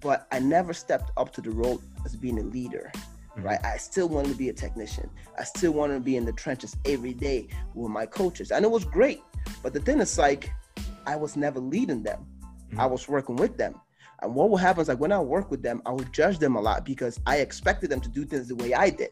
but 0.00 0.26
I 0.32 0.38
never 0.38 0.72
stepped 0.72 1.10
up 1.16 1.32
to 1.34 1.40
the 1.40 1.50
role 1.50 1.80
as 2.04 2.16
being 2.16 2.38
a 2.38 2.42
leader. 2.42 2.90
Mm-hmm. 2.94 3.42
Right. 3.42 3.64
I 3.64 3.76
still 3.78 4.08
wanted 4.08 4.30
to 4.30 4.36
be 4.36 4.48
a 4.48 4.52
technician. 4.52 5.10
I 5.38 5.44
still 5.44 5.72
wanted 5.72 5.94
to 5.94 6.00
be 6.00 6.16
in 6.16 6.24
the 6.24 6.32
trenches 6.32 6.76
every 6.84 7.14
day 7.14 7.48
with 7.74 7.90
my 7.90 8.06
coaches. 8.06 8.52
And 8.52 8.64
it 8.64 8.70
was 8.70 8.84
great. 8.84 9.22
But 9.62 9.72
the 9.72 9.80
thing 9.80 10.00
is 10.00 10.16
like 10.18 10.52
I 11.06 11.16
was 11.16 11.36
never 11.36 11.58
leading 11.58 12.02
them. 12.02 12.26
Mm-hmm. 12.68 12.80
I 12.80 12.86
was 12.86 13.08
working 13.08 13.36
with 13.36 13.56
them. 13.56 13.80
And 14.22 14.34
what 14.34 14.48
will 14.48 14.56
happen 14.56 14.82
is 14.82 14.88
like 14.88 15.00
when 15.00 15.12
I 15.12 15.20
work 15.20 15.50
with 15.50 15.62
them, 15.62 15.82
I 15.84 15.90
would 15.90 16.12
judge 16.12 16.38
them 16.38 16.56
a 16.56 16.60
lot 16.60 16.84
because 16.84 17.20
I 17.26 17.38
expected 17.38 17.90
them 17.90 18.00
to 18.00 18.08
do 18.08 18.24
things 18.24 18.48
the 18.48 18.56
way 18.56 18.72
I 18.72 18.88
did. 18.90 19.10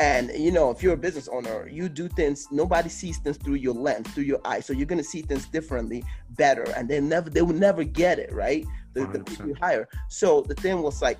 And 0.00 0.30
you 0.36 0.52
know, 0.52 0.70
if 0.70 0.82
you're 0.82 0.94
a 0.94 0.98
business 0.98 1.28
owner, 1.28 1.68
you 1.68 1.88
do 1.88 2.08
things. 2.08 2.46
Nobody 2.52 2.88
sees 2.88 3.18
things 3.18 3.36
through 3.36 3.54
your 3.54 3.74
lens, 3.74 4.08
through 4.12 4.24
your 4.24 4.40
eyes. 4.44 4.64
So 4.66 4.72
you're 4.72 4.86
gonna 4.86 5.02
see 5.02 5.22
things 5.22 5.46
differently, 5.46 6.04
better, 6.30 6.64
and 6.76 6.88
they 6.88 7.00
never, 7.00 7.28
they 7.28 7.42
will 7.42 7.54
never 7.54 7.82
get 7.82 8.18
it 8.18 8.32
right. 8.32 8.64
The, 8.94 9.06
the 9.06 9.20
people 9.20 9.48
you 9.48 9.54
hire. 9.54 9.88
So 10.08 10.42
the 10.42 10.54
thing 10.54 10.82
was 10.82 11.02
like, 11.02 11.18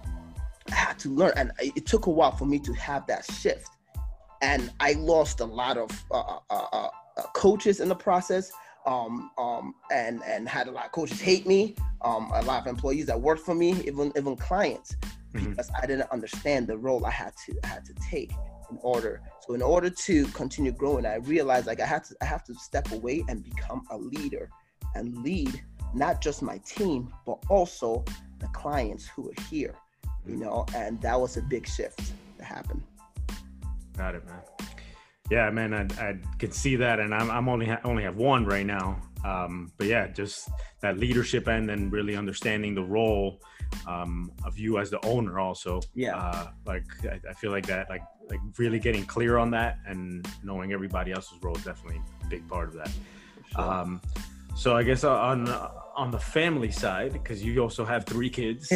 I 0.70 0.74
had 0.74 0.98
to 1.00 1.08
learn, 1.08 1.32
and 1.36 1.52
it 1.60 1.86
took 1.86 2.06
a 2.06 2.10
while 2.10 2.32
for 2.32 2.46
me 2.46 2.58
to 2.60 2.72
have 2.74 3.06
that 3.08 3.24
shift. 3.24 3.68
And 4.42 4.70
I 4.78 4.92
lost 4.92 5.40
a 5.40 5.44
lot 5.44 5.76
of 5.76 5.90
uh, 6.12 6.38
uh, 6.48 6.66
uh, 6.72 6.88
uh, 7.16 7.22
coaches 7.34 7.80
in 7.80 7.88
the 7.88 7.96
process. 7.96 8.52
Um, 8.86 9.32
um, 9.36 9.74
and 9.92 10.22
and 10.24 10.48
had 10.48 10.66
a 10.66 10.70
lot 10.70 10.86
of 10.86 10.92
coaches 10.92 11.20
hate 11.20 11.46
me. 11.46 11.74
Um, 12.02 12.30
a 12.32 12.42
lot 12.42 12.60
of 12.62 12.68
employees 12.68 13.06
that 13.06 13.20
worked 13.20 13.42
for 13.42 13.54
me, 13.54 13.72
even 13.84 14.12
even 14.16 14.34
clients, 14.36 14.96
mm-hmm. 15.34 15.50
because 15.50 15.68
I 15.82 15.84
didn't 15.84 16.10
understand 16.10 16.68
the 16.68 16.78
role 16.78 17.04
I 17.04 17.10
had 17.10 17.34
to 17.44 17.58
I 17.64 17.66
had 17.66 17.84
to 17.84 17.94
take 17.94 18.32
in 18.70 18.78
order. 18.82 19.20
So 19.46 19.54
in 19.54 19.62
order 19.62 19.90
to 19.90 20.26
continue 20.28 20.72
growing, 20.72 21.06
I 21.06 21.16
realized 21.16 21.66
like 21.66 21.80
I 21.80 21.86
have 21.86 22.06
to 22.08 22.16
I 22.20 22.24
have 22.24 22.44
to 22.44 22.54
step 22.54 22.90
away 22.92 23.24
and 23.28 23.42
become 23.42 23.86
a 23.90 23.96
leader 23.98 24.50
and 24.94 25.16
lead 25.22 25.62
not 25.94 26.20
just 26.20 26.42
my 26.42 26.58
team, 26.58 27.12
but 27.26 27.38
also 27.48 28.04
the 28.38 28.46
clients 28.48 29.06
who 29.06 29.30
are 29.30 29.42
here. 29.50 29.74
You 30.26 30.36
mm. 30.36 30.40
know, 30.40 30.66
and 30.74 31.00
that 31.02 31.18
was 31.18 31.36
a 31.36 31.42
big 31.42 31.66
shift 31.66 32.12
that 32.36 32.44
happened. 32.44 32.82
Got 33.96 34.14
it, 34.14 34.26
man. 34.26 34.40
Yeah, 35.30 35.50
man, 35.50 35.74
I, 35.74 35.82
I 36.02 36.18
can 36.38 36.52
see 36.52 36.76
that, 36.76 37.00
and 37.00 37.14
I'm, 37.14 37.30
I'm 37.30 37.48
only 37.48 37.66
ha- 37.66 37.80
only 37.84 38.02
have 38.04 38.16
one 38.16 38.46
right 38.46 38.64
now. 38.64 39.00
Um, 39.24 39.72
but 39.76 39.86
yeah, 39.86 40.06
just 40.06 40.48
that 40.80 40.98
leadership 40.98 41.48
end 41.48 41.70
and 41.70 41.92
really 41.92 42.16
understanding 42.16 42.74
the 42.74 42.82
role 42.82 43.40
um, 43.86 44.32
of 44.44 44.58
you 44.58 44.78
as 44.78 44.90
the 44.90 45.04
owner 45.04 45.38
also. 45.38 45.80
Yeah. 45.94 46.16
Uh, 46.16 46.48
like 46.66 46.84
I, 47.04 47.20
I, 47.28 47.32
feel 47.34 47.50
like 47.50 47.66
that, 47.66 47.88
like 47.88 48.02
like 48.28 48.40
really 48.58 48.78
getting 48.78 49.04
clear 49.04 49.38
on 49.38 49.50
that 49.52 49.78
and 49.86 50.26
knowing 50.42 50.72
everybody 50.72 51.12
else's 51.12 51.38
role 51.42 51.56
is 51.56 51.64
definitely 51.64 52.00
a 52.24 52.26
big 52.28 52.46
part 52.48 52.68
of 52.68 52.74
that. 52.74 52.90
Sure. 53.52 53.62
Um, 53.62 54.00
so 54.54 54.76
I 54.76 54.82
guess 54.82 55.04
on 55.04 55.48
on 55.94 56.10
the 56.10 56.18
family 56.18 56.70
side, 56.70 57.12
because 57.12 57.42
you 57.42 57.60
also 57.60 57.84
have 57.84 58.06
three 58.06 58.30
kids. 58.30 58.68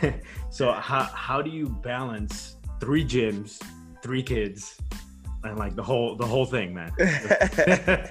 so 0.50 0.72
how 0.72 1.04
how 1.04 1.42
do 1.42 1.50
you 1.50 1.68
balance 1.68 2.56
three 2.80 3.04
gyms, 3.04 3.62
three 4.02 4.22
kids, 4.22 4.80
and 5.44 5.58
like 5.58 5.74
the 5.74 5.82
whole 5.82 6.16
the 6.16 6.26
whole 6.26 6.46
thing, 6.46 6.74
man? 6.74 6.92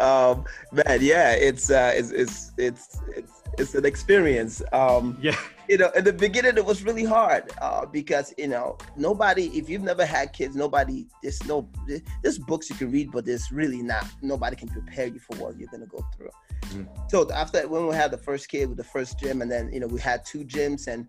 um, 0.00 0.44
man, 0.72 0.98
yeah, 1.00 1.32
it's 1.32 1.70
uh, 1.70 1.92
it's 1.94 2.10
it's 2.10 2.52
it's 2.56 3.00
it's 3.16 3.42
it's 3.58 3.74
an 3.74 3.84
experience. 3.84 4.62
Um, 4.72 5.18
yeah. 5.20 5.36
You 5.68 5.78
know, 5.78 5.90
in 5.96 6.04
the 6.04 6.12
beginning, 6.12 6.58
it 6.58 6.64
was 6.64 6.82
really 6.82 7.04
hard 7.04 7.50
uh, 7.62 7.86
because 7.86 8.34
you 8.36 8.48
know 8.48 8.76
nobody. 8.96 9.46
If 9.56 9.70
you've 9.70 9.82
never 9.82 10.04
had 10.04 10.32
kids, 10.32 10.54
nobody. 10.54 11.06
There's 11.22 11.42
no. 11.46 11.68
There's 12.22 12.38
books 12.38 12.68
you 12.68 12.76
can 12.76 12.90
read, 12.90 13.10
but 13.12 13.24
there's 13.24 13.50
really 13.50 13.82
not. 13.82 14.06
Nobody 14.20 14.56
can 14.56 14.68
prepare 14.68 15.06
you 15.06 15.18
for 15.18 15.36
what 15.36 15.58
you're 15.58 15.70
gonna 15.70 15.86
go 15.86 16.04
through. 16.14 16.30
Mm. 16.64 17.10
So 17.10 17.30
after 17.30 17.66
when 17.66 17.86
we 17.86 17.94
had 17.94 18.10
the 18.10 18.18
first 18.18 18.48
kid 18.48 18.68
with 18.68 18.76
the 18.76 18.84
first 18.84 19.18
gym, 19.18 19.40
and 19.40 19.50
then 19.50 19.72
you 19.72 19.80
know 19.80 19.86
we 19.86 20.00
had 20.00 20.24
two 20.26 20.44
gyms, 20.44 20.86
and 20.86 21.08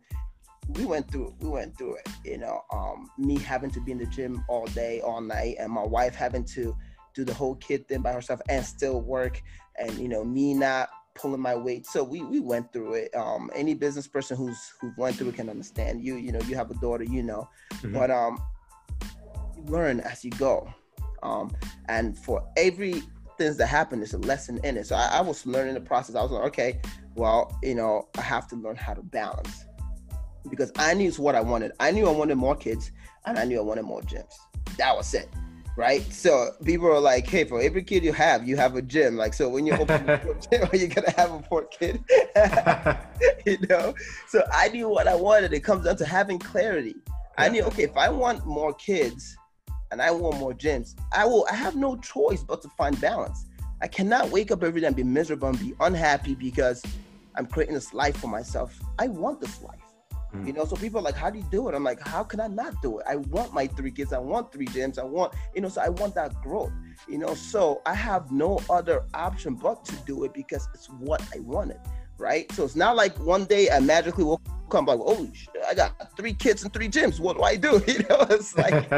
we 0.70 0.86
went 0.86 1.12
through 1.12 1.36
we 1.40 1.50
went 1.50 1.78
through 1.78 1.96
it. 1.96 2.08
You 2.24 2.38
know, 2.38 2.62
um, 2.72 3.10
me 3.18 3.38
having 3.40 3.72
to 3.72 3.82
be 3.82 3.92
in 3.92 3.98
the 3.98 4.06
gym 4.06 4.44
all 4.48 4.68
day, 4.68 5.02
all 5.02 5.20
night, 5.20 5.58
and 5.60 5.72
my 5.72 5.84
wife 5.84 6.16
having 6.16 6.46
to 6.46 6.76
do 7.14 7.26
the 7.26 7.34
whole 7.34 7.56
kid 7.56 7.88
thing 7.88 8.02
by 8.02 8.14
herself 8.14 8.42
and 8.48 8.66
still 8.66 9.02
work, 9.02 9.42
and 9.78 9.92
you 9.98 10.08
know 10.08 10.24
me 10.24 10.54
not 10.54 10.90
pulling 11.15 11.41
my 11.41 11.56
weight. 11.56 11.86
So 11.88 12.04
we 12.04 12.23
we 12.23 12.39
went 12.39 12.71
through 12.71 12.93
it. 12.95 13.15
Um, 13.15 13.49
any 13.56 13.73
business 13.73 14.08
person 14.08 14.38
who's 14.38 14.73
who 14.80 14.93
went 14.97 15.15
through 15.15 15.30
it 15.30 15.36
can 15.36 15.49
understand. 15.49 16.04
You 16.04 16.15
you 16.15 16.32
know 16.32 16.41
you 16.41 16.56
have 16.56 16.69
a 16.69 16.75
daughter, 16.75 17.04
you 17.04 17.23
know, 17.23 17.49
mm-hmm. 17.73 17.93
but 17.93 18.12
um, 18.12 18.41
you 19.56 19.63
learn 19.63 19.99
as 20.01 20.23
you 20.23 20.32
go. 20.32 20.71
Um, 21.23 21.56
and 21.89 22.17
for 22.17 22.47
every 22.56 23.01
things 23.38 23.58
that 23.58 23.67
happen, 23.67 23.99
there's 23.99 24.13
a 24.13 24.19
lesson 24.19 24.60
in 24.63 24.78
it. 24.78 24.86
So 24.86 24.95
I, 24.95 25.08
I 25.13 25.21
was 25.21 25.45
learning 25.45 25.73
the 25.73 25.82
process. 25.82 26.15
I 26.15 26.21
was 26.21 26.32
like, 26.32 26.43
okay, 26.45 26.80
well, 27.15 27.58
you 27.63 27.73
know, 27.73 28.08
I 28.17 28.21
have 28.21 28.47
to 28.49 28.56
learn 28.56 28.75
how 28.75 28.93
to 28.93 29.01
balance 29.01 29.65
because 30.49 30.71
I 30.78 30.93
knew 30.93 31.12
what 31.13 31.34
I 31.34 31.41
wanted. 31.41 31.71
I 31.80 31.91
knew 31.91 32.08
I 32.08 32.12
wanted 32.12 32.36
more 32.36 32.56
kids, 32.56 32.91
and 33.25 33.39
I 33.39 33.45
knew 33.45 33.58
I 33.58 33.63
wanted 33.63 33.84
more 33.84 34.01
gyms. 34.01 34.34
That 34.78 34.95
was 34.95 35.13
it 35.13 35.30
right? 35.76 36.02
So 36.12 36.52
people 36.64 36.88
are 36.88 37.00
like, 37.00 37.28
hey, 37.28 37.44
for 37.44 37.62
every 37.62 37.84
kid 37.84 38.04
you 38.04 38.14
have, 38.14 38.48
you 38.48 38.56
have 38.58 38.76
a 38.76 38.82
gym. 38.82 39.18
Like, 39.18 39.34
so 39.34 39.50
when 39.50 39.66
you 39.66 39.74
open 39.74 40.10
a 40.10 40.18
gym, 40.50 40.68
are 40.72 40.76
you 40.76 40.88
gonna 40.88 41.12
have 41.12 41.32
a 41.32 41.40
poor 41.40 41.64
kid? 41.64 42.04
you 43.46 43.58
know? 43.70 43.94
So 44.28 44.44
I 44.54 44.70
knew 44.70 44.90
what 44.90 45.08
I 45.08 45.16
wanted. 45.16 45.54
It 45.54 45.62
comes 45.62 45.86
down 45.86 45.98
to 45.98 46.06
having 46.06 46.40
clarity. 46.40 46.96
I 47.38 47.50
knew, 47.50 47.64
okay, 47.64 47.84
if 47.84 47.98
I 47.98 48.10
want 48.10 48.46
more 48.46 48.74
kids 48.74 49.36
and 49.92 50.02
I 50.02 50.12
want 50.12 50.38
more 50.38 50.54
gyms, 50.54 50.96
I 51.12 51.26
will 51.26 51.46
I 51.52 51.56
have 51.56 51.76
no 51.76 51.98
choice 51.98 52.44
but 52.44 52.62
to 52.62 52.70
find 52.70 53.00
balance. 53.02 53.46
I 53.82 53.88
cannot 53.88 54.30
wake 54.30 54.52
up 54.52 54.64
every 54.64 54.82
day 54.82 54.88
and 54.88 54.96
be 54.96 55.04
miserable 55.04 55.50
and 55.50 55.60
be 55.60 55.74
unhappy 55.82 56.34
because 56.34 56.82
I'm 57.36 57.46
creating 57.46 57.76
this 57.76 57.94
life 57.94 58.18
for 58.18 58.28
myself. 58.28 58.80
I 58.98 59.08
want 59.08 59.42
this 59.42 59.62
life. 59.62 59.85
Mm. 60.34 60.48
You 60.48 60.54
know, 60.54 60.66
so 60.66 60.76
people 60.76 61.00
are 61.00 61.04
like, 61.04 61.16
how 61.16 61.30
do 61.30 61.40
you 61.40 61.46
do 61.52 61.70
it? 61.70 61.76
I'm 61.76 61.84
like, 61.84 62.06
how 62.06 62.24
can 62.24 62.40
I 62.40 62.48
not 62.48 62.82
do 62.82 63.00
it? 63.00 63.06
I 63.08 63.18
want 63.18 63.54
my 63.54 63.68
three 63.68 63.92
kids. 63.92 64.14
I 64.14 64.18
want 64.18 64.52
three 64.52 64.68
gyms. 64.68 65.00
I 65.00 65.04
want, 65.04 65.34
you 65.54 65.62
know, 65.62 65.70
so 65.70 65.82
I 65.82 65.90
want 65.90 66.16
that 66.16 66.42
growth. 66.42 66.72
You 67.08 67.18
know, 67.18 67.34
so 67.34 67.82
I 67.86 67.94
have 67.94 68.32
no 68.32 68.60
other 68.70 69.06
option 69.14 69.56
but 69.56 69.86
to 69.86 69.96
do 70.06 70.24
it 70.24 70.34
because 70.34 70.68
it's 70.74 70.88
what 70.88 71.22
I 71.36 71.40
wanted. 71.40 71.80
Right. 72.18 72.50
So 72.54 72.64
it's 72.64 72.76
not 72.76 72.96
like 72.96 73.18
one 73.20 73.46
day 73.46 73.70
I 73.70 73.80
magically 73.80 74.24
will 74.24 74.42
come 74.70 74.86
like, 74.86 75.00
oh, 75.02 75.30
I 75.68 75.74
got 75.74 76.16
three 76.16 76.34
kids 76.34 76.64
and 76.64 76.72
three 76.74 76.90
gyms. 76.90 77.20
What 77.20 77.38
do 77.38 77.44
I 77.44 77.56
do? 77.56 77.82
You 77.88 78.00
know, 78.10 78.26
it's 78.30 78.58
like. 78.64 78.92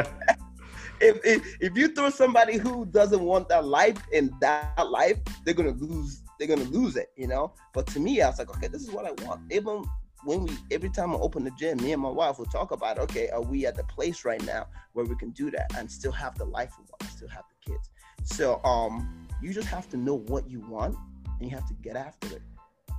if, 1.00 1.20
if 1.24 1.56
if 1.60 1.76
you 1.76 1.88
throw 1.88 2.10
somebody 2.10 2.56
who 2.56 2.86
doesn't 2.86 3.22
want 3.22 3.48
that 3.48 3.64
life 3.64 3.98
in 4.12 4.32
that 4.40 4.88
life, 4.88 5.18
they're 5.44 5.54
gonna 5.54 5.70
lose. 5.70 6.22
They're 6.38 6.48
gonna 6.48 6.70
lose 6.70 6.96
it, 6.96 7.10
you 7.16 7.26
know. 7.26 7.54
But 7.74 7.86
to 7.88 8.00
me, 8.00 8.22
I 8.22 8.28
was 8.28 8.38
like, 8.38 8.50
okay, 8.56 8.68
this 8.68 8.82
is 8.82 8.90
what 8.90 9.04
I 9.04 9.24
want. 9.24 9.40
Even 9.52 9.84
when 10.24 10.44
we 10.44 10.56
every 10.70 10.90
time 10.90 11.12
I 11.12 11.16
open 11.16 11.44
the 11.44 11.50
gym, 11.52 11.78
me 11.78 11.92
and 11.92 12.02
my 12.02 12.10
wife 12.10 12.38
will 12.38 12.46
talk 12.46 12.72
about, 12.72 12.98
okay, 12.98 13.28
are 13.28 13.42
we 13.42 13.66
at 13.66 13.76
the 13.76 13.84
place 13.84 14.24
right 14.24 14.42
now 14.44 14.66
where 14.92 15.04
we 15.04 15.16
can 15.16 15.30
do 15.30 15.50
that 15.50 15.72
and 15.76 15.90
still 15.90 16.12
have 16.12 16.36
the 16.36 16.44
life 16.44 16.72
we 16.78 16.84
want, 16.90 17.12
still 17.12 17.28
have 17.28 17.44
the 17.48 17.72
kids. 17.72 17.90
So 18.24 18.62
um, 18.64 19.26
you 19.40 19.52
just 19.52 19.68
have 19.68 19.88
to 19.90 19.96
know 19.96 20.14
what 20.14 20.48
you 20.50 20.60
want 20.60 20.96
and 21.38 21.48
you 21.48 21.56
have 21.56 21.66
to 21.68 21.74
get 21.74 21.96
after 21.96 22.36
it, 22.36 22.42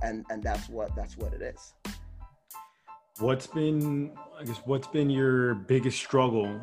and 0.02 0.24
and 0.30 0.42
that's 0.42 0.68
what 0.68 0.94
that's 0.96 1.16
what 1.16 1.34
it 1.34 1.42
is. 1.42 1.74
What's 3.18 3.46
been, 3.46 4.12
I 4.38 4.44
guess, 4.44 4.56
what's 4.64 4.86
been 4.86 5.10
your 5.10 5.54
biggest 5.54 5.98
struggle? 5.98 6.60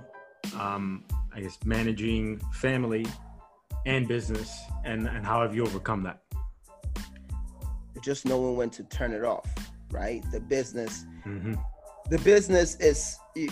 Um, 0.57 1.03
I 1.33 1.41
guess 1.41 1.59
managing 1.65 2.39
family 2.51 3.05
and 3.85 4.07
business, 4.07 4.57
and 4.83 5.07
and 5.07 5.23
how 5.23 5.41
have 5.41 5.55
you 5.55 5.63
overcome 5.63 6.03
that? 6.03 6.21
Just 8.01 8.25
knowing 8.25 8.55
when 8.55 8.69
to 8.71 8.83
turn 8.83 9.11
it 9.11 9.23
off 9.23 9.45
right? 9.91 10.23
The 10.31 10.39
business. 10.39 11.05
Mm-hmm. 11.25 11.55
The 12.09 12.19
business 12.19 12.75
is. 12.75 13.17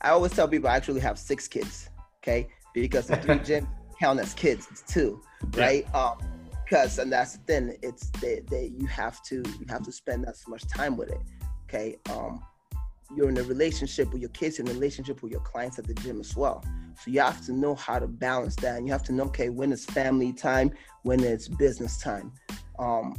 I 0.00 0.10
always 0.10 0.32
tell 0.32 0.48
people 0.48 0.68
I 0.68 0.76
actually 0.76 1.00
have 1.00 1.18
six 1.18 1.46
kids. 1.48 1.90
Okay, 2.22 2.48
because 2.74 3.06
the 3.06 3.16
three 3.16 3.34
gyms 3.38 3.68
count 4.00 4.20
as 4.20 4.34
kids. 4.34 4.68
It's 4.70 4.82
two, 4.82 5.20
right? 5.56 5.86
Yeah. 5.92 6.00
Um, 6.00 6.18
because 6.70 6.98
and 6.98 7.12
that's 7.12 7.36
the 7.36 7.38
thing 7.44 7.76
it's 7.82 8.10
that 8.20 8.46
they, 8.48 8.72
you 8.78 8.86
have 8.86 9.22
to 9.24 9.36
you 9.58 9.66
have 9.68 9.82
to 9.82 9.90
spend 9.90 10.24
that 10.24 10.36
so 10.36 10.50
much 10.50 10.66
time 10.68 10.96
with 10.96 11.10
it 11.10 11.20
okay 11.68 11.96
um 12.10 12.42
you're 13.16 13.28
in 13.28 13.38
a 13.38 13.42
relationship 13.42 14.12
with 14.12 14.20
your 14.20 14.30
kids 14.30 14.60
in 14.60 14.68
a 14.68 14.72
relationship 14.72 15.20
with 15.22 15.32
your 15.32 15.40
clients 15.40 15.78
at 15.80 15.86
the 15.86 15.94
gym 15.94 16.20
as 16.20 16.36
well 16.36 16.62
so 16.94 17.10
you 17.10 17.20
have 17.20 17.44
to 17.44 17.52
know 17.52 17.74
how 17.74 17.98
to 17.98 18.06
balance 18.06 18.54
that 18.56 18.76
and 18.76 18.86
you 18.86 18.92
have 18.92 19.02
to 19.02 19.12
know 19.12 19.24
okay 19.24 19.48
when 19.48 19.72
it's 19.72 19.84
family 19.84 20.32
time 20.32 20.70
when 21.02 21.18
it's 21.24 21.48
business 21.48 21.98
time 21.98 22.32
um 22.78 23.16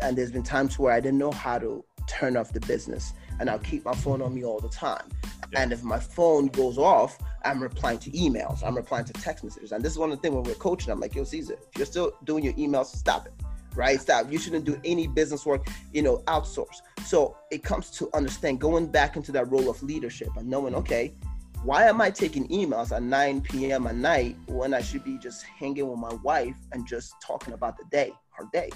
and 0.00 0.16
there's 0.16 0.32
been 0.32 0.42
times 0.42 0.78
where 0.78 0.92
i 0.92 1.00
didn't 1.00 1.18
know 1.18 1.32
how 1.32 1.58
to 1.58 1.84
turn 2.06 2.36
off 2.36 2.52
the 2.52 2.60
business 2.60 3.12
and 3.40 3.48
i'll 3.48 3.58
keep 3.58 3.84
my 3.84 3.94
phone 3.94 4.20
on 4.20 4.34
me 4.34 4.44
all 4.44 4.60
the 4.60 4.68
time 4.68 5.08
yeah. 5.52 5.62
and 5.62 5.72
if 5.72 5.82
my 5.82 5.98
phone 5.98 6.46
goes 6.48 6.78
off 6.78 7.18
I'm 7.44 7.62
replying 7.62 7.98
to 8.00 8.10
emails, 8.10 8.62
I'm 8.62 8.76
replying 8.76 9.04
to 9.06 9.12
text 9.14 9.44
messages. 9.44 9.72
And 9.72 9.84
this 9.84 9.92
is 9.92 9.98
one 9.98 10.10
of 10.10 10.18
the 10.18 10.22
things 10.22 10.34
when 10.34 10.44
we're 10.44 10.54
coaching, 10.54 10.92
I'm 10.92 11.00
like, 11.00 11.14
yo, 11.14 11.24
Caesar, 11.24 11.54
if 11.54 11.76
you're 11.76 11.86
still 11.86 12.12
doing 12.24 12.44
your 12.44 12.54
emails, 12.54 12.86
stop 12.86 13.26
it. 13.26 13.32
Right? 13.74 14.00
Stop. 14.00 14.30
You 14.30 14.38
shouldn't 14.38 14.64
do 14.64 14.78
any 14.84 15.06
business 15.06 15.46
work, 15.46 15.66
you 15.92 16.02
know, 16.02 16.18
outsource. 16.26 16.82
So 17.06 17.36
it 17.50 17.62
comes 17.62 17.90
to 17.92 18.10
understand 18.12 18.60
going 18.60 18.86
back 18.86 19.16
into 19.16 19.32
that 19.32 19.50
role 19.50 19.70
of 19.70 19.82
leadership 19.82 20.28
and 20.36 20.46
knowing, 20.48 20.74
okay, 20.74 21.14
why 21.64 21.86
am 21.86 22.00
I 22.00 22.10
taking 22.10 22.46
emails 22.48 22.94
at 22.94 23.02
9 23.02 23.40
p.m. 23.40 23.86
at 23.86 23.94
night 23.94 24.36
when 24.46 24.74
I 24.74 24.82
should 24.82 25.04
be 25.04 25.16
just 25.16 25.44
hanging 25.44 25.88
with 25.88 25.98
my 25.98 26.12
wife 26.22 26.56
and 26.72 26.86
just 26.86 27.14
talking 27.22 27.54
about 27.54 27.78
the 27.78 27.84
day, 27.90 28.12
her 28.30 28.46
day? 28.52 28.70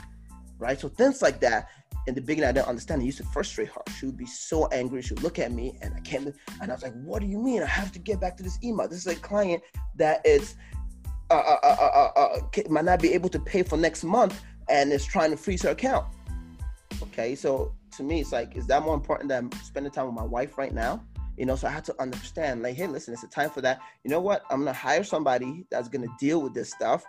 Right. 0.58 0.80
So 0.80 0.88
things 0.88 1.20
like 1.20 1.40
that 1.40 1.68
in 2.06 2.14
the 2.14 2.20
beginning, 2.20 2.48
I 2.48 2.52
didn't 2.52 2.68
understand. 2.68 3.02
It 3.02 3.06
used 3.06 3.18
to 3.18 3.24
frustrate 3.24 3.68
her. 3.68 3.82
She 3.98 4.06
would 4.06 4.16
be 4.16 4.26
so 4.26 4.66
angry. 4.68 5.02
She 5.02 5.14
would 5.14 5.22
look 5.22 5.38
at 5.38 5.52
me, 5.52 5.76
and 5.82 5.92
I 5.94 6.00
can't. 6.00 6.34
And 6.60 6.70
I 6.70 6.74
was 6.74 6.82
like, 6.82 6.94
"What 7.02 7.20
do 7.20 7.26
you 7.26 7.38
mean? 7.38 7.62
I 7.62 7.66
have 7.66 7.92
to 7.92 7.98
get 7.98 8.20
back 8.20 8.36
to 8.36 8.42
this 8.42 8.58
email. 8.62 8.88
This 8.88 8.98
is 8.98 9.06
a 9.06 9.16
client 9.16 9.62
that 9.96 10.24
is 10.24 10.54
uh, 11.30 11.34
uh, 11.34 11.58
uh, 11.62 12.10
uh, 12.16 12.20
uh 12.20 12.62
might 12.70 12.84
not 12.84 13.02
be 13.02 13.12
able 13.12 13.28
to 13.30 13.40
pay 13.40 13.62
for 13.62 13.76
next 13.76 14.04
month, 14.04 14.40
and 14.68 14.92
is 14.92 15.04
trying 15.04 15.30
to 15.30 15.36
freeze 15.36 15.62
her 15.62 15.70
account." 15.70 16.06
Okay, 17.02 17.34
so 17.34 17.74
to 17.96 18.02
me, 18.02 18.20
it's 18.20 18.32
like, 18.32 18.56
is 18.56 18.66
that 18.68 18.82
more 18.82 18.94
important 18.94 19.28
than 19.28 19.50
spending 19.64 19.92
time 19.92 20.06
with 20.06 20.14
my 20.14 20.24
wife 20.24 20.56
right 20.56 20.72
now? 20.72 21.04
You 21.36 21.44
know, 21.44 21.56
so 21.56 21.66
I 21.66 21.70
had 21.70 21.84
to 21.86 22.00
understand, 22.00 22.62
like, 22.62 22.76
hey, 22.76 22.86
listen, 22.86 23.12
it's 23.12 23.24
a 23.24 23.28
time 23.28 23.50
for 23.50 23.60
that. 23.60 23.80
You 24.04 24.10
know 24.10 24.20
what? 24.20 24.44
I'm 24.50 24.60
gonna 24.60 24.72
hire 24.72 25.04
somebody 25.04 25.66
that's 25.70 25.88
gonna 25.88 26.06
deal 26.18 26.40
with 26.40 26.54
this 26.54 26.70
stuff 26.70 27.04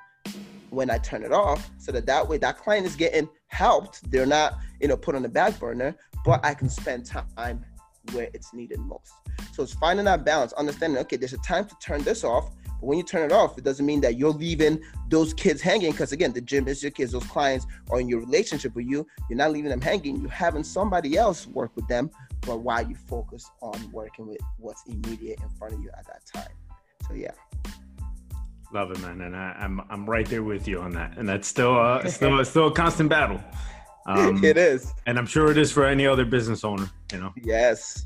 when 0.70 0.90
I 0.90 0.98
turn 0.98 1.24
it 1.24 1.32
off, 1.32 1.70
so 1.78 1.92
that 1.92 2.06
that 2.06 2.28
way 2.28 2.38
that 2.38 2.58
client 2.58 2.86
is 2.86 2.96
getting 2.96 3.30
helped. 3.48 4.10
They're 4.12 4.26
not, 4.26 4.58
you 4.80 4.88
know, 4.88 4.98
put 4.98 5.16
on 5.16 5.22
the 5.22 5.30
back 5.30 5.60
burner, 5.60 5.96
but 6.26 6.44
I 6.46 6.54
can 6.54 6.70
spend 6.70 7.06
time 7.06 7.66
where 8.12 8.30
it's 8.34 8.54
needed 8.54 8.80
most. 8.80 9.12
So 9.54 9.64
it's 9.64 9.74
finding 9.74 10.06
that 10.06 10.26
balance, 10.26 10.54
understanding, 10.54 11.00
okay, 11.00 11.18
there's 11.18 11.34
a 11.34 11.38
time 11.40 11.66
to 11.66 11.76
turn 11.82 12.04
this 12.04 12.24
off. 12.24 12.52
But 12.80 12.86
when 12.86 12.98
you 12.98 13.04
turn 13.04 13.24
it 13.24 13.32
off, 13.34 13.58
it 13.58 13.64
doesn't 13.64 13.86
mean 13.86 14.02
that 14.02 14.18
you're 14.18 14.32
leaving 14.32 14.80
those 15.10 15.34
kids 15.34 15.62
hanging. 15.62 15.92
Because 15.92 16.12
again, 16.12 16.32
the 16.32 16.42
gym 16.42 16.68
is 16.68 16.84
your 16.84 16.92
kids, 16.92 17.12
those 17.12 17.26
clients 17.26 17.66
are 17.90 18.00
in 18.00 18.08
your 18.08 18.20
relationship 18.20 18.76
with 18.76 18.86
you. 18.86 19.08
You're 19.30 19.38
not 19.38 19.52
leaving 19.52 19.72
them 19.72 19.82
hanging. 19.82 20.22
You're 20.22 20.30
having 20.30 20.64
somebody 20.64 21.18
else 21.18 21.48
work 21.48 21.76
with 21.76 21.88
them, 21.88 22.12
but 22.42 22.60
while 22.60 22.88
you 22.88 22.96
focus 22.96 23.50
on 23.62 23.92
working 23.92 24.28
with 24.28 24.40
what's 24.58 24.84
immediate 24.86 25.40
in 25.42 25.50
front 25.50 25.74
of 25.74 25.82
you 25.82 25.90
at 25.98 26.06
that 26.08 26.26
time. 26.26 26.54
So 27.08 27.14
yeah. 27.14 27.32
Love 28.74 28.92
it, 28.92 29.00
man, 29.00 29.22
and 29.22 29.36
I, 29.36 29.56
am 29.60 29.80
I'm, 29.80 29.88
I'm 29.90 30.10
right 30.10 30.26
there 30.26 30.44
with 30.44 30.68
you 30.68 30.82
on 30.82 30.92
that, 30.92 31.18
and 31.18 31.28
that's 31.28 31.48
still 31.48 31.80
uh, 31.80 32.06
still 32.10 32.44
still 32.44 32.68
a 32.68 32.72
constant 32.72 33.10
battle. 33.10 33.42
Um, 34.10 34.42
it 34.42 34.56
is, 34.56 34.94
and 35.06 35.18
I'm 35.18 35.26
sure 35.26 35.52
it 35.52 35.58
is 35.58 35.70
for 35.70 35.86
any 35.86 36.08
other 36.08 36.24
business 36.24 36.64
owner. 36.64 36.90
You 37.12 37.20
know. 37.20 37.34
Yes. 37.44 38.06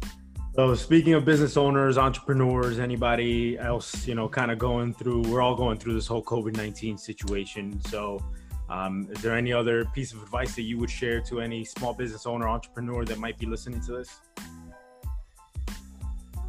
So 0.56 0.74
speaking 0.74 1.13
of 1.13 1.26
business 1.26 1.58
owners, 1.58 1.95
entrepreneurs, 1.95 2.80
anybody 2.80 3.60
else, 3.60 4.08
you 4.08 4.15
know, 4.15 4.28
kind 4.28 4.50
of 4.50 4.58
going 4.58 4.95
through, 4.95 5.21
we're 5.30 5.43
all 5.43 5.54
going 5.54 5.78
through 5.78 5.93
this 5.93 6.08
whole 6.08 6.24
COVID 6.24 6.58
nineteen 6.58 6.97
situation. 6.97 7.80
So, 7.82 8.19
um, 8.67 9.08
is 9.12 9.21
there 9.21 9.36
any 9.36 9.54
other 9.54 9.86
piece 9.93 10.12
of 10.12 10.24
advice 10.24 10.56
that 10.56 10.63
you 10.63 10.80
would 10.80 10.89
share 10.89 11.21
to 11.21 11.39
any 11.39 11.63
small 11.63 11.93
business 11.93 12.26
owner, 12.26 12.50
entrepreneur 12.50 13.06
that 13.06 13.19
might 13.19 13.38
be 13.38 13.45
listening 13.45 13.80
to 13.82 13.97
this? 13.97 14.21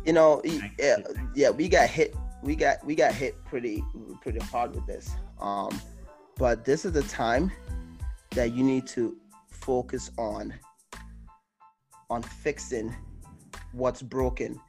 You 0.07 0.14
know, 0.14 0.40
yeah, 0.79 0.96
yeah, 1.35 1.51
we 1.51 1.68
got 1.68 1.90
hit 1.90 2.16
we 2.42 2.57
got 2.57 2.85
we 2.85 2.94
got 2.94 3.14
hit 3.14 3.42
pretty 3.44 3.83
pretty 4.20 4.40
hard 4.40 4.74
with 4.74 4.87
this. 4.87 5.11
Um, 5.40 5.81
but 6.37 6.64
this 6.64 6.85
is 6.85 6.92
the 6.92 7.02
time 7.02 7.52
that 8.31 8.52
you 8.52 8.64
need 8.64 8.87
to 8.88 9.16
focus 9.48 10.11
on 10.18 10.52
on 12.11 12.22
fixing 12.22 12.94
what's 13.72 14.02
broken 14.02 14.61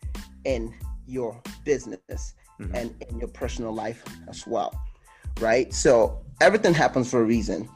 in 0.46 0.74
your 1.08 1.42
business 1.66 2.36
mm-hmm. 2.60 2.76
and 2.76 3.04
in 3.10 3.20
your 3.20 3.28
personal 3.30 3.74
life 3.74 4.04
as 4.30 4.46
well 4.48 4.74
right 5.40 5.74
so 5.74 6.22
everything 6.42 6.74
happens 6.74 7.10
for 7.10 7.22
a 7.22 7.24
reason 7.24 7.68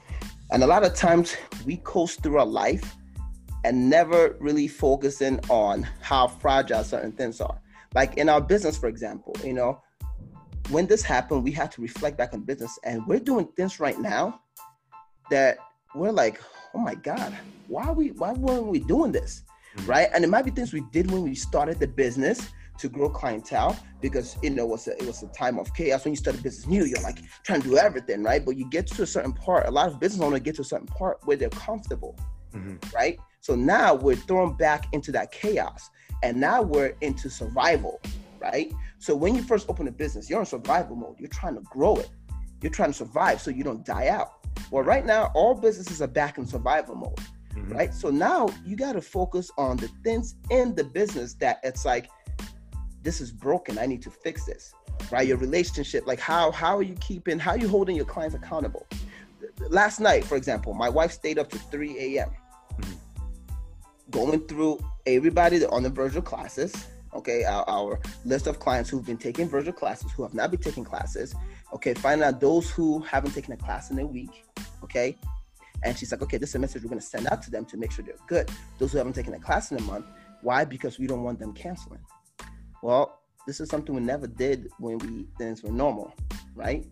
and 0.51 0.63
a 0.63 0.67
lot 0.67 0.83
of 0.83 0.93
times 0.93 1.35
we 1.65 1.77
coast 1.77 2.21
through 2.21 2.37
our 2.37 2.45
life 2.45 2.95
and 3.65 3.89
never 3.89 4.37
really 4.39 4.67
focusing 4.67 5.39
on 5.49 5.85
how 6.01 6.27
fragile 6.27 6.83
certain 6.83 7.11
things 7.11 7.41
are 7.41 7.59
like 7.95 8.15
in 8.17 8.29
our 8.29 8.39
business 8.39 8.77
for 8.77 8.87
example 8.87 9.35
you 9.43 9.53
know 9.53 9.81
when 10.69 10.85
this 10.85 11.01
happened, 11.01 11.43
we 11.43 11.51
had 11.51 11.71
to 11.71 11.81
reflect 11.81 12.17
back 12.17 12.33
on 12.33 12.41
business, 12.41 12.77
and 12.83 13.05
we're 13.07 13.19
doing 13.19 13.47
things 13.55 13.79
right 13.79 13.99
now 13.99 14.41
that 15.29 15.57
we're 15.95 16.11
like, 16.11 16.41
oh 16.73 16.79
my 16.79 16.95
god, 16.95 17.33
why 17.67 17.85
are 17.85 17.93
we? 17.93 18.09
Why 18.11 18.33
weren't 18.33 18.67
we 18.67 18.79
doing 18.79 19.11
this? 19.11 19.43
Mm-hmm. 19.77 19.89
Right? 19.89 20.09
And 20.13 20.23
it 20.23 20.27
might 20.27 20.45
be 20.45 20.51
things 20.51 20.73
we 20.73 20.83
did 20.91 21.09
when 21.11 21.23
we 21.23 21.35
started 21.35 21.79
the 21.79 21.87
business 21.87 22.49
to 22.79 22.89
grow 22.89 23.09
clientele 23.09 23.77
because 24.01 24.37
you 24.43 24.49
know 24.49 24.63
it 24.63 24.69
was 24.69 24.87
a, 24.87 24.95
it 24.97 25.05
was 25.05 25.23
a 25.23 25.27
time 25.27 25.57
of 25.57 25.73
chaos 25.73 26.05
when 26.05 26.11
you 26.11 26.15
start 26.15 26.37
a 26.37 26.43
business 26.43 26.67
new 26.67 26.85
you're 26.85 27.01
like 27.01 27.17
trying 27.43 27.59
to 27.61 27.69
do 27.69 27.77
everything 27.77 28.23
right 28.23 28.45
but 28.45 28.55
you 28.55 28.69
get 28.69 28.85
to 28.85 29.01
a 29.01 29.05
certain 29.05 29.33
part 29.33 29.67
a 29.67 29.71
lot 29.71 29.87
of 29.87 29.99
business 29.99 30.21
owners 30.21 30.39
get 30.41 30.55
to 30.55 30.61
a 30.61 30.65
certain 30.65 30.85
part 30.85 31.17
where 31.25 31.35
they're 31.35 31.49
comfortable 31.49 32.15
mm-hmm. 32.53 32.75
right 32.95 33.17
so 33.41 33.55
now 33.55 33.95
we're 33.95 34.15
thrown 34.15 34.55
back 34.57 34.87
into 34.93 35.11
that 35.11 35.31
chaos 35.31 35.89
and 36.23 36.39
now 36.39 36.61
we're 36.61 36.95
into 37.01 37.29
survival 37.29 37.99
right? 38.39 38.71
So 38.99 39.15
when 39.15 39.35
you 39.35 39.43
first 39.43 39.69
open 39.69 39.87
a 39.87 39.91
business, 39.91 40.29
you're 40.29 40.39
in 40.39 40.45
survival 40.45 40.95
mode. 40.95 41.15
You're 41.19 41.29
trying 41.29 41.55
to 41.55 41.61
grow 41.61 41.97
it. 41.97 42.09
You're 42.61 42.71
trying 42.71 42.91
to 42.91 42.97
survive 42.97 43.41
so 43.41 43.51
you 43.51 43.63
don't 43.63 43.85
die 43.85 44.07
out. 44.07 44.33
Well, 44.71 44.83
right 44.83 45.05
now, 45.05 45.31
all 45.35 45.53
businesses 45.53 46.01
are 46.01 46.07
back 46.07 46.37
in 46.37 46.45
survival 46.45 46.95
mode, 46.95 47.15
mm-hmm. 47.53 47.71
right? 47.71 47.93
So 47.93 48.09
now 48.09 48.49
you 48.65 48.75
got 48.75 48.93
to 48.93 49.01
focus 49.01 49.51
on 49.57 49.77
the 49.77 49.87
things 50.03 50.35
in 50.49 50.75
the 50.75 50.83
business 50.83 51.35
that 51.35 51.59
it's 51.63 51.85
like, 51.85 52.09
this 53.03 53.21
is 53.21 53.31
broken. 53.31 53.77
I 53.77 53.85
need 53.85 54.01
to 54.01 54.09
fix 54.09 54.45
this, 54.45 54.73
right? 55.11 55.27
Your 55.27 55.37
relationship, 55.37 56.07
like 56.07 56.19
how 56.19 56.51
how 56.51 56.75
are 56.75 56.83
you 56.83 56.95
keeping, 56.95 57.39
how 57.39 57.51
are 57.51 57.57
you 57.57 57.69
holding 57.69 57.95
your 57.95 58.05
clients 58.05 58.35
accountable? 58.35 58.85
Last 59.69 59.99
night, 59.99 60.23
for 60.25 60.35
example, 60.35 60.73
my 60.73 60.89
wife 60.89 61.11
stayed 61.11 61.39
up 61.39 61.49
to 61.51 61.57
3 61.57 62.17
a.m. 62.17 62.29
Mm-hmm. 62.79 62.93
going 64.11 64.41
through 64.47 64.79
everybody 65.05 65.63
on 65.65 65.83
the 65.83 65.89
virtual 65.89 66.21
classes 66.21 66.87
okay, 67.13 67.43
our, 67.43 67.63
our, 67.69 67.99
list 68.25 68.47
of 68.47 68.59
clients 68.59 68.89
who've 68.89 69.05
been 69.05 69.17
taking 69.17 69.47
virtual 69.47 69.73
classes, 69.73 70.11
who 70.11 70.23
have 70.23 70.33
not 70.33 70.51
been 70.51 70.59
taking 70.59 70.83
classes, 70.83 71.35
okay, 71.73 71.93
find 71.93 72.21
out 72.21 72.39
those 72.39 72.69
who 72.69 72.99
haven't 72.99 73.33
taken 73.33 73.53
a 73.53 73.57
class 73.57 73.91
in 73.91 73.99
a 73.99 74.05
week, 74.05 74.45
okay, 74.83 75.17
and 75.83 75.97
she's 75.97 76.11
like, 76.11 76.21
okay, 76.21 76.37
this 76.37 76.49
is 76.49 76.55
a 76.55 76.59
message 76.59 76.83
we're 76.83 76.89
going 76.89 76.99
to 76.99 77.05
send 77.05 77.27
out 77.31 77.41
to 77.43 77.51
them 77.51 77.65
to 77.65 77.77
make 77.77 77.91
sure 77.91 78.03
they're 78.03 78.15
good. 78.27 78.49
Those 78.79 78.91
who 78.91 78.97
haven't 78.97 79.13
taken 79.13 79.33
a 79.33 79.39
class 79.39 79.71
in 79.71 79.77
a 79.77 79.81
month, 79.81 80.05
why? 80.41 80.65
Because 80.65 80.97
we 80.99 81.07
don't 81.07 81.23
want 81.23 81.39
them 81.39 81.53
canceling. 81.53 81.99
Well, 82.81 83.19
this 83.45 83.59
is 83.59 83.69
something 83.69 83.95
we 83.95 84.01
never 84.01 84.27
did 84.27 84.69
when 84.79 84.97
we 84.99 85.25
things 85.37 85.63
were 85.63 85.71
normal, 85.71 86.13
right? 86.55 86.85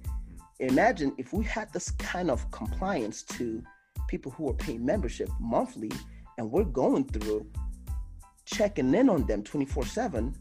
Imagine 0.60 1.14
if 1.18 1.34
we 1.34 1.44
had 1.44 1.72
this 1.74 1.92
kind 1.92 2.32
of 2.32 2.50
compliance 2.52 3.24
to 3.24 3.62
people 4.08 4.32
who 4.32 4.50
are 4.50 4.54
paying 4.54 4.86
membership 4.86 5.30
monthly 5.40 5.92
and 6.38 6.50
we're 6.50 6.64
going 6.64 7.06
through 7.06 7.46
checking 8.46 8.94
in 8.94 9.10
on 9.10 9.26
them 9.26 9.44
24 9.44 9.86
7 9.86 10.34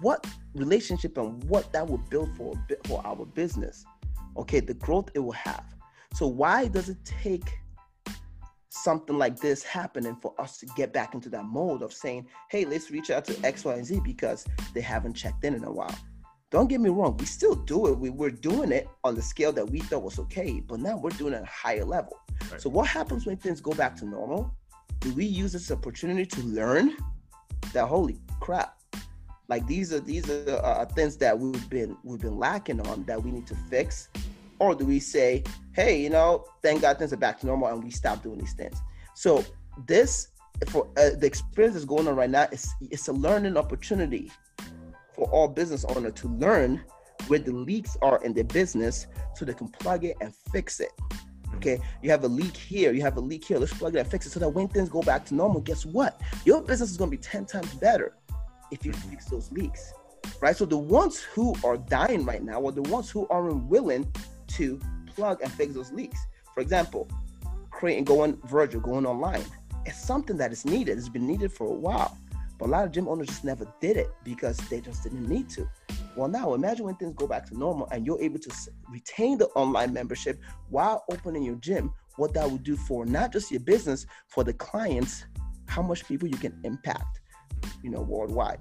what 0.00 0.26
relationship 0.54 1.16
and 1.18 1.42
what 1.44 1.72
that 1.72 1.86
will 1.86 2.02
build 2.10 2.34
for 2.36 2.54
for 2.84 3.04
our 3.06 3.24
business 3.24 3.84
okay 4.38 4.60
the 4.60 4.74
growth 4.74 5.10
it 5.14 5.18
will 5.20 5.32
have. 5.32 5.64
So 6.14 6.26
why 6.26 6.68
does 6.68 6.88
it 6.88 6.98
take 7.04 7.58
something 8.70 9.18
like 9.18 9.38
this 9.38 9.62
happening 9.62 10.16
for 10.20 10.34
us 10.38 10.58
to 10.58 10.66
get 10.76 10.92
back 10.92 11.14
into 11.14 11.28
that 11.30 11.44
mode 11.44 11.82
of 11.82 11.92
saying 11.92 12.26
hey 12.50 12.64
let's 12.64 12.90
reach 12.90 13.10
out 13.10 13.24
to 13.24 13.44
x 13.44 13.64
y 13.64 13.74
and 13.74 13.84
z 13.84 14.00
because 14.04 14.44
they 14.74 14.80
haven't 14.80 15.14
checked 15.14 15.44
in 15.44 15.54
in 15.54 15.64
a 15.64 15.72
while? 15.72 15.94
Don't 16.50 16.68
get 16.68 16.80
me 16.80 16.90
wrong 16.90 17.16
we 17.16 17.26
still 17.26 17.54
do 17.54 17.88
it. 17.88 17.98
We, 17.98 18.10
we're 18.10 18.30
doing 18.30 18.72
it 18.72 18.88
on 19.04 19.14
the 19.14 19.22
scale 19.22 19.52
that 19.52 19.68
we 19.68 19.80
thought 19.80 20.02
was 20.02 20.18
okay 20.20 20.60
but 20.60 20.80
now 20.80 20.96
we're 20.96 21.10
doing 21.10 21.32
it 21.32 21.38
at 21.38 21.42
a 21.42 21.46
higher 21.46 21.84
level. 21.84 22.18
Right. 22.50 22.60
so 22.60 22.70
what 22.70 22.86
happens 22.86 23.26
when 23.26 23.36
things 23.36 23.60
go 23.60 23.72
back 23.72 23.96
to 23.96 24.04
normal? 24.04 24.54
Do 25.00 25.12
we 25.14 25.24
use 25.24 25.52
this 25.52 25.70
opportunity 25.70 26.24
to 26.24 26.40
learn 26.42 26.96
that 27.72 27.86
holy 27.86 28.18
crap. 28.40 28.76
Like 29.48 29.66
these 29.66 29.92
are 29.92 30.00
these 30.00 30.28
are 30.28 30.60
uh, 30.64 30.84
things 30.86 31.16
that 31.18 31.38
we've 31.38 31.70
been 31.70 31.96
we've 32.02 32.20
been 32.20 32.38
lacking 32.38 32.80
on 32.86 33.04
that 33.04 33.22
we 33.22 33.30
need 33.30 33.46
to 33.46 33.54
fix. 33.54 34.08
Or 34.58 34.74
do 34.74 34.84
we 34.84 34.98
say 34.98 35.44
hey 35.72 36.00
you 36.00 36.10
know 36.10 36.44
thank 36.62 36.82
god 36.82 36.98
things 36.98 37.12
are 37.12 37.18
back 37.18 37.38
to 37.40 37.46
normal 37.46 37.68
and 37.68 37.82
we 37.82 37.90
stop 37.90 38.22
doing 38.22 38.38
these 38.38 38.54
things? 38.54 38.80
So 39.14 39.44
this 39.86 40.28
for 40.68 40.88
uh, 40.96 41.10
the 41.18 41.26
experience 41.26 41.74
that's 41.74 41.84
going 41.84 42.08
on 42.08 42.16
right 42.16 42.30
now 42.30 42.48
is 42.50 42.68
it's 42.90 43.08
a 43.08 43.12
learning 43.12 43.56
opportunity 43.56 44.30
for 45.14 45.28
all 45.30 45.48
business 45.48 45.84
owner 45.84 46.10
to 46.10 46.28
learn 46.28 46.82
where 47.28 47.38
the 47.38 47.52
leaks 47.52 47.96
are 48.02 48.22
in 48.24 48.32
their 48.32 48.44
business 48.44 49.06
so 49.34 49.44
they 49.44 49.54
can 49.54 49.68
plug 49.68 50.04
it 50.04 50.16
and 50.20 50.34
fix 50.52 50.80
it 50.80 50.92
Okay, 51.56 51.80
you 52.02 52.10
have 52.10 52.24
a 52.24 52.28
leak 52.28 52.56
here, 52.56 52.92
you 52.92 53.00
have 53.02 53.16
a 53.16 53.20
leak 53.20 53.44
here. 53.44 53.58
Let's 53.58 53.72
plug 53.72 53.94
it 53.94 53.98
and 53.98 54.08
fix 54.08 54.26
it 54.26 54.30
so 54.30 54.40
that 54.40 54.48
when 54.48 54.68
things 54.68 54.88
go 54.88 55.02
back 55.02 55.24
to 55.26 55.34
normal, 55.34 55.60
guess 55.60 55.86
what? 55.86 56.20
Your 56.44 56.60
business 56.60 56.90
is 56.90 56.96
going 56.96 57.10
to 57.10 57.16
be 57.16 57.22
10 57.22 57.46
times 57.46 57.72
better 57.74 58.14
if 58.70 58.84
you 58.84 58.92
mm-hmm. 58.92 59.10
fix 59.10 59.26
those 59.26 59.50
leaks, 59.50 59.92
right? 60.40 60.56
So 60.56 60.66
the 60.66 60.76
ones 60.76 61.20
who 61.20 61.54
are 61.64 61.78
dying 61.78 62.24
right 62.24 62.42
now 62.42 62.66
are 62.66 62.72
the 62.72 62.82
ones 62.82 63.10
who 63.10 63.26
aren't 63.28 63.64
willing 63.64 64.10
to 64.48 64.80
plug 65.06 65.40
and 65.42 65.50
fix 65.52 65.74
those 65.74 65.92
leaks. 65.92 66.26
For 66.52 66.60
example, 66.60 67.08
creating 67.70 68.04
going 68.04 68.38
virtual, 68.44 68.80
going 68.80 69.06
online. 69.06 69.44
It's 69.86 69.98
something 69.98 70.36
that 70.36 70.52
is 70.52 70.64
needed. 70.64 70.98
It's 70.98 71.08
been 71.08 71.26
needed 71.26 71.52
for 71.52 71.66
a 71.68 71.74
while. 71.74 72.18
But 72.58 72.66
a 72.66 72.70
lot 72.70 72.84
of 72.84 72.92
gym 72.92 73.08
owners 73.08 73.28
just 73.28 73.44
never 73.44 73.66
did 73.80 73.96
it 73.96 74.10
because 74.24 74.56
they 74.68 74.80
just 74.80 75.02
didn't 75.02 75.28
need 75.28 75.48
to. 75.50 75.68
Well, 76.16 76.28
now 76.28 76.54
imagine 76.54 76.86
when 76.86 76.96
things 76.96 77.14
go 77.14 77.26
back 77.26 77.44
to 77.46 77.58
normal 77.58 77.88
and 77.92 78.06
you're 78.06 78.20
able 78.20 78.38
to 78.38 78.50
retain 78.90 79.36
the 79.36 79.48
online 79.48 79.92
membership 79.92 80.40
while 80.70 81.04
opening 81.12 81.42
your 81.42 81.56
gym, 81.56 81.92
what 82.16 82.32
that 82.34 82.50
would 82.50 82.62
do 82.62 82.74
for 82.74 83.04
not 83.04 83.32
just 83.32 83.50
your 83.50 83.60
business, 83.60 84.06
for 84.28 84.42
the 84.42 84.54
clients, 84.54 85.26
how 85.66 85.82
much 85.82 86.06
people 86.06 86.26
you 86.26 86.38
can 86.38 86.58
impact, 86.64 87.20
you 87.82 87.90
know, 87.90 88.00
worldwide. 88.00 88.60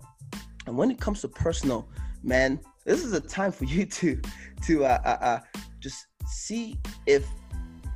And 0.67 0.77
when 0.77 0.91
it 0.91 0.99
comes 0.99 1.21
to 1.21 1.29
personal, 1.29 1.87
man, 2.23 2.59
this 2.83 3.03
is 3.03 3.13
a 3.13 3.21
time 3.21 3.53
for 3.53 3.63
you 3.63 3.85
to 3.85 4.21
to 4.63 4.85
uh, 4.85 4.99
uh, 5.05 5.23
uh, 5.23 5.39
just 5.79 6.07
see 6.27 6.77
if 7.05 7.25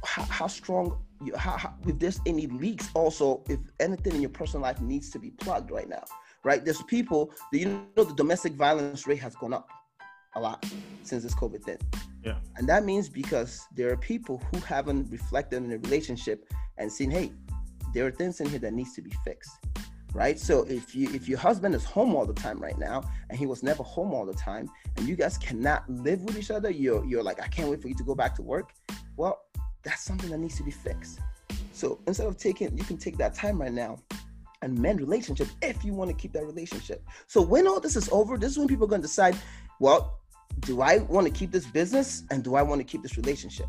how, 0.05 0.23
how 0.23 0.47
strong 0.47 0.97
you, 1.23 1.35
how, 1.35 1.57
how, 1.57 1.73
if 1.85 1.99
there's 1.99 2.21
any 2.25 2.47
leaks 2.47 2.89
also 2.93 3.43
if 3.49 3.59
anything 3.79 4.15
in 4.15 4.21
your 4.21 4.29
personal 4.29 4.63
life 4.63 4.79
needs 4.79 5.09
to 5.09 5.19
be 5.19 5.31
plugged 5.31 5.69
right 5.69 5.89
now 5.89 6.03
right? 6.43 6.63
There's 6.63 6.81
people 6.83 7.31
that 7.51 7.59
you 7.59 7.65
know 7.95 8.03
the 8.03 8.13
domestic 8.15 8.53
violence 8.53 9.07
rate 9.07 9.19
has 9.19 9.35
gone 9.35 9.53
up 9.53 9.67
a 10.35 10.39
lot 10.39 10.63
since 11.03 11.23
this 11.23 11.33
covid 11.33 11.63
thing 11.63 11.79
yeah. 12.23 12.35
And 12.57 12.67
that 12.67 12.83
means 12.83 13.09
because 13.09 13.65
there 13.75 13.91
are 13.91 13.97
people 13.97 14.43
who 14.51 14.59
haven't 14.59 15.09
reflected 15.09 15.63
in 15.63 15.71
a 15.71 15.77
relationship 15.79 16.45
and 16.77 16.91
seen 16.91 17.09
hey 17.09 17.31
there 17.93 18.05
are 18.05 18.11
things 18.11 18.39
in 18.39 18.47
here 18.47 18.59
that 18.59 18.73
needs 18.73 18.93
to 18.95 19.01
be 19.01 19.11
fixed 19.23 19.51
right? 20.13 20.39
So 20.39 20.63
if 20.63 20.95
you 20.95 21.09
if 21.13 21.27
your 21.29 21.37
husband 21.37 21.75
is 21.75 21.85
home 21.85 22.15
all 22.15 22.25
the 22.25 22.33
time 22.33 22.59
right 22.59 22.77
now 22.77 23.03
and 23.29 23.37
he 23.37 23.45
was 23.45 23.63
never 23.63 23.83
home 23.83 24.11
all 24.13 24.25
the 24.25 24.33
time 24.33 24.67
and 24.97 25.07
you 25.07 25.15
guys 25.15 25.37
cannot 25.37 25.87
live 25.89 26.21
with 26.21 26.37
each 26.37 26.49
other 26.49 26.71
you're 26.71 27.05
you're 27.05 27.21
like 27.21 27.39
i 27.39 27.47
can't 27.47 27.69
wait 27.69 27.79
for 27.79 27.89
you 27.89 27.93
to 27.95 28.03
go 28.03 28.15
back 28.15 28.33
to 28.35 28.41
work 28.41 28.73
well 29.17 29.43
that's 29.83 30.03
something 30.03 30.29
that 30.29 30.37
needs 30.37 30.57
to 30.57 30.63
be 30.63 30.71
fixed. 30.71 31.19
So 31.73 31.99
instead 32.07 32.27
of 32.27 32.37
taking, 32.37 32.77
you 32.77 32.83
can 32.83 32.97
take 32.97 33.17
that 33.17 33.33
time 33.33 33.61
right 33.61 33.71
now 33.71 33.97
and 34.61 34.77
mend 34.77 34.99
relationship 34.99 35.47
if 35.61 35.83
you 35.83 35.93
want 35.93 36.09
to 36.09 36.15
keep 36.15 36.33
that 36.33 36.45
relationship. 36.45 37.03
So 37.27 37.41
when 37.41 37.67
all 37.67 37.79
this 37.79 37.95
is 37.95 38.09
over, 38.11 38.37
this 38.37 38.51
is 38.51 38.57
when 38.57 38.67
people 38.67 38.85
are 38.85 38.89
going 38.89 39.01
to 39.01 39.07
decide, 39.07 39.37
well, 39.79 40.19
do 40.61 40.81
I 40.81 40.97
want 40.97 41.25
to 41.27 41.31
keep 41.31 41.51
this 41.51 41.65
business 41.65 42.23
and 42.31 42.43
do 42.43 42.55
I 42.55 42.61
want 42.61 42.79
to 42.79 42.85
keep 42.85 43.01
this 43.01 43.17
relationship? 43.17 43.67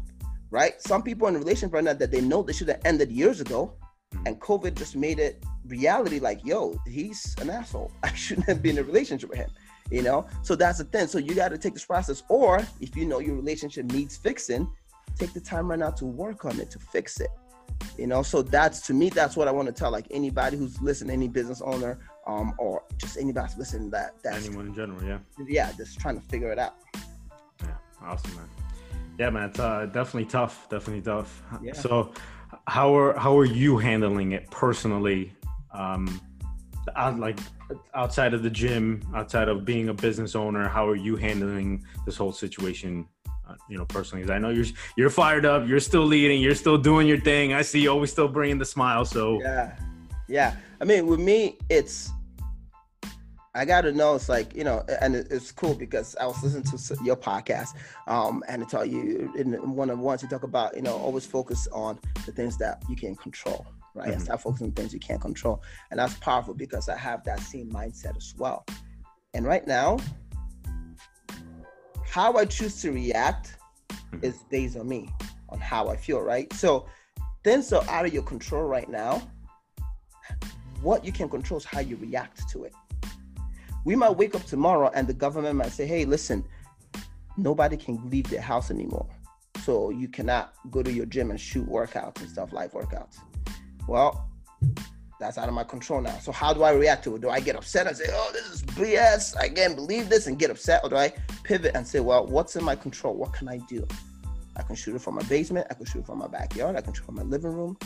Right? 0.50 0.80
Some 0.82 1.02
people 1.02 1.28
in 1.28 1.36
a 1.36 1.38
relationship 1.38 1.74
right 1.74 1.84
now 1.84 1.92
that 1.92 2.10
they 2.10 2.20
know 2.20 2.42
they 2.42 2.52
should 2.52 2.68
have 2.68 2.80
ended 2.84 3.12
years 3.12 3.40
ago, 3.40 3.74
hmm. 4.12 4.26
and 4.26 4.40
COVID 4.40 4.74
just 4.74 4.96
made 4.96 5.20
it 5.20 5.44
reality. 5.66 6.18
Like, 6.18 6.44
yo, 6.44 6.76
he's 6.86 7.36
an 7.40 7.50
asshole. 7.50 7.92
I 8.02 8.12
shouldn't 8.14 8.48
have 8.48 8.60
been 8.60 8.76
in 8.76 8.84
a 8.84 8.86
relationship 8.86 9.30
with 9.30 9.38
him. 9.38 9.50
You 9.92 10.02
know, 10.02 10.26
so 10.42 10.54
that's 10.54 10.78
the 10.78 10.84
thing. 10.84 11.08
So 11.08 11.18
you 11.18 11.34
got 11.34 11.48
to 11.48 11.58
take 11.58 11.74
this 11.74 11.84
process, 11.84 12.22
or 12.28 12.64
if 12.80 12.96
you 12.96 13.06
know 13.06 13.18
your 13.18 13.34
relationship 13.34 13.86
needs 13.86 14.16
fixing, 14.16 14.70
take 15.18 15.32
the 15.32 15.40
time 15.40 15.68
right 15.68 15.80
now 15.80 15.90
to 15.90 16.06
work 16.06 16.44
on 16.44 16.60
it 16.60 16.70
to 16.70 16.78
fix 16.78 17.20
it 17.20 17.30
you 17.98 18.06
know? 18.06 18.22
So 18.22 18.42
that's 18.42 18.80
to 18.86 18.94
me 18.94 19.08
that's 19.10 19.36
what 19.36 19.48
i 19.48 19.50
want 19.50 19.66
to 19.66 19.72
tell 19.72 19.90
like 19.90 20.06
anybody 20.10 20.56
who's 20.56 20.80
listening 20.80 21.12
any 21.12 21.28
business 21.28 21.60
owner 21.60 21.98
um 22.26 22.54
or 22.58 22.82
just 22.98 23.16
anybody 23.18 23.52
listening 23.58 23.90
that 23.90 24.14
that's 24.22 24.46
anyone 24.46 24.66
in 24.66 24.74
general 24.74 25.02
yeah. 25.02 25.18
Yeah 25.46 25.72
just 25.76 25.98
trying 25.98 26.20
to 26.20 26.26
figure 26.28 26.52
it 26.52 26.58
out. 26.58 26.76
Yeah 27.62 27.74
awesome 28.02 28.34
man. 28.36 28.48
Yeah 29.18 29.30
man 29.30 29.50
it's 29.50 29.58
uh, 29.58 29.86
definitely 29.86 30.26
tough 30.26 30.68
definitely 30.68 31.02
tough. 31.02 31.42
Yeah. 31.62 31.72
so 31.72 32.12
how 32.66 32.96
are 32.96 33.18
how 33.18 33.36
are 33.38 33.44
you 33.44 33.78
handling 33.78 34.32
it 34.32 34.50
personally 34.50 35.32
um 35.72 36.20
out, 36.96 37.18
like 37.18 37.38
outside 37.94 38.34
of 38.34 38.42
the 38.42 38.50
gym 38.50 39.02
outside 39.14 39.48
of 39.48 39.64
being 39.64 39.88
a 39.88 39.94
business 39.94 40.34
owner 40.34 40.68
how 40.68 40.88
are 40.88 40.96
you 40.96 41.16
handling 41.16 41.84
this 42.06 42.16
whole 42.16 42.32
situation 42.32 43.06
you 43.68 43.78
know, 43.78 43.84
personally, 43.84 44.22
because 44.22 44.34
I 44.34 44.38
know 44.38 44.50
you're 44.50 44.66
you're 44.96 45.10
fired 45.10 45.44
up, 45.44 45.66
you're 45.66 45.80
still 45.80 46.04
leading, 46.04 46.40
you're 46.40 46.54
still 46.54 46.78
doing 46.78 47.06
your 47.06 47.20
thing. 47.20 47.52
I 47.52 47.62
see 47.62 47.80
you 47.80 47.90
always 47.90 48.10
still 48.10 48.28
bringing 48.28 48.58
the 48.58 48.64
smile. 48.64 49.04
So 49.04 49.40
yeah, 49.40 49.76
yeah. 50.28 50.56
I 50.80 50.84
mean, 50.84 51.06
with 51.06 51.20
me, 51.20 51.58
it's 51.68 52.10
I 53.54 53.64
got 53.64 53.80
to 53.82 53.92
know. 53.92 54.14
It's 54.14 54.28
like 54.28 54.54
you 54.54 54.64
know, 54.64 54.84
and 55.00 55.16
it's 55.16 55.50
cool 55.50 55.74
because 55.74 56.14
I 56.16 56.26
was 56.26 56.42
listening 56.42 56.64
to 56.64 57.04
your 57.04 57.16
podcast, 57.16 57.74
um, 58.06 58.44
and 58.48 58.62
I 58.62 58.66
tell 58.66 58.84
you 58.84 59.32
in 59.36 59.54
one 59.74 59.90
of 59.90 59.98
the 59.98 60.04
ones 60.04 60.22
you 60.22 60.28
talk 60.28 60.44
about, 60.44 60.76
you 60.76 60.82
know, 60.82 60.96
always 60.96 61.26
focus 61.26 61.66
on 61.72 61.98
the 62.26 62.32
things 62.32 62.56
that 62.58 62.82
you 62.88 62.94
can 62.94 63.16
control, 63.16 63.66
right? 63.94 64.10
Mm-hmm. 64.10 64.20
Stop 64.20 64.40
focusing 64.40 64.68
on 64.68 64.72
things 64.72 64.92
you 64.92 65.00
can't 65.00 65.20
control, 65.20 65.62
and 65.90 65.98
that's 65.98 66.14
powerful 66.14 66.54
because 66.54 66.88
I 66.88 66.96
have 66.96 67.24
that 67.24 67.40
same 67.40 67.70
mindset 67.72 68.16
as 68.16 68.34
well. 68.38 68.64
And 69.34 69.44
right 69.44 69.66
now, 69.66 69.98
how 72.10 72.36
I 72.36 72.44
choose 72.44 72.82
to 72.82 72.90
react 72.90 73.56
mm-hmm. 73.88 74.24
is 74.24 74.38
based 74.50 74.76
on 74.76 74.88
me, 74.88 75.08
on 75.48 75.60
how 75.60 75.88
I 75.88 75.96
feel, 75.96 76.20
right? 76.20 76.52
So 76.52 76.86
things 77.44 77.72
are 77.72 77.84
out 77.88 78.04
of 78.04 78.12
your 78.12 78.24
control 78.24 78.64
right 78.64 78.88
now. 78.88 79.22
What 80.82 81.04
you 81.04 81.12
can 81.12 81.28
control 81.28 81.58
is 81.58 81.64
how 81.64 81.80
you 81.80 81.96
react 81.96 82.48
to 82.50 82.64
it. 82.64 82.74
We 83.84 83.94
might 83.94 84.10
wake 84.10 84.34
up 84.34 84.44
tomorrow 84.44 84.90
and 84.92 85.06
the 85.06 85.14
government 85.14 85.54
might 85.56 85.70
say, 85.70 85.86
hey, 85.86 86.04
listen, 86.04 86.44
nobody 87.36 87.76
can 87.76 88.10
leave 88.10 88.28
their 88.28 88.40
house 88.40 88.72
anymore. 88.72 89.06
So 89.62 89.90
you 89.90 90.08
cannot 90.08 90.54
go 90.70 90.82
to 90.82 90.92
your 90.92 91.06
gym 91.06 91.30
and 91.30 91.40
shoot 91.40 91.68
workouts 91.68 92.20
and 92.20 92.28
stuff, 92.28 92.52
live 92.52 92.72
workouts. 92.72 93.18
Well, 93.86 94.28
that's 95.20 95.36
out 95.36 95.48
of 95.48 95.54
my 95.54 95.62
control 95.62 96.00
now. 96.00 96.18
So 96.18 96.32
how 96.32 96.52
do 96.54 96.62
I 96.62 96.72
react 96.72 97.04
to 97.04 97.14
it? 97.14 97.20
Do 97.20 97.28
I 97.28 97.40
get 97.40 97.54
upset 97.54 97.86
and 97.86 97.96
say, 97.96 98.06
"Oh, 98.10 98.30
this 98.32 98.46
is 98.46 98.62
BS. 98.62 99.36
I 99.36 99.48
can't 99.50 99.76
believe 99.76 100.08
this," 100.08 100.26
and 100.26 100.38
get 100.38 100.50
upset, 100.50 100.80
or 100.82 100.88
do 100.88 100.96
I 100.96 101.12
pivot 101.44 101.76
and 101.76 101.86
say, 101.86 102.00
"Well, 102.00 102.26
what's 102.26 102.56
in 102.56 102.64
my 102.64 102.74
control? 102.74 103.14
What 103.14 103.32
can 103.34 103.46
I 103.48 103.58
do? 103.68 103.86
I 104.56 104.62
can 104.62 104.74
shoot 104.74 104.96
it 104.96 105.02
from 105.02 105.14
my 105.14 105.22
basement. 105.24 105.66
I 105.70 105.74
can 105.74 105.84
shoot 105.84 106.00
it 106.00 106.06
from 106.06 106.18
my 106.18 106.26
backyard. 106.26 106.74
I 106.74 106.80
can 106.80 106.94
shoot 106.94 107.02
it 107.02 107.06
from 107.06 107.16
my 107.16 107.22
living 107.22 107.52
room, 107.52 107.78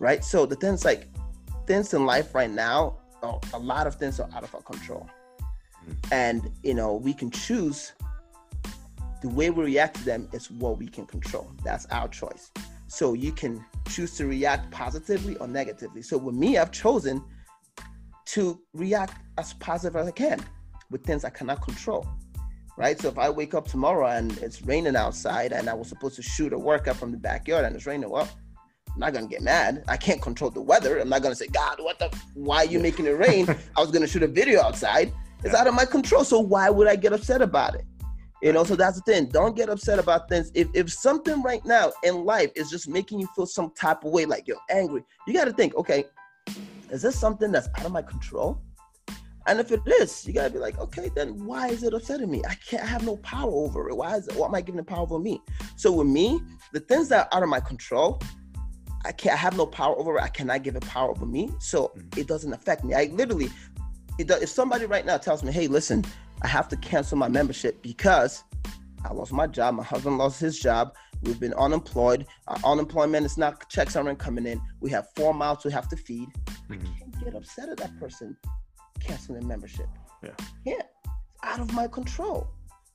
right?" 0.00 0.24
So 0.24 0.44
the 0.44 0.56
things 0.56 0.84
like 0.84 1.06
things 1.66 1.94
in 1.94 2.04
life 2.04 2.34
right 2.34 2.50
now, 2.50 2.98
oh, 3.22 3.40
a 3.54 3.58
lot 3.58 3.86
of 3.86 3.94
things 3.94 4.18
are 4.18 4.28
out 4.34 4.42
of 4.42 4.52
our 4.54 4.62
control, 4.62 5.08
mm-hmm. 5.86 5.92
and 6.12 6.50
you 6.64 6.74
know 6.74 6.96
we 6.96 7.14
can 7.14 7.30
choose. 7.30 7.92
The 9.22 9.28
way 9.28 9.50
we 9.50 9.64
react 9.64 9.96
to 9.98 10.04
them 10.04 10.28
is 10.32 10.50
what 10.50 10.78
we 10.78 10.88
can 10.88 11.04
control. 11.04 11.52
That's 11.62 11.86
our 11.90 12.08
choice. 12.08 12.50
So 12.90 13.14
you 13.14 13.30
can 13.30 13.64
choose 13.88 14.16
to 14.16 14.26
react 14.26 14.68
positively 14.72 15.36
or 15.36 15.46
negatively. 15.46 16.02
So 16.02 16.18
with 16.18 16.34
me, 16.34 16.58
I've 16.58 16.72
chosen 16.72 17.24
to 18.26 18.60
react 18.74 19.22
as 19.38 19.52
positive 19.54 19.94
as 19.94 20.08
I 20.08 20.10
can 20.10 20.44
with 20.90 21.04
things 21.04 21.24
I 21.24 21.30
cannot 21.30 21.62
control. 21.62 22.04
Right. 22.76 23.00
So 23.00 23.08
if 23.08 23.16
I 23.16 23.30
wake 23.30 23.54
up 23.54 23.68
tomorrow 23.68 24.08
and 24.08 24.36
it's 24.38 24.62
raining 24.62 24.96
outside 24.96 25.52
and 25.52 25.70
I 25.70 25.74
was 25.74 25.88
supposed 25.88 26.16
to 26.16 26.22
shoot 26.22 26.52
a 26.52 26.58
workout 26.58 26.96
from 26.96 27.12
the 27.12 27.16
backyard 27.16 27.64
and 27.64 27.76
it's 27.76 27.86
raining, 27.86 28.10
well, 28.10 28.28
I'm 28.92 28.98
not 28.98 29.12
gonna 29.12 29.28
get 29.28 29.42
mad. 29.42 29.84
I 29.86 29.96
can't 29.96 30.20
control 30.20 30.50
the 30.50 30.60
weather. 30.60 30.98
I'm 30.98 31.08
not 31.08 31.22
gonna 31.22 31.36
say, 31.36 31.46
God, 31.46 31.76
what 31.78 32.00
the 32.00 32.12
why 32.34 32.56
are 32.56 32.64
you 32.64 32.80
making 32.80 33.06
it 33.06 33.10
rain? 33.10 33.48
I 33.76 33.80
was 33.80 33.92
gonna 33.92 34.08
shoot 34.08 34.24
a 34.24 34.28
video 34.28 34.62
outside. 34.62 35.12
It's 35.44 35.54
yeah. 35.54 35.60
out 35.60 35.68
of 35.68 35.74
my 35.74 35.84
control. 35.84 36.24
So 36.24 36.40
why 36.40 36.68
would 36.70 36.88
I 36.88 36.96
get 36.96 37.12
upset 37.12 37.40
about 37.40 37.76
it? 37.76 37.84
You 38.42 38.52
know, 38.52 38.64
so 38.64 38.74
that's 38.74 38.96
the 38.96 39.02
thing. 39.02 39.26
Don't 39.26 39.54
get 39.54 39.68
upset 39.68 39.98
about 39.98 40.28
things. 40.28 40.50
If 40.54 40.68
if 40.72 40.90
something 40.90 41.42
right 41.42 41.64
now 41.64 41.92
in 42.02 42.24
life 42.24 42.50
is 42.54 42.70
just 42.70 42.88
making 42.88 43.20
you 43.20 43.28
feel 43.36 43.46
some 43.46 43.70
type 43.72 44.04
of 44.04 44.12
way, 44.12 44.24
like 44.24 44.48
you're 44.48 44.56
angry, 44.70 45.02
you 45.26 45.34
got 45.34 45.44
to 45.44 45.52
think, 45.52 45.74
okay, 45.74 46.04
is 46.90 47.02
this 47.02 47.18
something 47.18 47.52
that's 47.52 47.68
out 47.76 47.84
of 47.84 47.92
my 47.92 48.02
control? 48.02 48.62
And 49.46 49.58
if 49.58 49.72
it 49.72 49.80
is, 49.86 50.26
you 50.26 50.32
gotta 50.32 50.50
be 50.50 50.58
like, 50.58 50.78
okay, 50.78 51.10
then 51.14 51.44
why 51.44 51.68
is 51.68 51.82
it 51.82 51.94
upsetting 51.94 52.30
me? 52.30 52.42
I 52.48 52.54
can't 52.54 52.82
I 52.82 52.86
have 52.86 53.04
no 53.04 53.16
power 53.18 53.50
over 53.50 53.88
it. 53.88 53.96
Why 53.96 54.16
is 54.16 54.28
it? 54.28 54.36
Why 54.36 54.46
am 54.46 54.54
I 54.54 54.60
giving 54.60 54.76
the 54.76 54.84
power 54.84 55.00
over 55.00 55.18
me? 55.18 55.40
So 55.76 55.90
with 55.92 56.06
me, 56.06 56.40
the 56.72 56.80
things 56.80 57.08
that 57.08 57.26
are 57.26 57.36
out 57.36 57.42
of 57.42 57.48
my 57.48 57.60
control, 57.60 58.20
I 59.04 59.12
can't 59.12 59.34
I 59.34 59.38
have 59.38 59.56
no 59.56 59.66
power 59.66 59.98
over 59.98 60.18
it. 60.18 60.22
I 60.22 60.28
cannot 60.28 60.62
give 60.62 60.76
it 60.76 60.82
power 60.82 61.10
over 61.10 61.26
me. 61.26 61.50
So 61.58 61.92
mm. 61.96 62.18
it 62.18 62.26
doesn't 62.26 62.52
affect 62.52 62.84
me. 62.84 62.94
I 62.94 63.10
literally, 63.12 63.48
it, 64.18 64.30
if 64.30 64.50
somebody 64.50 64.84
right 64.84 65.06
now 65.06 65.16
tells 65.16 65.42
me, 65.42 65.52
hey, 65.52 65.68
listen, 65.68 66.04
I 66.42 66.48
have 66.48 66.68
to 66.68 66.76
cancel 66.76 67.18
my 67.18 67.28
membership 67.28 67.82
because 67.82 68.44
I 69.04 69.12
lost 69.12 69.32
my 69.32 69.46
job. 69.46 69.74
My 69.74 69.84
husband 69.84 70.18
lost 70.18 70.40
his 70.40 70.58
job. 70.58 70.94
We've 71.22 71.38
been 71.38 71.54
unemployed. 71.54 72.26
Our 72.48 72.58
unemployment 72.64 73.26
is 73.26 73.36
not 73.36 73.68
checks 73.68 73.94
aren't 73.96 74.18
coming 74.18 74.46
in. 74.46 74.60
We 74.80 74.90
have 74.90 75.08
four 75.16 75.34
mouths 75.34 75.64
we 75.64 75.72
have 75.72 75.88
to 75.88 75.96
feed. 75.96 76.28
Mm-hmm. 76.68 76.86
I 76.86 76.98
can't 76.98 77.24
get 77.24 77.34
upset 77.34 77.68
at 77.68 77.76
that 77.78 77.98
person 77.98 78.36
canceling 79.00 79.46
membership. 79.46 79.88
Yeah. 80.22 80.30
Can't. 80.64 80.82
It's 81.04 81.36
out 81.42 81.60
of 81.60 81.72
my 81.74 81.88
control. 81.88 82.48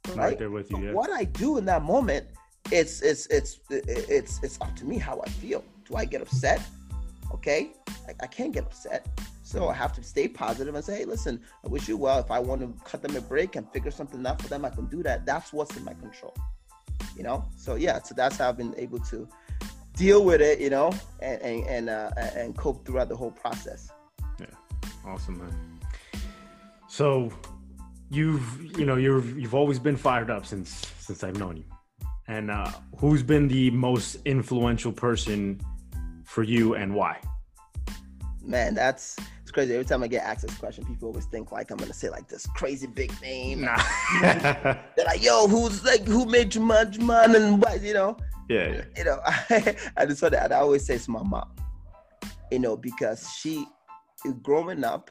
Right, 0.10 0.18
right 0.18 0.40
there 0.40 0.52
with 0.52 0.72
you. 0.72 0.86
Yeah. 0.86 0.92
What 0.94 1.10
I 1.12 1.24
do 1.24 1.58
in 1.58 1.66
that 1.66 1.84
moment, 1.84 2.28
it's 2.72 3.02
it's 3.02 3.26
it's 3.28 3.60
it's 3.70 4.40
it's 4.44 4.60
up 4.62 4.76
to 4.78 4.86
me 4.86 4.98
how 4.98 5.22
I 5.26 5.30
feel. 5.30 5.64
Do 5.88 5.96
I 5.96 6.06
get 6.06 6.22
upset? 6.22 6.62
Okay, 7.32 7.74
I, 8.08 8.14
I 8.22 8.28
can't 8.28 8.54
get 8.54 8.66
upset. 8.66 9.08
So 9.46 9.70
I 9.70 9.74
have 9.76 9.94
to 9.94 10.04
stay 10.04 10.28
positive 10.28 10.74
and 10.74 10.84
say, 10.84 10.98
hey, 10.98 11.06
listen, 11.06 11.40
I 11.64 11.68
wish 11.68 11.88
you 11.88 11.98
well. 11.98 12.18
If 12.18 12.32
I 12.32 12.40
want 12.40 12.62
to 12.62 12.74
cut 12.84 13.04
them 13.04 13.16
a 13.16 13.22
break 13.22 13.56
and 13.56 13.72
figure 13.72 13.92
something 13.92 14.26
out 14.26 14.42
for 14.42 14.48
them, 14.48 14.66
I 14.66 14.72
can 14.72 14.88
do 14.88 15.04
that. 15.04 15.24
That's 15.24 15.54
what's 15.54 15.78
in 15.78 15.84
my 15.84 15.94
control. 15.94 16.34
You 17.16 17.22
know? 17.22 17.46
So 17.56 17.76
yeah, 17.76 18.02
so 18.02 18.16
that's 18.16 18.38
how 18.38 18.50
I've 18.50 18.58
been 18.58 18.74
able 18.76 18.98
to 19.02 19.30
deal 19.96 20.26
with 20.26 20.42
it, 20.42 20.60
you 20.60 20.72
know, 20.72 20.92
and 21.20 21.40
and 21.44 21.68
and, 21.68 21.90
uh, 21.90 22.10
and 22.36 22.58
cope 22.58 22.86
throughout 22.88 23.08
the 23.08 23.16
whole 23.16 23.32
process. 23.32 23.92
Yeah, 24.40 24.48
awesome, 25.06 25.38
man. 25.38 25.80
So, 26.88 27.32
you've 28.10 28.78
you 28.80 28.86
know 28.86 28.96
you've 28.96 29.38
you've 29.38 29.56
always 29.56 29.78
been 29.78 29.96
fired 29.96 30.32
up 30.32 30.48
since 30.48 30.92
since 31.00 31.24
I've 31.24 31.38
known 31.38 31.58
you. 31.58 31.66
And 32.28 32.50
uh, 32.50 32.72
who's 32.98 33.22
been 33.22 33.48
the 33.48 33.70
most 33.70 34.18
influential 34.26 34.92
person 34.92 35.62
for 36.24 36.42
you, 36.42 36.74
and 36.74 36.96
why? 36.96 37.20
Man, 38.44 38.74
that's 38.74 39.18
crazy. 39.56 39.74
Every 39.74 39.86
time 39.86 40.04
I 40.04 40.08
get 40.08 40.24
asked 40.24 40.46
this 40.46 40.58
question, 40.58 40.84
people 40.86 41.08
always 41.08 41.26
think 41.26 41.52
like 41.54 41.72
I'm 41.72 41.78
gonna 41.78 41.94
say 41.94 42.10
like 42.10 42.28
this 42.28 42.46
crazy 42.56 42.88
big 42.88 43.10
name. 43.22 43.62
Nah. 43.62 43.82
They're 44.22 45.06
like, 45.06 45.24
"Yo, 45.24 45.48
who's 45.48 45.84
like 45.84 46.06
who 46.06 46.26
made 46.26 46.52
Juman 46.52 46.92
Juman 46.94 47.36
and 47.36 47.62
what?" 47.62 47.82
You 47.82 47.94
know. 47.94 48.18
Yeah, 48.50 48.68
yeah. 48.68 48.84
You 48.98 49.04
know, 49.06 49.20
I, 49.26 49.76
I 49.98 50.06
just 50.06 50.20
saw 50.20 50.30
that. 50.30 50.52
I 50.52 50.58
always 50.58 50.86
say 50.86 50.96
it's 50.96 51.08
my 51.08 51.24
mom. 51.24 51.50
You 52.52 52.60
know, 52.60 52.76
because 52.76 53.34
she, 53.40 53.66
growing 54.44 54.84
up, 54.84 55.10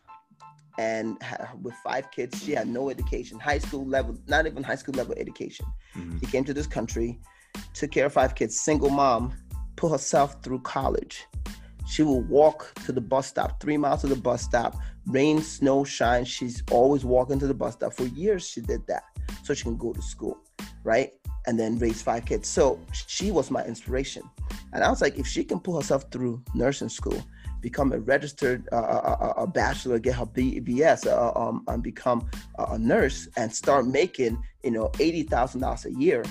and 0.79 1.17
with 1.63 1.75
five 1.83 2.11
kids, 2.11 2.45
she 2.45 2.53
had 2.53 2.69
no 2.69 2.91
education, 2.91 3.41
high 3.41 3.59
school 3.59 3.87
level, 3.87 4.17
not 4.29 4.47
even 4.47 4.63
high 4.63 4.77
school 4.77 4.95
level 4.95 5.15
education. 5.17 5.67
Mm-hmm. 5.97 6.19
She 6.19 6.27
came 6.27 6.45
to 6.45 6.55
this 6.55 6.67
country, 6.67 7.19
took 7.73 7.91
care 7.91 8.07
of 8.07 8.13
five 8.13 8.35
kids, 8.35 8.61
single 8.61 8.91
mom, 8.91 9.33
put 9.77 9.91
herself 9.91 10.43
through 10.43 10.61
college. 10.61 11.27
She 11.87 12.03
will 12.03 12.23
walk 12.23 12.73
to 12.87 12.93
the 12.93 13.01
bus 13.01 13.27
stop, 13.27 13.61
three 13.61 13.77
miles 13.77 14.01
to 14.03 14.07
the 14.07 14.17
bus 14.17 14.43
stop, 14.43 14.77
rain, 15.07 15.41
snow, 15.43 15.85
shine. 15.85 16.25
She's 16.25 16.63
always 16.71 17.05
walking 17.05 17.39
to 17.41 17.47
the 17.47 17.55
bus 17.55 17.75
stop. 17.75 17.95
For 17.95 18.05
years, 18.05 18.49
she 18.49 18.61
did 18.61 18.87
that 18.87 19.05
so 19.43 19.55
she 19.55 19.65
can 19.65 19.77
go 19.77 19.93
to 19.93 20.03
school, 20.03 20.39
right? 20.83 21.11
And 21.47 21.59
then 21.59 21.79
raise 21.79 22.01
five 22.01 22.25
kids. 22.25 22.49
So 22.49 22.81
she 22.93 23.31
was 23.31 23.51
my 23.51 23.65
inspiration. 23.65 24.23
And 24.73 24.83
I 24.83 24.89
was 24.91 25.03
like, 25.03 25.19
if 25.19 25.27
she 25.27 25.45
can 25.45 25.61
pull 25.61 25.77
herself 25.77 26.05
through 26.11 26.43
nursing 26.55 26.89
school, 26.89 27.23
become 27.61 27.93
a 27.93 27.99
registered 27.99 28.69
uh, 28.73 28.77
a, 28.77 28.81
uh, 28.81 29.17
uh, 29.21 29.43
a, 29.43 29.47
bachelor, 29.47 29.99
get 29.99 30.15
her 30.17 30.27
BS, 30.27 31.07
uh, 31.07 31.33
um, 31.35 31.65
and 31.69 31.83
become 31.83 32.29
a 32.59 32.79
nurse, 32.79 33.27
and 33.39 33.51
start 33.53 33.87
making 33.87 34.43
you 34.63 34.71
know 34.71 34.91
eighty 35.01 35.23
thousand 35.23 35.63
dollars 35.63 35.87
a 35.87 35.93
year. 35.95 36.23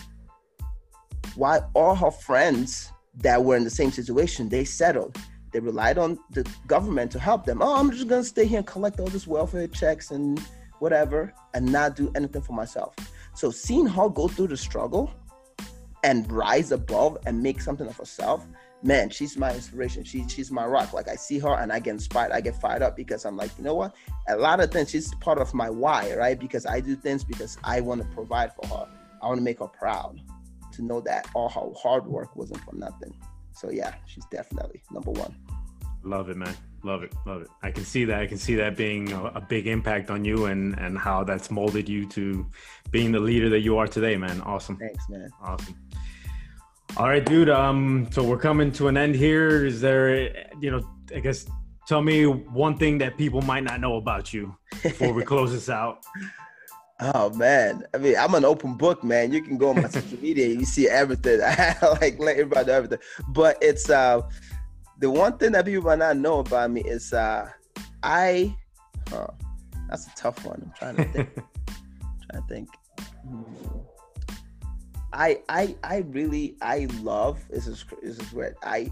why 1.35 1.59
all 1.73 1.95
her 1.95 2.11
friends 2.11 2.91
that 3.15 3.43
were 3.43 3.55
in 3.55 3.63
the 3.63 3.69
same 3.69 3.91
situation, 3.91 4.49
they 4.49 4.63
settled. 4.63 5.17
They 5.53 5.59
relied 5.59 5.97
on 5.97 6.19
the 6.31 6.49
government 6.67 7.11
to 7.11 7.19
help 7.19 7.45
them. 7.45 7.61
Oh, 7.61 7.79
I'm 7.79 7.91
just 7.91 8.07
gonna 8.07 8.23
stay 8.23 8.45
here 8.45 8.57
and 8.57 8.67
collect 8.67 8.99
all 8.99 9.07
this 9.07 9.27
welfare 9.27 9.67
checks 9.67 10.11
and 10.11 10.39
whatever, 10.79 11.33
and 11.53 11.71
not 11.71 11.95
do 11.95 12.11
anything 12.15 12.41
for 12.41 12.53
myself. 12.53 12.95
So 13.35 13.51
seeing 13.51 13.85
her 13.87 14.09
go 14.09 14.27
through 14.27 14.47
the 14.47 14.57
struggle 14.57 15.11
and 16.03 16.29
rise 16.31 16.71
above 16.71 17.17
and 17.25 17.41
make 17.41 17.61
something 17.61 17.87
of 17.87 17.95
herself 17.95 18.45
man, 18.83 19.09
she's 19.09 19.37
my 19.37 19.53
inspiration. 19.53 20.03
She, 20.03 20.27
she's 20.27 20.51
my 20.51 20.65
rock. 20.65 20.93
Like 20.93 21.07
I 21.07 21.15
see 21.15 21.39
her 21.39 21.53
and 21.55 21.71
I 21.71 21.79
get 21.79 21.91
inspired. 21.91 22.31
I 22.31 22.41
get 22.41 22.59
fired 22.59 22.81
up 22.81 22.95
because 22.95 23.25
I'm 23.25 23.37
like, 23.37 23.51
you 23.57 23.63
know 23.63 23.73
what? 23.73 23.95
A 24.27 24.35
lot 24.35 24.59
of 24.59 24.71
things, 24.71 24.91
she's 24.91 25.13
part 25.15 25.37
of 25.39 25.53
my 25.53 25.69
why, 25.69 26.13
right? 26.15 26.39
Because 26.39 26.65
I 26.65 26.81
do 26.81 26.95
things 26.95 27.23
because 27.23 27.57
I 27.63 27.81
want 27.81 28.01
to 28.01 28.07
provide 28.09 28.53
for 28.53 28.67
her. 28.67 28.87
I 29.21 29.27
want 29.27 29.37
to 29.37 29.43
make 29.43 29.59
her 29.59 29.67
proud 29.67 30.19
to 30.73 30.81
know 30.83 30.99
that 31.01 31.29
all 31.33 31.49
her 31.49 31.71
hard 31.79 32.05
work 32.05 32.35
wasn't 32.35 32.59
for 32.61 32.75
nothing. 32.75 33.15
So 33.53 33.69
yeah, 33.71 33.95
she's 34.05 34.25
definitely 34.25 34.81
number 34.91 35.11
one. 35.11 35.35
Love 36.03 36.29
it, 36.29 36.37
man. 36.37 36.55
Love 36.83 37.03
it. 37.03 37.13
Love 37.25 37.43
it. 37.43 37.47
I 37.61 37.71
can 37.71 37.85
see 37.85 38.03
that. 38.05 38.19
I 38.19 38.27
can 38.27 38.37
see 38.37 38.55
that 38.55 38.75
being 38.75 39.11
a, 39.13 39.25
a 39.35 39.41
big 39.41 39.67
impact 39.67 40.09
on 40.09 40.25
you 40.25 40.45
and 40.45 40.77
and 40.77 40.97
how 40.97 41.23
that's 41.23 41.49
molded 41.49 41.87
you 41.87 42.05
to 42.09 42.45
being 42.91 43.11
the 43.11 43.19
leader 43.19 43.49
that 43.49 43.61
you 43.61 43.77
are 43.77 43.87
today, 43.87 44.17
man. 44.17 44.41
Awesome. 44.41 44.77
Thanks, 44.77 45.07
man. 45.09 45.29
Awesome. 45.41 45.75
All 46.97 47.07
right, 47.07 47.25
dude. 47.25 47.49
Um, 47.49 48.07
so 48.11 48.21
we're 48.23 48.37
coming 48.37 48.71
to 48.73 48.87
an 48.89 48.97
end 48.97 49.15
here. 49.15 49.65
Is 49.65 49.81
there, 49.81 50.51
you 50.59 50.71
know, 50.71 50.87
I 51.15 51.21
guess, 51.21 51.45
tell 51.87 52.01
me 52.01 52.25
one 52.25 52.77
thing 52.77 52.97
that 52.99 53.17
people 53.17 53.41
might 53.41 53.63
not 53.63 53.79
know 53.79 53.95
about 53.95 54.33
you 54.33 54.55
before 54.83 55.13
we 55.13 55.23
close 55.31 55.51
this 55.51 55.69
out. 55.69 56.05
Oh 56.99 57.31
man, 57.31 57.83
I 57.93 57.97
mean, 57.97 58.15
I'm 58.17 58.35
an 58.35 58.45
open 58.45 58.75
book, 58.75 59.03
man. 59.03 59.33
You 59.33 59.41
can 59.41 59.57
go 59.57 59.69
on 59.69 59.81
my 59.81 59.87
social 59.89 60.19
media, 60.19 60.47
you 60.47 60.65
see 60.65 60.87
everything. 60.87 61.39
I 61.43 61.75
like 62.01 62.19
let 62.19 62.37
everybody 62.37 62.67
know 62.67 62.73
everything. 62.73 62.99
But 63.29 63.57
it's 63.61 63.89
uh, 63.89 64.21
the 64.99 65.09
one 65.09 65.37
thing 65.37 65.51
that 65.53 65.65
people 65.65 65.83
might 65.83 65.99
not 65.99 66.17
know 66.17 66.39
about 66.39 66.71
me 66.71 66.81
is 66.81 67.13
uh, 67.13 67.49
I. 68.01 68.55
Huh, 69.09 69.27
that's 69.89 70.07
a 70.07 70.15
tough 70.15 70.45
one. 70.45 70.61
I'm 70.65 70.73
trying 70.77 70.95
to 70.95 71.11
think. 71.11 71.33
trying 72.31 72.41
to 72.41 72.47
think. 72.47 72.69
Hmm. 73.27 73.43
I 75.11 75.41
I 75.47 75.75
I 75.83 75.97
really 76.07 76.55
I 76.61 76.87
love 77.01 77.39
this 77.49 77.67
is 77.67 77.85
this 78.01 78.17
is 78.17 78.33
weird. 78.33 78.55
I 78.63 78.91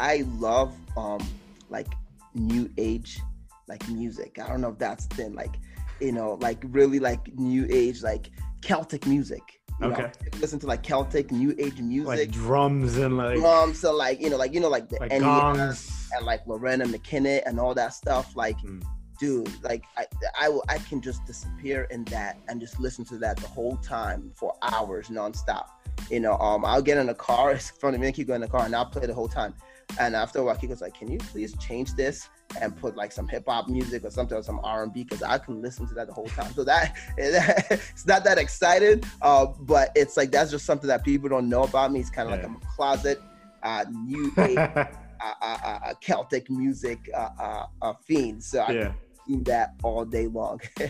I 0.00 0.24
love 0.38 0.74
um 0.96 1.20
like 1.68 1.88
new 2.34 2.70
age 2.78 3.20
like 3.68 3.88
music. 3.88 4.38
I 4.42 4.48
don't 4.48 4.60
know 4.60 4.70
if 4.70 4.78
that's 4.78 5.06
the 5.06 5.16
thing, 5.16 5.34
like 5.34 5.54
you 6.00 6.12
know, 6.12 6.38
like 6.40 6.62
really 6.68 6.98
like 6.98 7.34
new 7.34 7.66
age, 7.70 8.02
like 8.02 8.30
Celtic 8.60 9.06
music. 9.06 9.60
Okay. 9.84 10.02
Know? 10.02 10.10
Listen 10.40 10.58
to 10.60 10.66
like 10.66 10.82
Celtic 10.82 11.30
new 11.30 11.54
age 11.58 11.80
music. 11.80 12.06
Like 12.06 12.30
drums 12.30 12.96
and 12.96 13.16
like 13.16 13.38
drums 13.38 13.80
so 13.80 13.94
like 13.94 14.20
you 14.20 14.30
know, 14.30 14.36
like 14.36 14.52
you 14.52 14.60
know, 14.60 14.68
like 14.68 14.88
the 14.88 14.98
like 15.00 15.20
gongs. 15.20 16.08
and 16.16 16.26
like 16.26 16.44
Loreena 16.46 16.84
McKennitt 16.84 17.42
and 17.46 17.58
all 17.58 17.74
that 17.74 17.94
stuff. 17.94 18.36
Like 18.36 18.58
mm 18.58 18.82
dude, 19.22 19.62
like 19.62 19.84
I, 19.96 20.04
I, 20.34 20.58
I 20.68 20.78
can 20.78 21.00
just 21.00 21.24
disappear 21.26 21.86
in 21.92 22.02
that 22.06 22.38
and 22.48 22.60
just 22.60 22.80
listen 22.80 23.04
to 23.04 23.18
that 23.18 23.36
the 23.36 23.46
whole 23.46 23.76
time 23.76 24.32
for 24.34 24.52
hours 24.62 25.10
nonstop. 25.10 25.66
You 26.10 26.18
know, 26.18 26.36
um, 26.38 26.64
I'll 26.64 26.82
get 26.82 26.98
in 26.98 27.06
the 27.06 27.14
car. 27.14 27.52
It's 27.54 27.70
funny, 27.70 27.98
me 27.98 28.08
and 28.08 28.16
Kiko 28.16 28.34
in 28.34 28.40
the 28.40 28.48
car, 28.48 28.64
and 28.64 28.74
I'll 28.74 28.86
play 28.86 29.06
the 29.06 29.14
whole 29.14 29.28
time. 29.28 29.54
And 29.98 30.16
after 30.16 30.40
a 30.40 30.44
while, 30.44 30.56
Kiko's 30.56 30.80
like, 30.80 30.94
"Can 30.94 31.10
you 31.10 31.18
please 31.18 31.56
change 31.58 31.94
this 31.94 32.28
and 32.60 32.76
put 32.76 32.96
like 32.96 33.12
some 33.12 33.28
hip 33.28 33.44
hop 33.46 33.68
music 33.68 34.04
or 34.04 34.10
something 34.10 34.36
or 34.36 34.42
some 34.42 34.60
R 34.62 34.82
and 34.82 34.92
B 34.92 35.04
because 35.04 35.22
I 35.22 35.38
can 35.38 35.62
listen 35.62 35.86
to 35.88 35.94
that 35.94 36.06
the 36.06 36.12
whole 36.12 36.26
time." 36.26 36.52
So 36.54 36.64
that 36.64 36.96
it's 37.16 38.06
not 38.06 38.24
that 38.24 38.38
excited, 38.38 39.06
uh, 39.20 39.46
but 39.60 39.90
it's 39.94 40.16
like 40.16 40.30
that's 40.30 40.50
just 40.50 40.64
something 40.64 40.88
that 40.88 41.04
people 41.04 41.28
don't 41.28 41.48
know 41.48 41.64
about 41.64 41.92
me. 41.92 42.00
It's 42.00 42.10
kind 42.10 42.28
of 42.28 42.36
yeah. 42.38 42.46
like 42.46 42.46
I'm 42.46 42.56
a 42.56 42.74
closet 42.74 43.20
uh, 43.62 43.84
new 43.90 44.32
age, 44.38 44.58
uh, 44.58 44.86
uh, 45.20 45.34
uh, 45.42 45.94
Celtic 46.00 46.50
music 46.50 46.98
uh, 47.14 47.66
uh, 47.80 47.92
fiend. 48.06 48.42
So 48.42 48.60
I 48.60 48.72
yeah 48.72 48.92
do 49.26 49.42
that 49.44 49.74
all 49.82 50.04
day 50.04 50.26
long. 50.26 50.60
all 50.80 50.86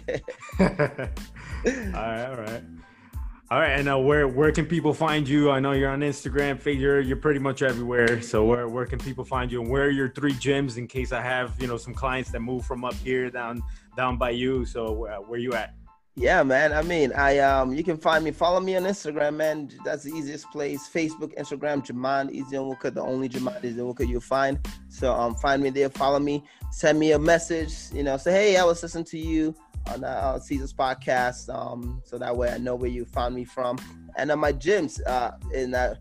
right, 0.61 2.27
all 2.27 2.37
right. 2.37 2.63
All 3.53 3.61
right, 3.61 3.79
and 3.79 3.87
uh, 3.87 3.99
where 3.99 4.27
where 4.27 4.51
can 4.51 4.65
people 4.65 4.95
find 4.95 5.29
you? 5.29 5.51
I 5.51 5.61
know 5.61 5.73
you're 5.73 5.91
on 5.91 6.01
Instagram, 6.01 6.59
figure 6.59 7.01
you're 7.01 7.19
pretty 7.19 7.39
much 7.39 7.61
everywhere. 7.61 8.23
So 8.23 8.47
where 8.47 8.67
where 8.67 8.87
can 8.87 8.99
people 8.99 9.27
find 9.27 9.53
you? 9.53 9.61
And 9.61 9.71
where 9.71 9.85
are 9.85 9.91
your 9.91 10.09
three 10.09 10.33
gyms 10.33 10.79
in 10.79 10.87
case 10.87 11.13
I 11.13 11.21
have 11.21 11.53
you 11.61 11.67
know 11.67 11.77
some 11.77 11.93
clients 11.93 12.31
that 12.31 12.41
move 12.41 12.65
from 12.65 12.83
up 12.83 12.95
here 12.95 13.29
down 13.29 13.63
down 13.95 14.17
by 14.17 14.31
you? 14.31 14.65
So 14.65 15.07
uh, 15.07 15.17
where 15.19 15.39
you 15.39 15.53
at? 15.53 15.75
Yeah, 16.15 16.43
man. 16.43 16.73
I 16.73 16.81
mean, 16.81 17.13
I 17.13 17.41
um, 17.41 17.75
you 17.75 17.85
can 17.85 17.99
find 17.99 18.25
me. 18.25 18.31
Follow 18.31 18.59
me 18.59 18.75
on 18.75 18.85
Instagram, 18.85 19.37
man. 19.37 19.69
That's 19.85 20.05
the 20.05 20.13
easiest 20.13 20.51
place. 20.51 20.89
Facebook, 20.89 21.37
Instagram, 21.37 21.85
Jaman 21.85 22.31
Ezenwoka, 22.31 22.95
the 22.95 23.03
only 23.03 23.29
Jaman 23.29 23.61
Ezenwoka 23.61 24.09
you'll 24.09 24.23
find. 24.23 24.67
So 24.89 25.13
um, 25.13 25.35
find 25.35 25.63
me 25.63 25.69
there. 25.69 25.91
Follow 25.91 26.21
me. 26.21 26.43
Send 26.71 26.99
me 26.99 27.13
a 27.13 27.19
message. 27.19 27.75
You 27.93 28.03
know, 28.03 28.17
say 28.17 28.33
hey, 28.33 28.57
I 28.57 28.65
was 28.65 28.83
listening 28.83 29.05
to 29.05 29.19
you 29.19 29.55
on 29.89 30.05
uh, 30.05 30.39
Caesar's 30.39 30.73
podcast. 30.73 31.55
Um, 31.55 32.03
so 32.05 32.19
that 32.19 32.37
way 32.37 32.51
I 32.51 32.59
know 32.59 32.75
where 32.75 32.91
you 32.91 33.05
found 33.05 33.35
me 33.35 33.45
from. 33.45 33.79
And 34.17 34.31
on 34.31 34.39
my 34.39 34.53
gyms, 34.53 35.01
uh, 35.07 35.33
in 35.55 35.75
uh, 35.75 35.95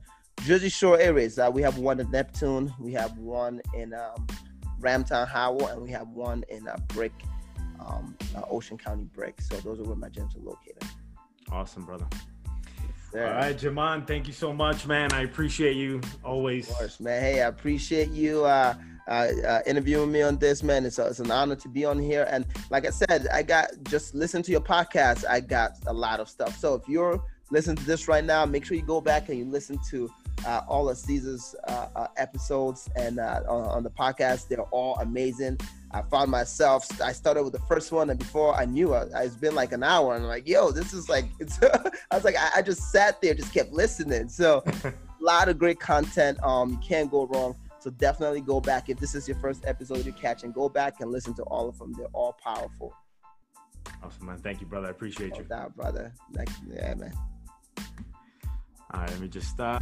Jersey 0.44 0.70
Shore 0.70 1.00
areas, 1.00 1.39
uh, 1.39 1.50
we 1.54 1.62
have 1.62 1.78
one 1.78 2.00
in 2.00 2.10
Neptune, 2.12 2.74
we 2.80 2.94
have 2.94 3.17
one 3.17 3.62
in 3.74 3.94
um, 3.94 4.28
Ramtown 4.80 5.28
Howell, 5.28 5.67
and 5.67 5.82
we 5.82 5.91
have 5.91 6.08
one 6.10 6.44
in 6.50 6.67
uh, 6.67 6.78
Brick 6.88 7.13
um, 7.80 8.15
uh, 8.36 8.41
Ocean 8.50 8.78
County 8.78 9.06
Brick. 9.06 9.41
So 9.41 9.56
those 9.58 9.80
are 9.80 9.84
where 9.84 9.96
my 9.96 10.10
gyms 10.10 10.36
are 10.36 10.44
located. 10.44 10.84
Awesome, 11.52 11.86
brother. 11.86 12.08
All 13.13 13.20
right, 13.20 13.58
Jaman, 13.58 14.06
thank 14.06 14.28
you 14.28 14.34
so 14.34 14.54
much, 14.54 14.88
man. 14.88 15.12
I 15.12 15.24
appreciate 15.24 15.76
you 15.76 16.00
always. 16.24 16.70
Of 16.70 16.76
course, 16.76 17.00
man. 17.02 17.22
Hey, 17.22 17.41
I 17.41 17.48
appreciate 17.48 18.10
you 18.12 18.46
uh, 18.46 18.74
uh, 19.08 19.28
uh, 19.46 19.62
interviewing 19.66 20.12
me 20.12 20.22
on 20.22 20.38
this, 20.38 20.64
man. 20.64 20.86
It's, 20.86 21.00
a, 21.00 21.08
it's 21.08 21.20
an 21.20 21.32
honor 21.32 21.56
to 21.56 21.70
be 21.70 21.86
on 21.86 22.00
here. 22.00 22.28
And 22.30 22.46
like 22.70 22.86
I 22.86 22.92
said, 22.92 23.28
I 23.34 23.44
got 23.44 23.70
just 23.84 24.16
listen 24.16 24.42
to 24.44 24.52
your 24.52 24.62
podcast. 24.62 25.26
I 25.30 25.40
got 25.40 25.74
a 25.88 25.94
lot 25.94 26.20
of 26.20 26.30
stuff. 26.30 26.58
So 26.58 26.76
if 26.76 26.88
you're 26.88 27.24
listening 27.52 27.76
to 27.78 27.86
this 27.86 28.08
right 28.08 28.24
now, 28.24 28.45
make 28.45 28.66
sure 28.66 28.78
you 28.78 28.84
go 28.84 29.02
back 29.02 29.30
and 29.30 29.38
you 29.38 29.45
listen 29.45 29.80
to 29.89 30.10
uh, 30.45 30.62
all 30.68 30.89
of 30.89 30.97
Caesar's 30.97 31.56
uh, 31.68 31.88
uh, 31.95 32.08
episodes 32.18 32.89
and 32.95 33.20
uh, 33.20 33.41
on, 33.47 33.64
on, 33.66 33.84
the 33.84 33.89
podcast. 33.89 34.47
They're 34.47 34.62
all 34.64 34.97
amazing. 34.99 35.60
I 35.91 36.02
found 36.04 36.32
myself. 36.32 36.88
I 37.02 37.12
started 37.12 37.43
with 37.43 37.54
the 37.54 37.60
first 37.60 37.91
one, 37.91 38.10
and 38.10 38.18
before 38.18 38.56
I 38.56 38.66
knew 38.66 38.93
it, 38.93 39.10
it's 39.14 39.36
been 39.36 39.56
like 39.56 39.72
an 39.72 39.84
hour, 39.84 40.16
and 40.16 40.24
I'm 40.24 40.30
like, 40.30 40.47
"Yo, 40.47 40.72
this 40.72 40.93
is 40.93 41.10
like." 41.10 41.26
It's. 41.39 41.62
I 41.62 42.16
was 42.16 42.24
like, 42.24 42.36
I, 42.38 42.49
I, 42.58 42.62
just 42.62 42.91
sat 42.91 43.22
there, 43.22 43.34
just 43.34 43.54
kept 43.54 43.72
listening. 43.72 44.30
So, 44.30 44.64
a 44.84 44.93
lot 45.20 45.49
of 45.49 45.58
great 45.58 45.80
content. 45.80 46.41
Um, 46.43 46.72
you 46.72 46.78
can't 46.78 47.12
go 47.12 47.26
wrong. 47.26 47.56
So 47.82 47.89
definitely 47.89 48.41
go 48.41 48.61
back 48.61 48.89
if 48.89 48.99
this 48.99 49.15
is 49.15 49.27
your 49.27 49.38
first 49.38 49.65
episode 49.65 50.05
you're 50.05 50.13
catching. 50.13 50.51
Go 50.51 50.69
back 50.69 51.01
and 51.01 51.11
listen 51.11 51.34
to 51.34 51.43
all 51.43 51.67
of 51.67 51.79
them. 51.79 51.93
They're 51.97 52.05
all 52.13 52.34
powerful. 52.34 52.93
Awesome, 54.03 54.27
man. 54.27 54.38
Thank 54.38 54.61
you, 54.61 54.67
brother. 54.67 54.88
I 54.88 54.91
appreciate 54.91 55.32
no 55.32 55.39
you. 55.39 55.43
Doubt, 55.45 55.75
brother. 55.75 56.13
Like, 56.32 56.49
yeah, 56.67 56.93
man. 56.93 57.11
All 58.93 59.01
right, 59.01 59.09
let 59.09 59.19
me 59.19 59.27
just 59.27 59.49
stop. 59.49 59.82